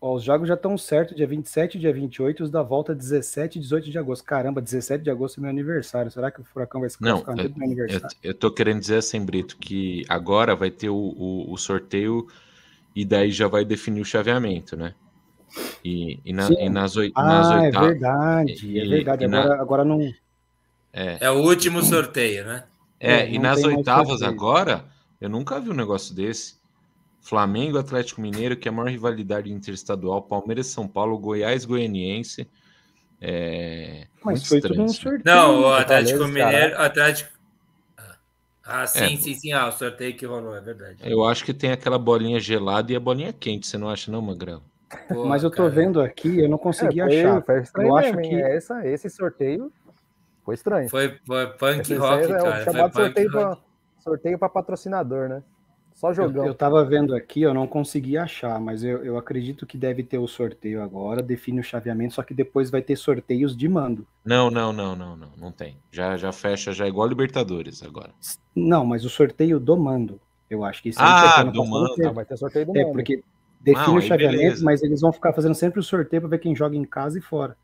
Os 0.05 0.25
jogos 0.25 0.49
já 0.49 0.55
estão 0.55 0.77
certos, 0.77 1.15
dia 1.15 1.29
27 1.29 1.77
e 1.77 1.81
dia 1.81 1.93
28, 1.93 2.43
os 2.43 2.51
da 2.51 2.61
volta 2.61 2.93
17 2.93 3.57
e 3.57 3.63
18 3.63 3.89
de 3.89 3.99
agosto. 3.99 4.25
Caramba, 4.25 4.61
17 4.61 5.05
de 5.05 5.11
agosto 5.11 5.39
é 5.39 5.43
meu 5.43 5.51
aniversário. 5.51 6.11
Será 6.11 6.29
que 6.29 6.41
o 6.41 6.45
Furacão 6.45 6.81
vai 6.81 6.91
se 6.91 6.99
classificar 6.99 7.37
no 7.37 7.43
meu 7.43 7.65
aniversário? 7.65 8.17
Eu, 8.21 8.33
eu 8.33 8.35
tô 8.35 8.51
querendo 8.51 8.81
dizer 8.81 8.97
assim, 8.97 9.25
Brito, 9.25 9.57
que 9.59 10.05
agora 10.09 10.57
vai 10.57 10.73
ter 10.73 10.89
o, 10.89 10.97
o, 10.97 11.53
o, 11.53 11.57
sorteio 11.57 12.27
e 12.97 13.05
daí 13.05 13.31
já 13.31 13.47
vai 13.47 13.65
definir 13.65 14.01
o 14.01 14.05
chaveamento, 14.05 14.77
né? 14.77 14.93
E, 15.85 16.19
e, 16.25 16.33
na, 16.33 16.49
e 16.51 16.69
nas, 16.69 16.97
oit 16.97 17.13
ah, 17.15 17.23
nas 17.25 17.63
oitavas. 17.63 17.89
É 17.89 17.93
verdade, 17.93 18.67
e, 18.67 18.81
é 18.81 18.89
verdade. 18.89 19.25
Agora, 19.25 19.49
na... 19.49 19.63
agora 19.63 19.85
não. 19.85 20.01
É. 20.93 21.19
é 21.21 21.31
o 21.31 21.43
último 21.43 21.81
sorteio, 21.81 22.45
né? 22.45 22.65
É, 23.03 23.29
e 23.29 23.37
nas 23.37 23.65
oitavas 23.65 24.23
agora, 24.23 24.85
eu 25.21 25.29
nunca 25.29 25.59
vi 25.59 25.71
um 25.71 25.75
negócio 25.75 26.15
desse. 26.15 26.63
Flamengo, 27.21 27.79
Atlético 27.79 28.21
Mineiro, 28.21 28.57
que 28.57 28.69
é 28.69 28.71
a 28.71 28.75
maior 28.75 28.89
rivalidade 28.89 29.53
interestadual, 29.53 30.23
Palmeiras, 30.23 30.69
São 30.69 30.87
Paulo, 30.87 31.19
Goiás, 31.19 31.65
Goianiense. 31.65 32.49
É... 33.21 34.07
Mas 34.25 34.47
foi 34.47 34.61
tudo 34.61 34.83
um 34.83 34.89
sorteio. 34.89 35.23
Não, 35.25 35.63
o 35.63 35.73
Atlético 35.73 36.27
Mineiro, 36.27 36.81
Atlético. 36.81 37.31
Ah, 38.65 38.87
sim, 38.87 39.15
é, 39.15 39.17
sim, 39.17 39.35
sim. 39.35 39.53
Ah, 39.53 39.69
o 39.69 39.73
sorteio 39.73 40.17
que 40.17 40.25
rolou, 40.25 40.57
é 40.57 40.61
verdade. 40.61 40.97
Eu 41.03 41.25
acho 41.25 41.45
que 41.45 41.53
tem 41.53 41.73
aquela 41.73 41.99
bolinha 41.99 42.39
gelada 42.39 42.93
e 42.93 42.97
a 42.97 43.01
bolinha 43.01 43.33
quente, 43.33 43.67
você 43.67 43.77
não 43.77 43.89
acha, 43.89 44.11
não, 44.11 44.23
Magrão? 44.23 44.63
Mas 45.27 45.43
eu 45.43 45.51
tô 45.51 45.59
cara. 45.59 45.71
vendo 45.71 46.01
aqui, 46.01 46.41
eu 46.41 46.49
não 46.49 46.59
consegui 46.59 47.01
é, 47.01 47.05
achar. 47.05 47.45
eu 47.79 47.97
acho 47.97 48.17
que 48.19 48.35
essa, 48.35 48.87
esse 48.87 49.11
sorteio 49.11 49.73
foi 50.45 50.55
estranho. 50.55 50.89
Foi, 50.89 51.19
foi 51.25 51.47
punk 51.47 51.81
Esse 51.81 51.95
rock, 51.95 52.25
é, 52.25 52.29
cara. 52.29 52.59
É 52.59 52.65
chamado 52.65 52.95
sorteio 52.95 53.31
para 53.31 53.59
sorteio 54.03 54.39
para 54.39 54.49
patrocinador, 54.49 55.29
né? 55.29 55.43
Só 55.95 56.13
jogão. 56.13 56.45
Eu, 56.45 56.49
eu 56.49 56.55
tava 56.55 56.85
vendo 56.85 57.15
aqui, 57.15 57.43
eu 57.43 57.55
não 57.55 57.67
consegui 57.67 58.17
achar, 58.17 58.59
mas 58.59 58.83
eu, 58.83 59.05
eu 59.05 59.17
acredito 59.17 59.67
que 59.67 59.79
deve 59.79 60.03
ter 60.03 60.19
o 60.19 60.27
sorteio 60.27 60.83
agora, 60.83 61.23
define 61.23 61.61
o 61.61 61.63
chaveamento, 61.63 62.15
só 62.15 62.23
que 62.23 62.35
depois 62.35 62.71
vai 62.71 62.83
ter 62.83 62.97
sorteios 62.97 63.57
de 63.57 63.69
mando. 63.69 64.07
Não, 64.25 64.51
não, 64.51 64.73
não, 64.73 64.97
não, 64.97 65.17
não, 65.17 65.29
não 65.37 65.53
tem. 65.53 65.77
Já, 65.91 66.17
já 66.17 66.33
fecha, 66.33 66.73
já 66.73 66.87
é 66.87 66.89
igual 66.89 67.07
Libertadores 67.07 67.83
agora. 67.83 68.11
Não, 68.57 68.85
mas 68.85 69.05
o 69.05 69.11
sorteio 69.11 69.61
do 69.61 69.77
mando, 69.77 70.21
eu 70.51 70.65
acho 70.65 70.83
que 70.83 70.89
isso 70.89 70.99
ah, 71.01 71.45
do 71.45 71.65
mando. 71.65 71.95
Ah, 72.05 72.11
vai 72.11 72.25
ter 72.25 72.37
sorteio 72.37 72.67
do 72.67 72.77
é, 72.77 72.83
mando. 72.83 72.89
É, 72.89 72.93
porque 72.93 73.23
define 73.61 73.87
não, 73.87 73.97
o 73.97 74.01
chaveamento, 74.01 74.43
beleza. 74.43 74.65
mas 74.65 74.83
eles 74.83 75.01
vão 75.01 75.13
ficar 75.13 75.33
fazendo 75.33 75.55
sempre 75.55 75.79
o 75.79 75.83
sorteio 75.85 76.23
para 76.23 76.31
ver 76.31 76.39
quem 76.39 76.57
joga 76.57 76.75
em 76.75 76.85
casa 76.85 77.19
e 77.19 77.23
fora. 77.23 77.57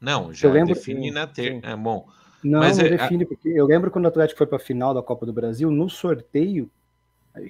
Não, 0.00 0.32
já 0.32 0.48
eu 0.48 0.52
lembro, 0.52 0.74
define 0.74 1.10
na 1.10 1.26
ter. 1.26 1.60
É 1.64 1.76
bom. 1.76 2.06
Não, 2.42 2.60
mas 2.60 2.78
não 2.78 2.86
é, 2.86 2.90
define, 2.90 3.26
porque 3.26 3.48
eu 3.48 3.66
lembro 3.66 3.90
quando 3.90 4.04
o 4.04 4.08
Atlético 4.08 4.38
foi 4.38 4.46
para 4.46 4.56
a 4.56 4.60
final 4.60 4.94
da 4.94 5.02
Copa 5.02 5.26
do 5.26 5.32
Brasil, 5.32 5.70
no 5.70 5.90
sorteio 5.90 6.70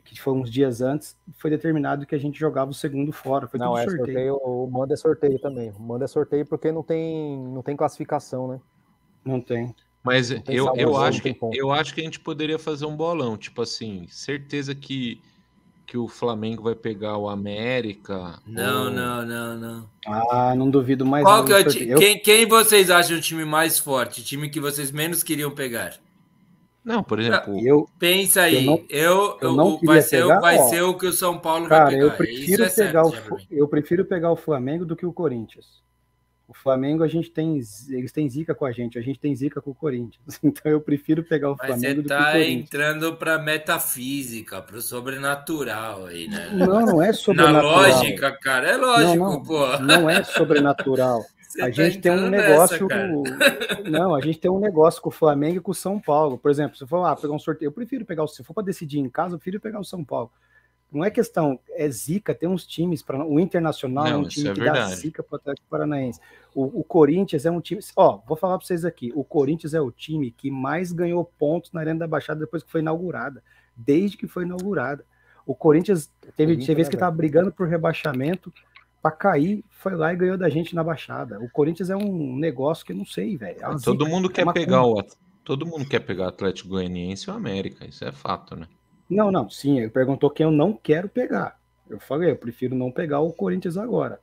que 0.05 0.21
foi 0.21 0.35
uns 0.35 0.51
dias 0.51 0.81
antes, 0.81 1.17
foi 1.39 1.51
determinado 1.51 2.05
que 2.05 2.15
a 2.15 2.19
gente 2.19 2.39
jogava 2.39 2.71
o 2.71 2.75
segundo 2.75 3.13
fora. 3.13 3.47
Foi 3.47 3.59
não, 3.59 3.77
é 3.77 3.85
sorteio. 3.85 4.07
sorteio. 4.07 4.37
O 4.37 4.71
manda 4.71 4.95
é 4.95 4.97
sorteio 4.97 5.39
também. 5.39 5.71
O 5.71 5.81
manda 5.81 6.05
é 6.05 6.09
sorteio 6.09 6.45
porque 6.45 6.71
não 6.71 6.83
tem, 6.83 7.39
não 7.39 7.63
tem 7.63 7.77
classificação, 7.77 8.49
né? 8.49 8.61
Não 9.25 9.41
tem. 9.41 9.75
Mas 10.03 10.29
tem 10.29 10.43
eu, 10.55 10.73
eu, 10.77 10.97
acho 10.97 11.23
que, 11.23 11.37
eu 11.53 11.73
acho 11.73 11.95
que 11.95 12.01
a 12.01 12.05
gente 12.05 12.21
poderia 12.21 12.59
fazer 12.59 12.87
um 12.87 12.97
bolão, 12.97 13.37
tipo 13.37 13.63
assim, 13.63 14.07
certeza 14.09 14.75
que, 14.75 15.21
que 15.89 15.97
o 15.97 16.07
Flamengo 16.07 16.63
vai 16.63 16.75
pegar 16.75 17.17
o 17.17 17.31
América. 17.31 18.39
Não, 18.47 18.85
ou... 18.85 18.91
não, 18.91 19.25
não, 19.25 19.57
não. 19.57 19.91
Ah, 20.07 20.55
não 20.55 20.69
duvido 20.69 21.07
mais. 21.07 21.25
Qual 21.25 21.43
que 21.47 21.53
é 21.53 21.61
o 21.61 21.99
quem, 21.99 22.19
quem 22.19 22.47
vocês 22.47 22.91
acham 22.91 23.17
o 23.17 23.21
time 23.23 23.43
mais 23.47 23.79
forte? 23.79 24.21
O 24.21 24.25
time 24.25 24.51
que 24.51 24.61
vocês 24.61 24.93
menos 24.93 25.23
queriam 25.23 25.51
pegar? 25.51 25.95
Não, 26.85 27.03
por 27.03 27.19
exemplo. 27.19 27.59
Eu, 27.67 27.89
Pensa 27.99 28.43
aí, 28.43 28.67
eu, 28.67 28.71
não, 28.71 28.85
eu, 28.91 29.39
eu 29.41 29.53
não 29.53 29.81
vai, 29.83 30.03
ser, 30.03 30.23
pegar, 30.23 30.41
vai 30.41 30.59
ó, 30.59 30.69
ser 30.69 30.83
o 30.83 30.93
que 30.93 31.07
o 31.07 31.13
São 31.13 31.39
Paulo 31.39 31.67
cara, 31.67 31.85
vai 31.85 31.95
pegar. 31.95 32.05
Eu 32.05 32.11
prefiro, 32.11 32.65
é 32.65 32.69
pegar 32.69 33.05
certo, 33.05 33.35
o, 33.35 33.39
eu 33.51 33.67
prefiro 33.67 34.05
pegar 34.05 34.31
o 34.31 34.37
Flamengo 34.37 34.85
do 34.85 34.95
que 34.95 35.07
o 35.07 35.13
Corinthians. 35.13 35.83
O 36.49 36.55
Flamengo, 36.55 37.05
a 37.05 37.09
gente 37.09 37.31
tem. 37.31 37.61
Eles 37.91 38.11
têm 38.11 38.27
zica 38.27 38.55
com 38.55 38.65
a 38.65 38.73
gente, 38.73 38.99
a 38.99 39.03
gente 39.03 39.21
tem 39.21 39.37
zica 39.37 39.61
com 39.61 39.71
o 39.71 39.75
Corinthians. 39.75 40.19
Então 40.43 40.73
eu 40.73 40.81
prefiro 40.81 41.23
pegar 41.23 41.53
o 41.53 41.57
Mas 41.59 41.67
Flamengo 41.67 42.03
do 42.03 42.09
tá 42.09 42.17
que 42.17 42.23
o 42.23 42.25
tá 42.25 42.33
Corinthians. 42.33 42.65
entrando 42.65 43.17
para 43.17 43.39
metafísica, 43.39 44.63
para 44.63 44.79
o 44.79 44.81
sobrenatural 44.81 46.07
aí, 46.07 46.27
né? 46.27 46.49
Não, 46.55 46.81
não 46.87 47.03
é 47.03 47.13
sobrenatural. 47.13 47.83
Na 47.83 47.89
lógica, 47.89 48.33
cara, 48.33 48.67
é 48.67 48.77
lógico, 48.77 49.17
não, 49.17 49.33
não, 49.33 49.43
pô. 49.43 49.79
Não 49.79 50.09
é 50.09 50.25
sobrenatural. 50.25 51.23
Você 51.49 51.63
a 51.63 51.65
tá 51.67 51.71
gente 51.71 51.99
tem 51.99 52.13
um 52.13 52.29
negócio. 52.29 52.89
Não, 53.91 54.15
a 54.15 54.21
gente 54.21 54.39
tem 54.39 54.51
um 54.51 54.61
negócio 54.61 55.01
com 55.01 55.09
o 55.09 55.13
Flamengo 55.13 55.57
e 55.59 55.61
com 55.61 55.73
o 55.73 55.75
São 55.75 55.99
Paulo. 55.99 56.39
Por 56.39 56.51
exemplo, 56.51 56.77
se 56.77 56.87
for 56.87 57.05
ah, 57.05 57.17
pegar 57.17 57.33
um 57.33 57.39
sorteio, 57.39 57.69
eu 57.69 57.73
prefiro 57.73 58.05
pegar 58.05 58.23
o. 58.23 58.29
Se 58.29 58.45
for 58.45 58.55
para 58.55 58.65
decidir 58.65 58.99
em 58.99 59.09
casa, 59.09 59.35
eu 59.35 59.39
prefiro 59.39 59.61
pegar 59.61 59.81
o 59.81 59.85
São 59.85 60.05
Paulo. 60.05 60.31
Não 60.91 61.05
é 61.05 61.11
questão, 61.11 61.61
é 61.71 61.89
zica, 61.91 62.35
tem 62.35 62.49
uns 62.49 62.67
times 62.67 63.03
para 63.03 63.23
o 63.23 63.39
Internacional 63.39 64.05
não, 64.05 64.11
é 64.11 64.17
um 64.17 64.25
time 64.25 64.49
é 64.49 64.55
que 64.55 64.61
verdade. 64.61 64.91
dá 64.91 64.97
zica 64.97 65.23
para 65.23 65.35
o 65.35 65.37
Atlético 65.37 65.67
Paranaense. 65.69 66.19
O, 66.55 66.81
o, 66.81 66.85
Corinthians 66.85 67.45
é 67.45 67.51
um 67.51 67.61
time, 67.61 67.81
ó, 67.95 68.19
vou 68.27 68.37
falar 68.37 68.57
para 68.57 68.67
vocês 68.67 68.87
aqui, 68.87 69.13
o 69.15 69.23
Corinthians 69.23 69.75
é 69.75 69.81
o 69.81 69.91
time 69.91 70.31
que 70.31 70.51
mais 70.51 70.91
ganhou 70.91 71.23
pontos 71.25 71.73
na 71.73 71.81
Arena 71.81 72.01
da 72.01 72.07
Baixada 72.07 72.41
depois 72.41 72.63
que 72.63 72.71
foi 72.71 72.81
inaugurada, 72.81 73.43
desde 73.77 74.17
que 74.17 74.27
foi 74.27 74.45
inaugurada. 74.45 75.05
O 75.45 75.55
Corinthians 75.55 76.11
teve, 76.37 76.57
teve 76.57 76.75
vezes 76.75 76.89
que 76.89 76.97
estava 76.97 77.15
brigando 77.15 77.53
por 77.53 77.69
rebaixamento, 77.69 78.53
para 79.03 79.11
cair, 79.11 79.65
foi 79.71 79.95
lá 79.95 80.13
e 80.13 80.17
ganhou 80.17 80.39
da 80.39 80.49
gente 80.49 80.75
na 80.75 80.83
Baixada. 80.83 81.39
O 81.41 81.51
Corinthians 81.51 81.91
é 81.91 81.97
um 81.97 82.37
negócio 82.37 82.85
que 82.85 82.93
eu 82.93 82.97
não 82.97 83.07
sei, 83.07 83.37
velho. 83.37 83.59
É 83.63 83.77
todo 83.83 84.07
mundo 84.07 84.29
quer 84.29 84.51
pegar 84.53 84.85
o 84.85 85.03
todo 85.45 85.67
mundo 85.67 85.87
quer 85.87 86.01
pegar 86.01 86.25
o 86.25 86.29
Atlético 86.29 86.71
Goianiense 86.71 87.31
ou 87.31 87.37
América, 87.37 87.87
isso 87.87 88.05
é 88.05 88.13
fato, 88.13 88.57
né? 88.57 88.67
Não, 89.09 89.31
não, 89.31 89.49
sim, 89.49 89.79
ele 89.79 89.89
perguntou 89.89 90.31
quem 90.31 90.45
eu 90.45 90.51
não 90.51 90.73
quero 90.73 91.09
pegar. 91.09 91.59
Eu 91.89 91.99
falei, 91.99 92.31
eu 92.31 92.37
prefiro 92.37 92.75
não 92.75 92.93
pegar 92.93 93.21
o 93.21 93.33
Corinthians 93.33 93.79
agora. 93.79 94.21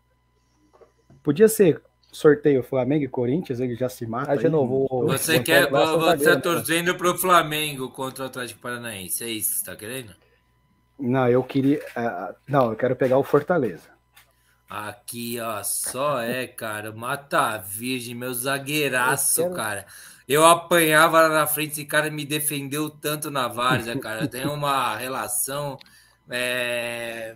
Podia 1.24 1.48
ser 1.48 1.82
sorteio 2.12 2.64
Flamengo 2.64 3.04
e 3.04 3.08
Corinthians, 3.08 3.60
ele 3.60 3.76
já 3.76 3.90
se 3.90 4.06
mata. 4.06 4.32
Ah, 4.32 4.36
de 4.36 4.48
novo, 4.48 4.88
você 5.06 5.40
quer, 5.40 5.70
você 5.70 6.24
tá 6.24 6.40
torcendo 6.40 6.96
para 6.96 7.12
o 7.12 7.18
Flamengo 7.18 7.90
contra 7.90 8.24
o 8.24 8.28
Atlético 8.28 8.62
Paranaense, 8.62 9.24
é 9.24 9.30
isso 9.30 9.52
que 9.52 9.58
você 9.58 9.66
tá 9.66 9.76
querendo? 9.76 10.14
Não, 10.98 11.28
eu 11.28 11.44
queria. 11.44 11.80
Uh, 11.80 12.36
não, 12.48 12.70
eu 12.70 12.76
quero 12.76 12.96
pegar 12.96 13.18
o 13.18 13.24
Fortaleza. 13.24 13.95
Aqui, 14.70 15.39
ó, 15.39 15.61
só 15.63 16.20
é, 16.22 16.47
cara, 16.47 16.91
mata 16.91 17.57
virgem, 17.57 18.16
meu 18.16 18.34
zagueiraço, 18.34 19.41
eu 19.41 19.45
quero... 19.45 19.55
cara. 19.55 19.86
Eu 20.28 20.43
apanhava 20.43 21.22
lá 21.22 21.30
na 21.30 21.47
frente, 21.47 21.74
esse 21.74 21.86
cara 21.86 22.09
me 22.09 22.26
defendeu 22.26 22.89
tanto 22.89 23.30
na 23.30 23.47
várzea, 23.47 23.97
cara. 23.99 24.28
Tem 24.28 24.47
uma 24.47 24.95
relação. 24.97 25.78
É, 26.28 27.36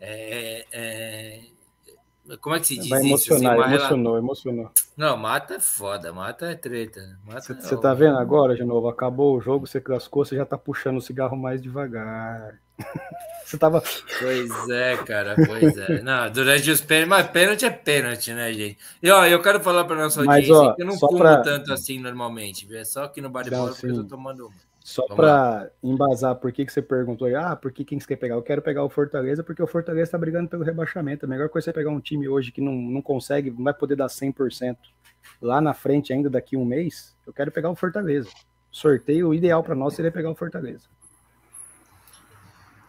é, 0.00 0.66
é, 0.70 1.40
como 2.40 2.54
é 2.54 2.60
que 2.60 2.68
se 2.68 2.78
diz 2.78 2.88
Vai 2.88 3.02
isso? 3.02 3.34
Assim, 3.34 3.44
emocionou, 3.44 4.16
emocionou. 4.16 4.70
Não, 4.96 5.16
mata 5.16 5.54
é 5.54 5.60
foda, 5.60 6.12
mata 6.12 6.46
é 6.46 6.54
treta. 6.54 7.18
Você 7.26 7.74
é 7.74 7.76
tá 7.76 7.92
vendo 7.92 8.16
agora, 8.18 8.54
de 8.54 8.64
novo? 8.64 8.88
Acabou 8.88 9.36
o 9.36 9.40
jogo, 9.40 9.66
você 9.66 9.80
cascou, 9.80 10.24
você 10.24 10.36
já 10.36 10.46
tá 10.46 10.56
puxando 10.56 10.98
o 10.98 11.02
cigarro 11.02 11.36
mais 11.36 11.60
devagar. 11.60 12.60
Você 13.44 13.58
tava. 13.58 13.82
Pois 14.18 14.70
é, 14.70 14.96
cara, 14.96 15.34
pois 15.46 15.76
é. 15.76 16.00
Não, 16.02 16.30
durante 16.30 16.70
os 16.70 16.80
pênaltis, 16.80 17.08
mas 17.08 17.26
pênalti 17.28 17.64
é 17.66 17.70
pênalti, 17.70 18.32
né, 18.32 18.50
gente? 18.52 18.78
E 19.02 19.10
ó, 19.10 19.26
eu 19.26 19.42
quero 19.42 19.60
falar 19.60 19.84
para 19.84 19.96
nossa 19.96 20.20
audiência 20.20 20.54
ó, 20.54 20.74
que 20.74 20.82
eu 20.82 20.86
não 20.86 20.98
fumo 20.98 21.18
pra... 21.18 21.42
tanto 21.42 21.70
assim 21.70 21.98
normalmente, 21.98 22.66
é 22.74 22.84
só 22.84 23.04
aqui 23.04 23.20
no 23.20 23.28
bar 23.28 23.42
de 23.42 23.50
bola 23.50 23.72
porque 23.72 23.86
eu 23.86 23.96
tô 23.96 24.04
tomando 24.04 24.46
uma. 24.46 24.72
Só 24.84 25.06
para 25.06 25.70
embasar, 25.82 26.34
por 26.36 26.50
que, 26.50 26.66
que 26.66 26.72
você 26.72 26.82
perguntou 26.82 27.28
aí? 27.28 27.34
Ah, 27.34 27.54
por 27.54 27.70
que 27.70 27.84
quem 27.84 28.00
você 28.00 28.06
quer 28.06 28.16
pegar? 28.16 28.34
Eu 28.34 28.42
quero 28.42 28.60
pegar 28.60 28.82
o 28.82 28.88
Fortaleza 28.88 29.44
porque 29.44 29.62
o 29.62 29.66
Fortaleza 29.66 30.04
está 30.04 30.18
brigando 30.18 30.48
pelo 30.48 30.64
rebaixamento. 30.64 31.24
A 31.24 31.28
melhor 31.28 31.48
coisa 31.48 31.70
é 31.70 31.72
pegar 31.72 31.90
um 31.90 32.00
time 32.00 32.28
hoje 32.28 32.50
que 32.50 32.60
não, 32.60 32.72
não 32.72 33.00
consegue, 33.00 33.50
não 33.50 33.62
vai 33.62 33.74
poder 33.74 33.94
dar 33.94 34.08
100% 34.08 34.76
lá 35.40 35.60
na 35.60 35.72
frente 35.72 36.12
ainda 36.12 36.28
daqui 36.28 36.56
um 36.56 36.64
mês. 36.64 37.16
Eu 37.24 37.32
quero 37.32 37.52
pegar 37.52 37.70
o 37.70 37.76
Fortaleza. 37.76 38.28
Sorteio 38.72 39.32
ideal 39.32 39.62
para 39.62 39.74
nós 39.74 39.94
seria 39.94 40.10
pegar 40.10 40.30
o 40.30 40.34
Fortaleza. 40.34 40.88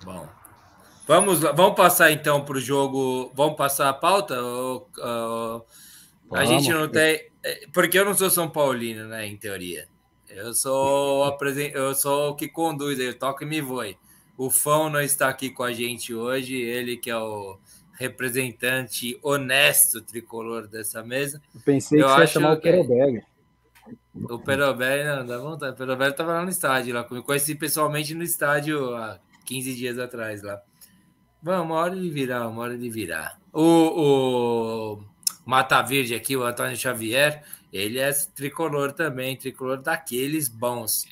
Bom, 0.04 0.28
vamos, 1.08 1.39
vamos 1.39 1.76
passar 1.76 2.12
então 2.12 2.43
para 2.43 2.58
o 2.58 2.62
jogo. 2.62 3.32
Vamos 3.34 3.56
passar 3.56 3.89
a 3.89 3.93
pauta? 3.93 4.41
Ou, 4.41 4.89
a 6.32 6.45
gente 6.45 6.70
não 6.70 6.88
tem. 6.88 7.32
É, 7.43 7.68
porque 7.74 7.97
eu 7.97 8.06
não 8.06 8.14
sou 8.14 8.30
São 8.30 8.49
Paulino, 8.49 9.08
né? 9.08 9.26
Em 9.26 9.38
teoria. 9.38 9.88
Eu 10.30 10.54
sou, 10.54 11.26
apresen... 11.26 11.72
eu 11.74 11.93
sou 11.93 12.32
o 12.32 12.36
que 12.36 12.47
conduz, 12.47 12.99
ele 12.99 13.14
toca 13.14 13.43
e 13.43 13.47
me 13.47 13.62
voe. 13.62 13.97
O 14.38 14.49
Fão 14.49 14.89
não 14.89 15.01
está 15.01 15.30
aqui 15.30 15.49
com 15.49 15.64
a 15.64 15.72
gente 15.72 16.14
hoje, 16.14 16.56
ele 16.56 16.97
que 16.97 17.10
é 17.10 17.18
o 17.18 17.60
representante 17.93 19.20
honesto 19.22 20.01
tricolor 20.01 20.68
dessa 20.68 21.04
mesa. 21.04 21.41
Eu 21.54 21.62
pensei 21.62 22.01
eu 22.01 22.08
que 22.08 22.14
você 22.14 22.22
ia 22.22 22.28
chamar 22.28 22.54
o 22.54 22.62
Perobeg. 22.62 23.24
O 24.16 24.39
Perobeg, 24.39 25.04
não, 25.04 25.26
dá 25.26 25.38
vontade. 25.38 25.74
O 25.74 25.78
Perobeg 25.78 26.12
estava 26.12 26.34
lá 26.34 26.43
no 26.43 26.49
estádio, 26.49 26.95
lá 26.95 27.04
comigo. 27.04 27.26
Conheci 27.26 27.54
pessoalmente 27.54 28.16
no 28.16 28.24
estádio 28.24 28.95
há 28.95 29.20
15 29.46 29.76
dias 29.76 30.00
atrás 30.00 30.41
lá. 30.41 30.62
Vamos, 31.41 31.66
uma 31.66 31.76
hora 31.76 31.96
de 31.96 32.10
virar, 32.10 32.48
uma 32.48 32.62
hora 32.62 32.78
de 32.78 32.89
virar. 32.89 33.38
O, 33.52 33.62
o 33.62 35.04
Mata 35.46 35.82
Verde 35.82 36.16
aqui, 36.16 36.38
o 36.38 36.44
Antônio 36.44 36.78
Xavier, 36.78 37.44
ele 37.72 38.00
é 38.00 38.12
tricolor 38.36 38.94
também, 38.94 39.36
tricolor 39.36 39.82
daqueles 39.82 40.48
bons. 40.48 41.06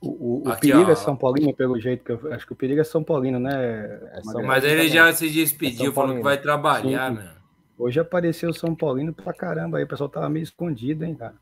O, 0.00 0.44
o, 0.46 0.48
aqui, 0.48 0.68
Perigo 0.70 0.90
ó, 0.90 0.92
é 0.92 0.94
São 0.94 1.16
Paulino, 1.16 1.52
pelo 1.54 1.80
jeito 1.80 2.04
que 2.04 2.12
eu 2.12 2.32
acho 2.32 2.46
que 2.46 2.52
o 2.52 2.56
Perigo 2.56 2.80
é 2.80 2.84
São 2.84 3.02
Paulino, 3.02 3.40
né? 3.40 4.00
É 4.12 4.20
São 4.22 4.44
mas 4.44 4.62
ele 4.62 4.88
já 4.88 5.12
se 5.12 5.28
despediu, 5.28 5.90
é 5.90 5.94
falou 5.94 6.16
que 6.16 6.22
vai 6.22 6.38
trabalhar, 6.38 7.10
Sim. 7.10 7.16
meu. 7.16 7.36
Hoje 7.78 7.98
apareceu 7.98 8.52
São 8.52 8.74
Paulino 8.74 9.12
pra 9.12 9.32
caramba 9.32 9.78
aí, 9.78 9.84
o 9.84 9.88
pessoal 9.88 10.08
tava 10.08 10.28
meio 10.28 10.44
escondido, 10.44 11.04
hein, 11.04 11.14
cara. 11.14 11.34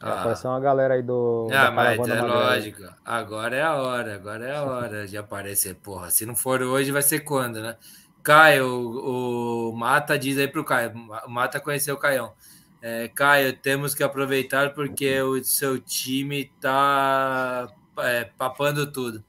Ah. 0.00 0.20
Apareceu 0.20 0.50
uma 0.50 0.60
galera 0.60 0.94
aí 0.94 1.02
do. 1.02 1.48
Ah, 1.52 1.70
mas 1.70 1.98
é 2.08 2.22
lógico. 2.22 2.82
Agora 3.04 3.56
é 3.56 3.62
a 3.62 3.74
hora, 3.74 4.14
agora 4.14 4.46
é 4.46 4.56
a 4.56 4.62
hora 4.62 5.06
de 5.06 5.16
aparecer. 5.16 5.74
Porra, 5.74 6.10
se 6.10 6.24
não 6.24 6.36
for 6.36 6.62
hoje, 6.62 6.92
vai 6.92 7.02
ser 7.02 7.20
quando, 7.20 7.60
né? 7.60 7.76
Caio, 8.22 8.66
o, 8.68 9.72
Mata 9.74 10.18
diz 10.18 10.38
aí 10.38 10.46
pro 10.46 10.64
Caio. 10.64 10.92
O 11.26 11.30
Mata 11.30 11.60
conheceu 11.60 11.94
o 11.94 11.98
Caião. 11.98 12.32
É, 12.80 13.08
Caio, 13.08 13.56
temos 13.56 13.94
que 13.94 14.02
aproveitar 14.02 14.72
porque 14.72 15.20
o 15.20 15.42
seu 15.42 15.80
time 15.80 16.52
tá 16.60 17.68
é, 17.98 18.24
papando 18.24 18.90
tudo. 18.92 19.24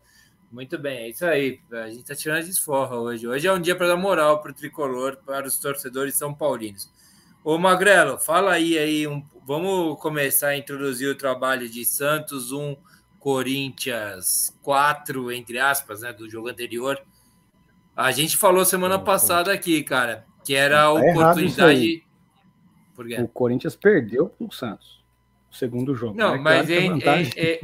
Muito 0.52 0.78
bem, 0.78 0.98
é 0.98 1.10
isso 1.10 1.26
aí. 1.26 1.60
A 1.72 1.90
gente 1.90 2.06
tá 2.06 2.16
tirando 2.16 2.40
a 2.40 2.46
desforra 2.46 2.96
hoje. 2.96 3.28
Hoje 3.28 3.48
é 3.48 3.54
um 3.54 3.62
dia 3.62 3.76
para 3.76 3.88
dar 3.88 3.98
moral 3.98 4.42
pro 4.42 4.54
tricolor, 4.54 5.18
para 5.26 5.48
os 5.48 5.58
torcedores 5.60 6.16
são 6.16 6.34
paulinos. 6.34 6.92
Ô 7.44 7.58
Magrelo, 7.58 8.18
fala 8.18 8.52
aí, 8.52 8.78
aí 8.78 9.08
um, 9.08 9.24
vamos 9.46 10.00
começar 10.00 10.50
a 10.50 10.58
introduzir 10.58 11.10
o 11.10 11.16
trabalho 11.16 11.70
de 11.70 11.86
Santos 11.86 12.52
1, 12.52 12.76
Corinthians 13.18 14.56
4, 14.62 15.32
entre 15.32 15.58
aspas, 15.58 16.02
né, 16.02 16.12
do 16.12 16.30
jogo 16.30 16.50
anterior. 16.50 17.02
A 17.96 18.12
gente 18.12 18.36
falou 18.36 18.66
semana 18.66 19.00
passada 19.00 19.54
aqui, 19.54 19.82
cara, 19.84 20.26
que 20.44 20.54
era 20.54 20.82
a 20.82 20.84
tá 20.84 20.92
oportunidade. 20.92 22.04
O 23.24 23.28
Corinthians 23.30 23.76
perdeu 23.76 24.28
para 24.28 24.46
o 24.46 24.52
Santos, 24.52 25.02
o 25.50 25.56
segundo 25.56 25.96
jogo. 25.96 26.18
Não, 26.18 26.34
né? 26.34 26.42
mas 26.42 26.68
claro 27.02 27.22
é, 27.22 27.42
é, 27.42 27.54
é, 27.54 27.62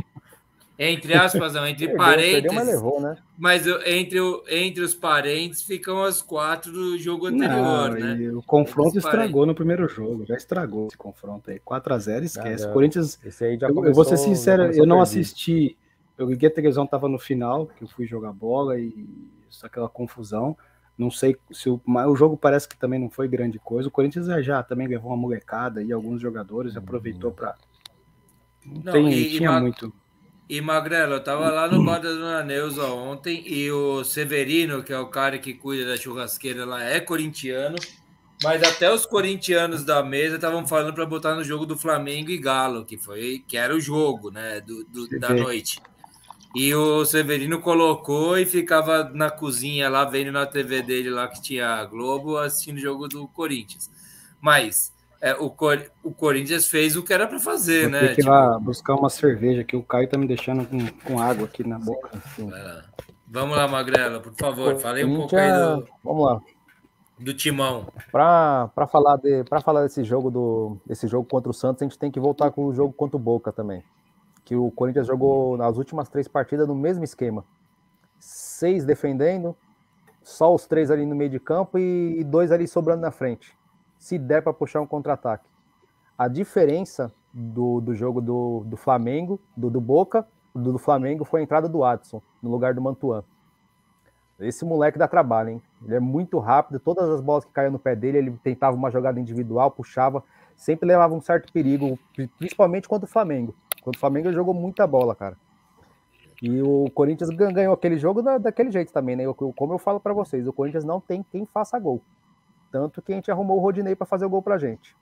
Entre 0.78 1.14
aspas, 1.14 1.54
não, 1.54 1.66
entre 1.66 1.88
perdeu, 1.88 2.06
parênteses. 2.06 2.34
Perdeu, 2.34 2.54
mas 2.54 2.68
levou, 2.68 3.02
né? 3.02 3.18
Mas 3.38 3.66
entre, 3.86 4.20
entre 4.50 4.84
os 4.84 4.94
parentes 4.94 5.62
ficam 5.62 6.04
as 6.04 6.22
quatro 6.22 6.72
do 6.72 6.98
jogo 6.98 7.28
anterior, 7.28 7.92
não, 7.92 8.16
né? 8.16 8.30
O 8.34 8.44
confronto 8.44 8.98
estragou 8.98 9.46
no 9.46 9.56
primeiro 9.56 9.88
jogo, 9.88 10.26
já 10.26 10.36
estragou 10.36 10.88
esse 10.88 10.98
confronto 10.98 11.50
aí. 11.50 11.60
4x0, 11.60 12.24
esquece. 12.24 12.66
Ah, 12.66 12.72
Corinthians. 12.72 13.16
Começou, 13.16 13.86
eu, 13.86 13.94
vou 13.94 14.04
ser 14.04 14.18
sincero, 14.18 14.64
eu 14.74 14.86
não 14.86 15.02
assisti. 15.02 15.78
Eu 16.18 16.30
liguei 16.30 16.50
a 16.50 16.52
televisão, 16.52 16.86
tava 16.86 17.08
no 17.08 17.20
final, 17.20 17.68
que 17.68 17.84
eu 17.84 17.88
fui 17.88 18.06
jogar 18.06 18.34
bola 18.34 18.78
e 18.78 19.08
isso, 19.50 19.66
aquela 19.66 19.88
confusão. 19.88 20.58
Não 20.98 21.12
sei 21.12 21.36
se 21.52 21.70
o, 21.70 21.82
o 21.86 22.16
jogo 22.16 22.38
parece 22.38 22.68
que 22.68 22.78
também 22.78 23.00
não 23.00 23.10
foi 23.10 23.28
grande 23.28 23.60
coisa. 23.60 23.88
O 23.88 23.92
Corinthians 23.92 24.28
já 24.46 24.64
também 24.64 24.88
levou 24.88 25.12
uma 25.12 25.18
molecada 25.18 25.82
e 25.84 25.92
alguns 25.92 26.22
jogadores 26.22 26.76
aproveitou 26.76 27.32
para. 27.32 27.56
Não, 28.66 28.94
tem, 28.94 29.12
e, 29.12 29.38
tinha 29.38 29.52
e 29.52 29.62
muito. 29.62 29.94
E 30.48 30.62
Magrelo, 30.62 31.14
eu 31.14 31.24
tava 31.24 31.50
lá 31.50 31.68
no 31.68 31.84
bar 31.84 32.00
da 32.00 32.10
Dona 32.10 32.44
Neuza 32.44 32.86
ontem 32.86 33.44
e 33.48 33.72
o 33.72 34.04
Severino, 34.04 34.84
que 34.84 34.94
é 34.94 35.00
o 35.00 35.08
cara 35.08 35.40
que 35.40 35.56
cuida 35.56 35.90
da 35.90 35.98
churrasqueira 35.98 36.66
lá, 36.66 36.84
é 36.84 37.00
corintiano. 37.00 37.76
Mas 38.44 38.62
até 38.62 38.94
os 38.94 39.06
corintianos 39.06 39.84
da 39.84 40.04
mesa 40.04 40.36
estavam 40.36 40.68
falando 40.68 40.94
para 40.94 41.06
botar 41.06 41.36
no 41.36 41.44
jogo 41.44 41.66
do 41.66 41.78
Flamengo 41.78 42.30
e 42.30 42.38
Galo, 42.38 42.86
que 42.86 42.98
foi 42.98 43.44
que 43.48 43.58
era 43.58 43.74
o 43.74 43.80
jogo, 43.80 44.30
né, 44.30 44.62
do, 44.62 44.84
do 44.84 45.20
da 45.20 45.30
noite. 45.34 45.82
E 46.54 46.74
o 46.76 47.04
Severino 47.06 47.60
colocou 47.60 48.38
e 48.38 48.46
ficava 48.46 49.04
na 49.04 49.30
cozinha 49.30 49.90
lá, 49.90 50.06
vendo 50.06 50.32
na 50.32 50.46
TV 50.46 50.82
dele 50.82 51.10
lá 51.10 51.28
que 51.28 51.42
tinha 51.42 51.84
Globo, 51.86 52.38
assistindo 52.38 52.78
o 52.78 52.82
jogo 52.82 53.08
do 53.08 53.28
Corinthians. 53.28 53.90
Mas 54.40 54.94
é, 55.30 55.34
o, 55.36 55.50
Cor 55.50 55.82
o 56.04 56.12
Corinthians 56.12 56.68
fez 56.68 56.96
o 56.96 57.04
que 57.04 57.14
era 57.14 57.28
para 57.28 57.40
fazer, 57.40 57.84
Vou 57.84 57.92
né? 57.92 58.00
Tem 58.00 58.10
que 58.10 58.16
tipo... 58.16 58.30
lá 58.30 58.60
buscar 58.60 58.96
uma 58.96 59.10
cerveja, 59.10 59.64
que 59.64 59.76
o 59.76 59.84
Caio 59.84 60.10
tá 60.10 60.18
me 60.18 60.28
deixando 60.28 60.66
com, 60.66 60.88
com 61.04 61.20
água 61.20 61.46
aqui 61.46 61.68
na 61.68 61.80
boca. 61.80 62.12
Vamos 63.28 63.58
lá, 63.58 63.68
Magrela, 63.68 64.20
por 64.20 64.34
favor, 64.34 64.78
falei 64.78 65.04
um 65.04 65.16
pouco 65.16 65.36
aí 65.36 65.52
do. 65.52 65.88
Vamos 66.04 66.26
lá. 66.26 66.42
Do 67.18 67.34
timão. 67.34 67.88
Para 68.12 68.70
falar, 68.92 69.18
de, 69.18 69.44
falar 69.64 69.84
desse 69.84 70.04
jogo 70.04 70.30
do 70.30 70.78
desse 70.86 71.08
jogo 71.08 71.28
contra 71.28 71.50
o 71.50 71.54
Santos, 71.54 71.82
a 71.82 71.86
gente 71.86 71.98
tem 71.98 72.12
que 72.12 72.20
voltar 72.20 72.52
com 72.52 72.66
o 72.66 72.74
jogo 72.74 72.94
contra 72.94 73.16
o 73.16 73.20
Boca 73.20 73.52
também 73.54 73.84
que 74.46 74.56
o 74.56 74.70
Corinthians 74.72 75.08
jogou 75.08 75.58
nas 75.58 75.76
últimas 75.76 76.08
três 76.08 76.28
partidas 76.28 76.68
no 76.68 76.76
mesmo 76.76 77.04
esquema. 77.04 77.44
Seis 78.20 78.86
defendendo, 78.86 79.58
só 80.24 80.54
os 80.54 80.68
três 80.68 80.92
ali 80.92 81.06
no 81.06 81.16
meio 81.16 81.32
de 81.32 81.40
campo 81.40 81.80
e, 81.80 82.24
dois 82.24 82.52
ali 82.52 82.68
sobrando 82.68 83.02
na 83.02 83.12
frente. 83.12 83.58
Se 84.06 84.20
der 84.20 84.44
para 84.44 84.54
puxar 84.54 84.82
um 84.82 84.86
contra-ataque. 84.86 85.50
A 86.16 86.28
diferença 86.28 87.12
do, 87.34 87.82
do 87.82 87.96
jogo 87.96 88.22
do, 88.22 88.64
do 88.64 88.78
Flamengo, 88.78 89.42
do, 89.58 89.68
do 89.68 89.82
Boca, 89.82 90.28
do, 90.54 90.74
do 90.74 90.78
Flamengo 90.78 91.26
foi 91.26 91.40
a 91.40 91.44
entrada 91.44 91.68
do 91.68 91.84
Adson 91.84 92.22
no 92.40 92.52
lugar 92.52 92.76
do 92.76 92.82
Mantuan. 92.84 93.24
Esse 94.40 94.64
moleque 94.64 95.00
dá 95.00 95.08
trabalho, 95.08 95.50
hein? 95.50 95.62
Ele 95.84 95.96
é 95.96 96.00
muito 96.00 96.38
rápido, 96.38 96.80
todas 96.80 97.10
as 97.10 97.20
bolas 97.20 97.46
que 97.46 97.52
caíam 97.52 97.72
no 97.72 97.80
pé 97.80 97.96
dele, 97.96 98.20
ele 98.20 98.40
tentava 98.44 98.78
uma 98.78 98.92
jogada 98.92 99.20
individual, 99.20 99.72
puxava, 99.72 100.24
sempre 100.56 100.88
levava 100.88 101.16
um 101.16 101.22
certo 101.22 101.52
perigo, 101.52 101.98
principalmente 102.38 102.88
contra 102.88 103.08
o 103.08 103.12
Flamengo. 103.12 103.56
Quando 103.82 103.96
o 103.96 104.00
Flamengo 104.00 104.32
jogou 104.32 104.54
muita 104.54 104.86
bola, 104.86 105.16
cara. 105.16 105.36
E 106.44 106.62
o 106.62 106.92
Corinthians 106.94 107.32
ganhou 107.32 107.74
aquele 107.74 107.98
jogo 107.98 108.22
da, 108.22 108.38
daquele 108.38 108.70
jeito 108.70 108.94
também, 108.94 109.16
né? 109.16 109.24
Eu, 109.24 109.34
como 109.34 109.74
eu 109.74 109.80
falo 109.80 110.00
para 110.00 110.14
vocês, 110.14 110.48
o 110.48 110.54
Corinthians 110.54 110.86
não 110.86 111.02
tem 111.02 111.24
quem 111.24 111.44
faça 111.48 111.80
gol. 111.80 112.04
Tanto 112.76 113.02
que 113.02 113.14
a 113.14 113.16
gente 113.16 113.32
arrumou 113.32 113.56
o 113.56 113.62
Rodinei 113.62 113.96
para 113.96 114.06
fazer 114.06 114.26
o 114.26 114.30
gol 114.30 114.42
pra 114.42 114.58
gente. 114.58 114.94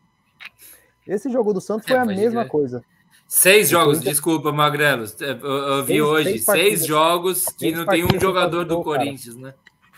Esse 1.07 1.27
jogo 1.31 1.51
do 1.51 1.59
Santos 1.59 1.87
foi 1.87 1.97
é, 1.97 1.99
a 2.01 2.05
mesma 2.05 2.45
coisa. 2.45 2.83
Seis 3.27 3.67
jogos, 3.67 3.99
desculpa, 3.99 4.51
Magrelo. 4.51 5.05
É, 5.19 5.31
eu, 5.31 5.49
eu 5.49 5.83
vi 5.83 5.93
seis, 5.93 6.03
hoje 6.03 6.29
seis, 6.29 6.45
seis 6.45 6.85
jogos 6.85 7.45
que 7.47 7.71
não 7.71 7.87
tem 7.87 8.05
um 8.05 8.19
jogador 8.19 8.63
do 8.63 8.83
Corinthians, 8.83 9.35
né? 9.37 9.55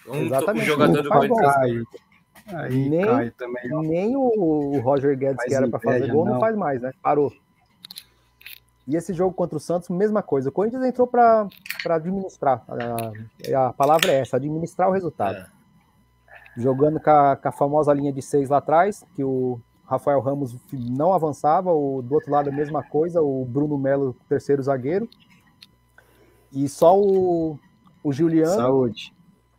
Um, 0.08 0.22
um 0.22 0.60
jogador 0.60 1.04
do 1.04 1.10
Corinthians. 1.10 1.86
Aí, 2.48 2.88
nem, 2.88 3.32
também, 3.32 3.70
nem 3.82 4.16
o 4.16 4.80
Roger 4.80 5.18
Guedes, 5.18 5.44
que 5.44 5.54
era 5.54 5.68
para 5.68 5.80
fazer 5.80 6.10
gol, 6.10 6.24
não. 6.24 6.36
não 6.36 6.40
faz 6.40 6.56
mais, 6.56 6.82
né? 6.82 6.94
Parou. 7.04 7.34
E 8.88 8.96
esse 8.96 9.14
jogo 9.14 9.34
contra 9.34 9.58
o 9.58 9.60
Santos, 9.60 9.90
mesma 9.90 10.24
coisa. 10.24 10.48
O 10.48 10.52
Corinthians 10.54 10.86
entrou 10.86 11.08
para 11.08 11.50
administrar. 11.90 12.64
A, 12.70 13.68
a, 13.68 13.74
palavra 13.74 14.14
é 14.14 14.22
essa, 14.22 14.38
administrar 14.38 14.88
o 14.88 14.94
resultado. 14.94 15.40
É. 15.40 15.55
Jogando 16.56 17.00
com 17.00 17.10
a, 17.10 17.36
com 17.36 17.48
a, 17.48 17.52
famosa 17.52 17.94
linha 17.94 18.14
de 18.14 18.22
seis 18.22 18.50
lá 18.50 18.58
atrás, 18.58 19.04
que 19.16 19.24
o 19.24 19.60
Rafael 19.86 20.20
Ramos 20.22 20.56
não 20.72 21.14
avançava, 21.14 21.72
o, 21.72 22.02
do 22.02 22.16
outro 22.16 22.32
lado 22.32 22.50
a 22.50 22.54
mesma 22.54 22.82
coisa, 22.84 23.22
o 23.22 23.46
Bruno 23.46 23.78
Melo, 23.78 24.16
terceiro 24.30 24.64
zagueiro. 24.64 25.10
E 26.52 26.70
só 26.70 26.98
o, 26.98 27.60
o 28.04 28.14
Juliano. 28.14 28.56
Saúde. 28.56 29.14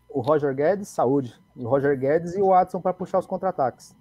O 0.09 0.20
Roger 0.20 0.55
Guedes, 0.55 0.88
saúde. 0.88 1.34
O 1.55 1.68
Roger 1.68 1.99
Guedes 1.99 2.34
e 2.34 2.40
o 2.40 2.49
Watson 2.49 2.80
para 2.80 2.94
puxar 2.94 3.18
os 3.18 3.26
contra-ataques. 3.26 3.94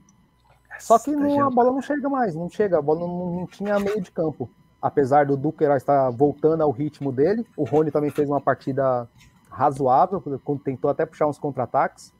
Só 0.79 0.97
que 0.97 1.11
não, 1.11 1.41
a 1.41 1.49
bola 1.49 1.71
não 1.71 1.81
chega 1.81 2.09
mais, 2.09 2.35
não 2.35 2.49
chega, 2.49 2.77
a 2.77 2.81
bola 2.81 3.01
não, 3.01 3.31
não 3.31 3.47
tinha 3.47 3.79
meio 3.79 4.01
de 4.01 4.11
campo 4.11 4.49
apesar 4.85 5.25
do 5.25 5.35
Duque 5.35 5.63
estar 5.63 6.11
voltando 6.11 6.61
ao 6.61 6.69
ritmo 6.69 7.11
dele. 7.11 7.43
O 7.57 7.63
Rony 7.63 7.89
também 7.89 8.11
fez 8.11 8.29
uma 8.29 8.39
partida 8.39 9.09
razoável, 9.49 10.21
tentou 10.63 10.91
até 10.91 11.07
puxar 11.07 11.25
uns 11.25 11.39
contra-ataques. 11.39 12.13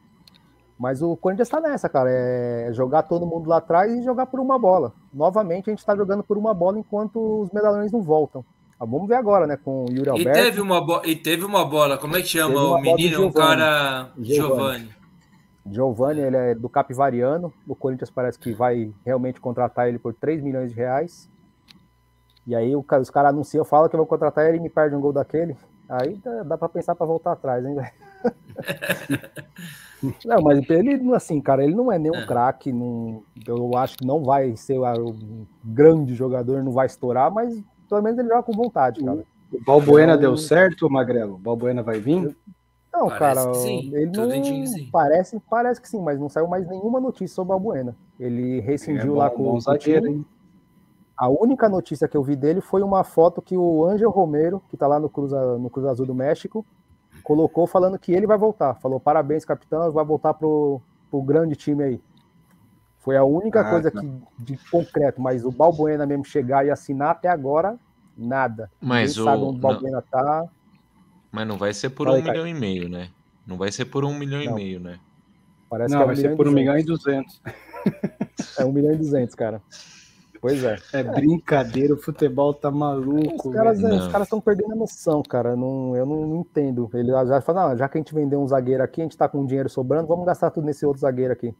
Mas 0.78 1.02
o 1.02 1.16
Corinthians 1.16 1.48
está 1.48 1.60
nessa, 1.62 1.88
cara. 1.88 2.10
É 2.12 2.70
jogar 2.74 3.04
todo 3.04 3.26
mundo 3.26 3.50
lá 3.50 3.58
atrás 3.58 3.92
e 3.92 4.04
jogar 4.04 4.26
por 4.26 4.40
uma 4.40 4.60
bola. 4.60 4.94
Novamente, 5.14 5.70
a 5.70 5.72
gente 5.72 5.80
está 5.80 5.96
jogando 5.96 6.24
por 6.24 6.38
uma 6.38 6.54
bola 6.54 6.78
enquanto 6.78 7.42
os 7.42 7.52
medalhões 7.52 7.92
não 7.92 8.02
voltam. 8.02 8.44
Ah, 8.78 8.86
vamos 8.86 9.08
ver 9.08 9.16
agora, 9.16 9.48
né? 9.48 9.58
Com 9.58 9.86
o 9.86 9.90
Yuri 9.90 10.10
Alberto. 10.10 10.40
E 10.40 10.44
teve 10.44 10.62
uma, 10.62 11.02
e 11.06 11.16
teve 11.16 11.46
uma 11.46 11.64
bola, 11.64 11.98
como 11.98 12.18
é 12.18 12.22
que 12.22 12.28
chama 12.28 12.62
o 12.62 12.82
menino? 12.82 13.28
O 13.28 13.34
cara. 13.34 14.12
Giovanni. 14.20 14.90
Giovanni, 15.66 16.22
ele 16.22 16.36
é 16.36 16.54
do 16.54 16.68
Capivariano. 16.68 17.54
O 17.66 17.76
Corinthians 17.76 18.12
parece 18.12 18.38
que 18.38 18.54
vai 18.54 18.94
realmente 19.06 19.40
contratar 19.40 19.88
ele 19.88 19.98
por 19.98 20.14
3 20.14 20.44
milhões 20.44 20.72
de 20.72 20.76
reais. 20.76 21.30
E 22.46 22.54
aí 22.54 22.76
os 22.76 23.10
caras 23.10 23.32
anunciam, 23.32 23.66
falam 23.66 23.90
que 23.90 23.98
vão 23.98 24.06
contratar 24.06 24.46
ele 24.46 24.58
e 24.58 24.62
me 24.62 24.70
perde 24.70 24.96
um 24.96 25.02
gol 25.02 25.14
daquele. 25.14 25.56
Aí 25.88 26.20
dá, 26.24 26.44
dá 26.44 26.58
para 26.58 26.70
pensar 26.70 26.96
para 26.96 27.06
voltar 27.06 27.34
atrás, 27.34 27.66
hein, 27.66 27.76
velho? 27.76 27.92
não, 30.26 30.42
mas 30.42 30.68
ele, 30.70 31.14
assim, 31.14 31.40
cara, 31.40 31.64
ele 31.64 31.76
não 31.76 31.92
é 31.92 32.00
nenhum 32.00 32.16
é. 32.16 32.26
craque. 32.26 32.74
Eu 33.48 33.78
acho 33.78 33.98
que 33.98 34.06
não 34.06 34.24
vai 34.24 34.56
ser 34.56 34.80
um 34.80 35.46
grande 35.64 36.16
jogador, 36.16 36.64
não 36.64 36.72
vai 36.72 36.88
estourar, 36.88 37.32
mas 37.32 37.62
pelo 37.88 38.02
menos 38.02 38.18
ele 38.18 38.30
joga 38.30 38.44
com 38.44 38.54
vontade, 38.54 39.04
cara. 39.04 39.24
O 39.52 39.64
Balbuena 39.64 40.14
então, 40.14 40.22
deu 40.22 40.38
certo, 40.38 40.90
Magrelo? 40.90 41.36
O 41.36 41.38
Balbuena 41.38 41.84
vai 41.84 42.00
vir? 42.00 42.36
Não, 42.92 43.10
parece 43.10 43.46
cara, 43.46 43.68
ele 43.68 44.06
não... 44.06 44.90
parece, 44.92 45.42
parece 45.50 45.82
que 45.82 45.90
sim, 45.90 46.02
mas 46.02 46.20
não 46.20 46.30
saiu 46.30 46.48
mais 46.48 46.68
nenhuma 46.68 47.00
notícia 47.00 47.36
sobre 47.36 47.54
o 47.54 47.58
Balbuena. 47.58 47.96
Ele 48.20 48.60
rescindiu 48.62 49.02
é 49.02 49.08
bom, 49.08 49.16
lá 49.16 49.30
com 49.30 49.54
o 49.54 49.62
zagueiro, 49.62 50.08
hein? 50.08 50.26
A 51.18 51.30
única 51.30 51.70
notícia 51.70 52.08
que 52.08 52.18
eu 52.18 52.24
vi 52.24 52.36
dele 52.36 52.60
foi 52.60 52.82
uma 52.82 53.04
foto 53.04 53.42
que 53.42 53.56
o 53.56 53.86
Ângel 53.86 54.10
Romero, 54.10 54.62
que 54.70 54.76
está 54.76 54.86
lá 54.86 55.00
no 55.00 55.10
Cruz, 55.10 55.32
no 55.32 55.70
Cruz 55.70 55.88
Azul 55.88 56.06
do 56.06 56.14
México, 56.14 56.66
colocou 57.24 57.66
falando 57.66 57.98
que 57.98 58.12
ele 58.12 58.28
vai 58.28 58.38
voltar. 58.38 58.76
Falou: 58.76 59.00
parabéns, 59.00 59.46
capitão, 59.46 59.92
vai 59.92 60.04
voltar 60.04 60.34
pro, 60.34 60.82
pro 61.10 61.22
grande 61.22 61.56
time 61.56 61.84
aí. 61.84 62.02
Foi 63.00 63.16
a 63.16 63.24
única 63.24 63.62
ah, 63.62 63.70
coisa 63.70 63.92
que, 63.92 64.12
de 64.40 64.58
concreto, 64.70 65.22
mas 65.22 65.46
o 65.46 65.52
Balbuena 65.52 66.06
mesmo 66.06 66.26
chegar 66.26 66.66
e 66.66 66.72
assinar 66.72 67.12
até 67.12 67.30
agora, 67.30 67.78
nada. 68.18 68.70
Mas 68.82 69.18
o... 69.18 69.24
sabe 69.24 69.44
onde 69.44 69.58
o 69.58 69.62
Balbuena 69.62 69.98
não... 69.98 70.04
tá. 70.04 70.46
Mas 71.32 71.48
não 71.48 71.58
vai 71.58 71.74
ser 71.74 71.92
por 71.92 72.08
Falei, 72.08 72.22
um 72.22 72.26
cara. 72.26 72.44
milhão 72.44 72.48
e 72.48 72.60
meio, 72.60 72.90
né? 72.90 73.10
Não 73.46 73.58
vai 73.58 73.72
ser 73.72 73.86
por 73.86 74.04
um 74.04 74.18
milhão 74.18 74.44
não. 74.44 74.52
e 74.52 74.56
meio, 74.56 74.80
né? 74.80 75.00
Parece 75.70 75.94
não, 75.94 76.00
que 76.00 76.02
é 76.02 76.06
um 76.06 76.08
vai 76.08 76.16
ser 76.16 76.36
por 76.36 76.48
um 76.48 76.52
milhão 76.52 76.78
e 76.78 76.84
duzentos. 76.84 77.42
É 78.58 78.66
um 78.66 78.72
milhão 78.72 78.92
e 78.92 78.98
duzentos, 78.98 79.36
cara. 79.36 79.62
Pois 80.46 80.64
é. 80.64 80.78
É 80.94 81.02
brincadeira, 81.02 81.96
o 81.96 81.98
futebol 81.98 82.54
tá 82.54 82.70
maluco. 82.70 83.50
Os 83.50 83.56
caras 83.56 83.84
é, 83.84 84.22
estão 84.22 84.40
perdendo 84.40 84.74
a 84.74 84.76
noção, 84.76 85.24
cara. 85.24 85.56
Não, 85.56 85.96
eu 85.96 86.06
não, 86.06 86.28
não 86.28 86.42
entendo. 86.42 86.88
Ele 86.94 87.12
já 87.12 87.42
fala, 87.42 87.76
já 87.76 87.90
que 87.90 87.98
a 87.98 88.00
gente 88.00 88.14
vendeu 88.14 88.40
um 88.40 88.48
zagueiro 88.48 88.84
aqui, 88.84 89.02
a 89.02 89.06
gente 89.06 89.18
tá 89.18 89.28
com 89.28 89.44
dinheiro 89.44 89.68
sobrando, 89.70 90.08
vamos 90.08 90.24
gastar 90.24 90.52
tudo 90.52 90.66
nesse 90.66 90.86
outro 90.86 91.02
zagueiro 91.02 91.34
aqui. 91.34 91.52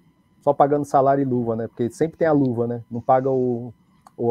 Só 0.44 0.54
pagando 0.54 0.86
salário 0.86 1.24
e 1.24 1.26
luva, 1.26 1.56
né? 1.56 1.68
Porque 1.68 1.90
sempre 1.90 2.16
tem 2.16 2.28
a 2.28 2.32
luva, 2.32 2.68
né? 2.68 2.84
Não 2.92 3.02
paga 3.02 3.28
o, 3.28 3.74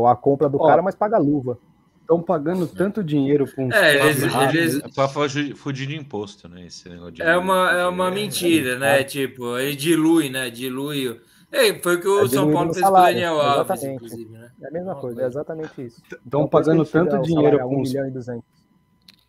a 0.08 0.14
compra 0.14 0.48
do 0.48 0.62
Ó, 0.62 0.68
cara, 0.68 0.80
mas 0.82 0.94
paga 0.94 1.16
a 1.16 1.20
luva. 1.20 1.58
Estão 2.02 2.22
pagando 2.22 2.68
tanto 2.68 3.02
dinheiro 3.02 3.52
com 3.56 3.72
é, 3.72 4.06
eles, 4.06 4.22
eles... 4.22 4.84
É 4.84 4.88
pra 4.94 5.08
fugir 5.08 5.88
de 5.88 5.96
imposto, 5.96 6.48
né? 6.48 6.64
Esse 6.64 6.88
de 7.10 7.22
é 7.22 7.36
uma, 7.36 7.72
é 7.72 7.86
uma 7.88 8.08
mentira, 8.08 8.78
né? 8.78 9.00
É. 9.00 9.02
Tipo, 9.02 9.58
ele 9.58 9.74
dilui, 9.74 10.30
né? 10.30 10.48
Dilui 10.48 11.20
é, 11.54 11.78
foi 11.80 11.96
o 11.96 12.00
que 12.00 12.08
o 12.08 12.24
é 12.24 12.28
São 12.28 12.52
Paulo 12.52 12.74
fez 12.74 12.86
com 12.86 12.92
o 12.92 13.02
Daniel 13.02 13.40
Alves, 13.40 13.82
inclusive, 13.84 14.32
né? 14.32 14.50
É 14.62 14.68
a 14.68 14.70
mesma 14.70 14.94
coisa, 14.94 15.22
é 15.22 15.26
exatamente 15.26 15.82
isso. 15.86 16.02
Estão 16.24 16.48
pagando 16.48 16.84
tanto 16.84 17.22
dinheiro 17.22 17.58
com 17.60 17.76
um 17.76 17.82
milhão 17.82 18.08
e 18.08 18.10
duzentos. 18.10 18.64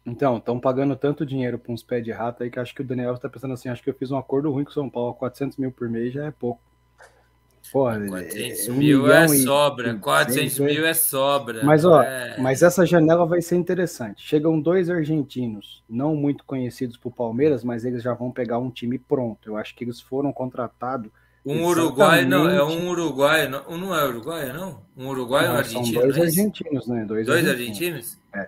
Então, 0.06 0.38
estão 0.38 0.60
pagando 0.60 0.96
tanto 0.96 1.26
dinheiro 1.26 1.58
para 1.58 1.74
uns 1.74 1.82
pés 1.82 2.04
de 2.04 2.12
rato 2.12 2.44
aí 2.44 2.52
que 2.52 2.60
acho 2.60 2.76
que 2.76 2.82
o 2.82 2.86
Daniel 2.86 3.16
está 3.16 3.28
pensando 3.28 3.54
assim: 3.54 3.70
acho 3.70 3.82
que 3.82 3.90
eu 3.90 3.94
fiz 3.96 4.12
um 4.12 4.18
acordo 4.18 4.52
ruim 4.52 4.64
com 4.64 4.70
o 4.70 4.74
São 4.74 4.90
Paulo, 4.90 5.16
400 5.16 5.58
mil 5.58 5.72
por 5.72 5.90
mês 5.90 6.14
já 6.14 6.26
é 6.26 6.32
pouco. 6.32 6.62
Pô, 7.72 7.86
400 7.86 8.68
é, 8.68 8.72
um 8.72 8.76
mil 8.76 9.12
é 9.12 9.28
sobra, 9.28 9.96
400 9.96 10.60
mil 10.60 10.86
é 10.86 10.94
sobra. 10.94 11.64
Mas, 11.64 11.84
ó, 11.84 12.04
é... 12.04 12.38
mas 12.40 12.62
essa 12.62 12.86
janela 12.86 13.26
vai 13.26 13.42
ser 13.42 13.56
interessante. 13.56 14.22
Chegam 14.22 14.62
dois 14.62 14.90
argentinos, 14.90 15.84
não 15.90 16.16
muito 16.16 16.46
conhecidos 16.46 16.96
por 16.96 17.12
Palmeiras, 17.12 17.64
mas 17.64 17.84
eles 17.84 18.04
já 18.04 18.14
vão 18.14 18.32
pegar 18.32 18.60
um 18.60 18.70
time 18.70 19.00
pronto. 19.00 19.50
Eu 19.50 19.58
acho 19.58 19.76
que 19.76 19.84
eles 19.84 20.00
foram 20.00 20.32
contratados. 20.32 21.10
Um 21.46 21.64
Uruguai, 21.64 22.26
não, 22.26 22.50
é 22.50 22.64
um 22.64 22.90
Uruguai, 22.90 23.48
não, 23.48 23.78
não 23.78 23.96
é 23.96 24.04
Uruguai, 24.08 24.52
não? 24.52 24.82
Um 24.98 25.08
Uruguai 25.08 25.48
ou 25.48 25.54
um 25.54 25.58
argentino? 25.58 26.02
São 26.02 26.02
dois 26.02 26.20
argentinos, 26.20 26.88
né? 26.88 27.06
Dois, 27.06 27.28
dois 27.28 27.48
argentinos? 27.48 27.80
argentinos? 27.80 28.18
É. 28.34 28.48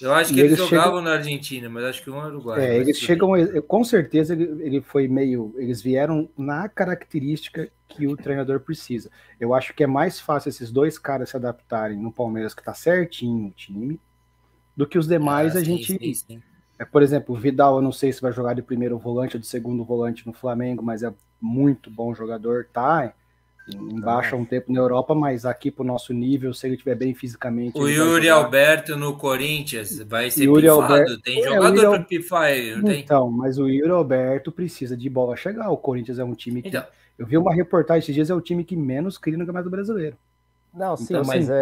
Eu 0.00 0.14
acho 0.14 0.32
que 0.32 0.40
eles, 0.40 0.52
eles 0.52 0.68
jogavam 0.70 0.98
chegam... 0.98 1.02
na 1.02 1.12
Argentina, 1.12 1.68
mas 1.68 1.84
acho 1.84 2.02
que 2.02 2.10
um 2.10 2.22
é 2.22 2.26
Uruguai. 2.26 2.64
É, 2.64 2.78
eles 2.78 2.98
chegam, 2.98 3.30
com 3.66 3.84
certeza 3.84 4.32
ele, 4.32 4.44
ele 4.64 4.80
foi 4.80 5.08
meio, 5.08 5.52
eles 5.58 5.82
vieram 5.82 6.28
na 6.38 6.68
característica 6.68 7.68
que 7.88 8.06
o 8.06 8.16
treinador 8.16 8.60
precisa. 8.60 9.10
Eu 9.40 9.52
acho 9.52 9.74
que 9.74 9.82
é 9.82 9.86
mais 9.86 10.20
fácil 10.20 10.48
esses 10.50 10.70
dois 10.70 10.98
caras 10.98 11.30
se 11.30 11.36
adaptarem 11.36 11.98
no 11.98 12.12
Palmeiras 12.12 12.54
que 12.54 12.62
tá 12.62 12.72
certinho 12.72 13.48
o 13.48 13.50
time, 13.50 14.00
do 14.76 14.86
que 14.86 14.98
os 14.98 15.08
demais 15.08 15.56
ah, 15.56 15.58
a 15.58 15.64
gente. 15.64 15.98
Sim, 15.98 16.14
sim. 16.14 16.42
É, 16.78 16.84
por 16.84 17.02
exemplo, 17.02 17.34
o 17.34 17.38
Vidal, 17.38 17.76
eu 17.76 17.82
não 17.82 17.90
sei 17.90 18.12
se 18.12 18.22
vai 18.22 18.32
jogar 18.32 18.54
de 18.54 18.62
primeiro 18.62 18.96
volante 18.98 19.36
ou 19.36 19.40
de 19.40 19.48
segundo 19.48 19.84
volante 19.84 20.24
no 20.24 20.32
Flamengo, 20.32 20.80
mas 20.80 21.02
é 21.02 21.12
muito 21.40 21.90
bom 21.90 22.14
jogador, 22.14 22.66
tá? 22.72 23.12
embaixo 23.74 24.34
há 24.34 24.38
um 24.38 24.44
tempo 24.44 24.72
na 24.72 24.80
Europa, 24.80 25.14
mas 25.14 25.44
aqui 25.44 25.70
para 25.70 25.82
o 25.82 25.86
nosso 25.86 26.12
nível, 26.12 26.54
se 26.54 26.66
ele 26.66 26.74
estiver 26.74 26.94
bem 26.94 27.14
fisicamente. 27.14 27.78
O 27.78 27.88
Yuri 27.88 28.28
Alberto 28.28 28.96
no 28.96 29.16
Corinthians 29.16 29.98
vai 30.02 30.30
ser 30.30 30.44
Yuri 30.44 30.62
pifado. 30.62 30.80
Alberto, 30.82 31.20
tem 31.20 31.40
é, 31.40 31.48
jogador 31.48 31.90
para 31.90 32.04
pifar 32.04 32.50
ele, 32.50 32.76
não 32.76 32.84
tem? 32.84 33.00
Então, 33.00 33.30
mas 33.30 33.58
o 33.58 33.68
Yuri 33.68 33.90
Alberto 33.90 34.50
precisa 34.50 34.96
de 34.96 35.08
bola 35.10 35.36
chegar. 35.36 35.70
O 35.70 35.76
Corinthians 35.76 36.18
é 36.18 36.24
um 36.24 36.34
time 36.34 36.62
que. 36.62 36.68
Então. 36.68 36.84
Eu 37.18 37.26
vi 37.26 37.36
uma 37.36 37.52
reportagem 37.52 37.98
esses 38.00 38.14
dias, 38.14 38.30
é 38.30 38.34
o 38.34 38.40
time 38.40 38.62
que 38.62 38.76
menos 38.76 39.18
cria 39.18 39.36
no 39.36 39.44
Campeonato 39.44 39.68
Brasileiro. 39.68 40.16
Não, 40.72 40.96
sim, 40.96 41.06
então, 41.08 41.24
mas 41.24 41.50
assim, 41.50 41.52
é, 41.52 41.56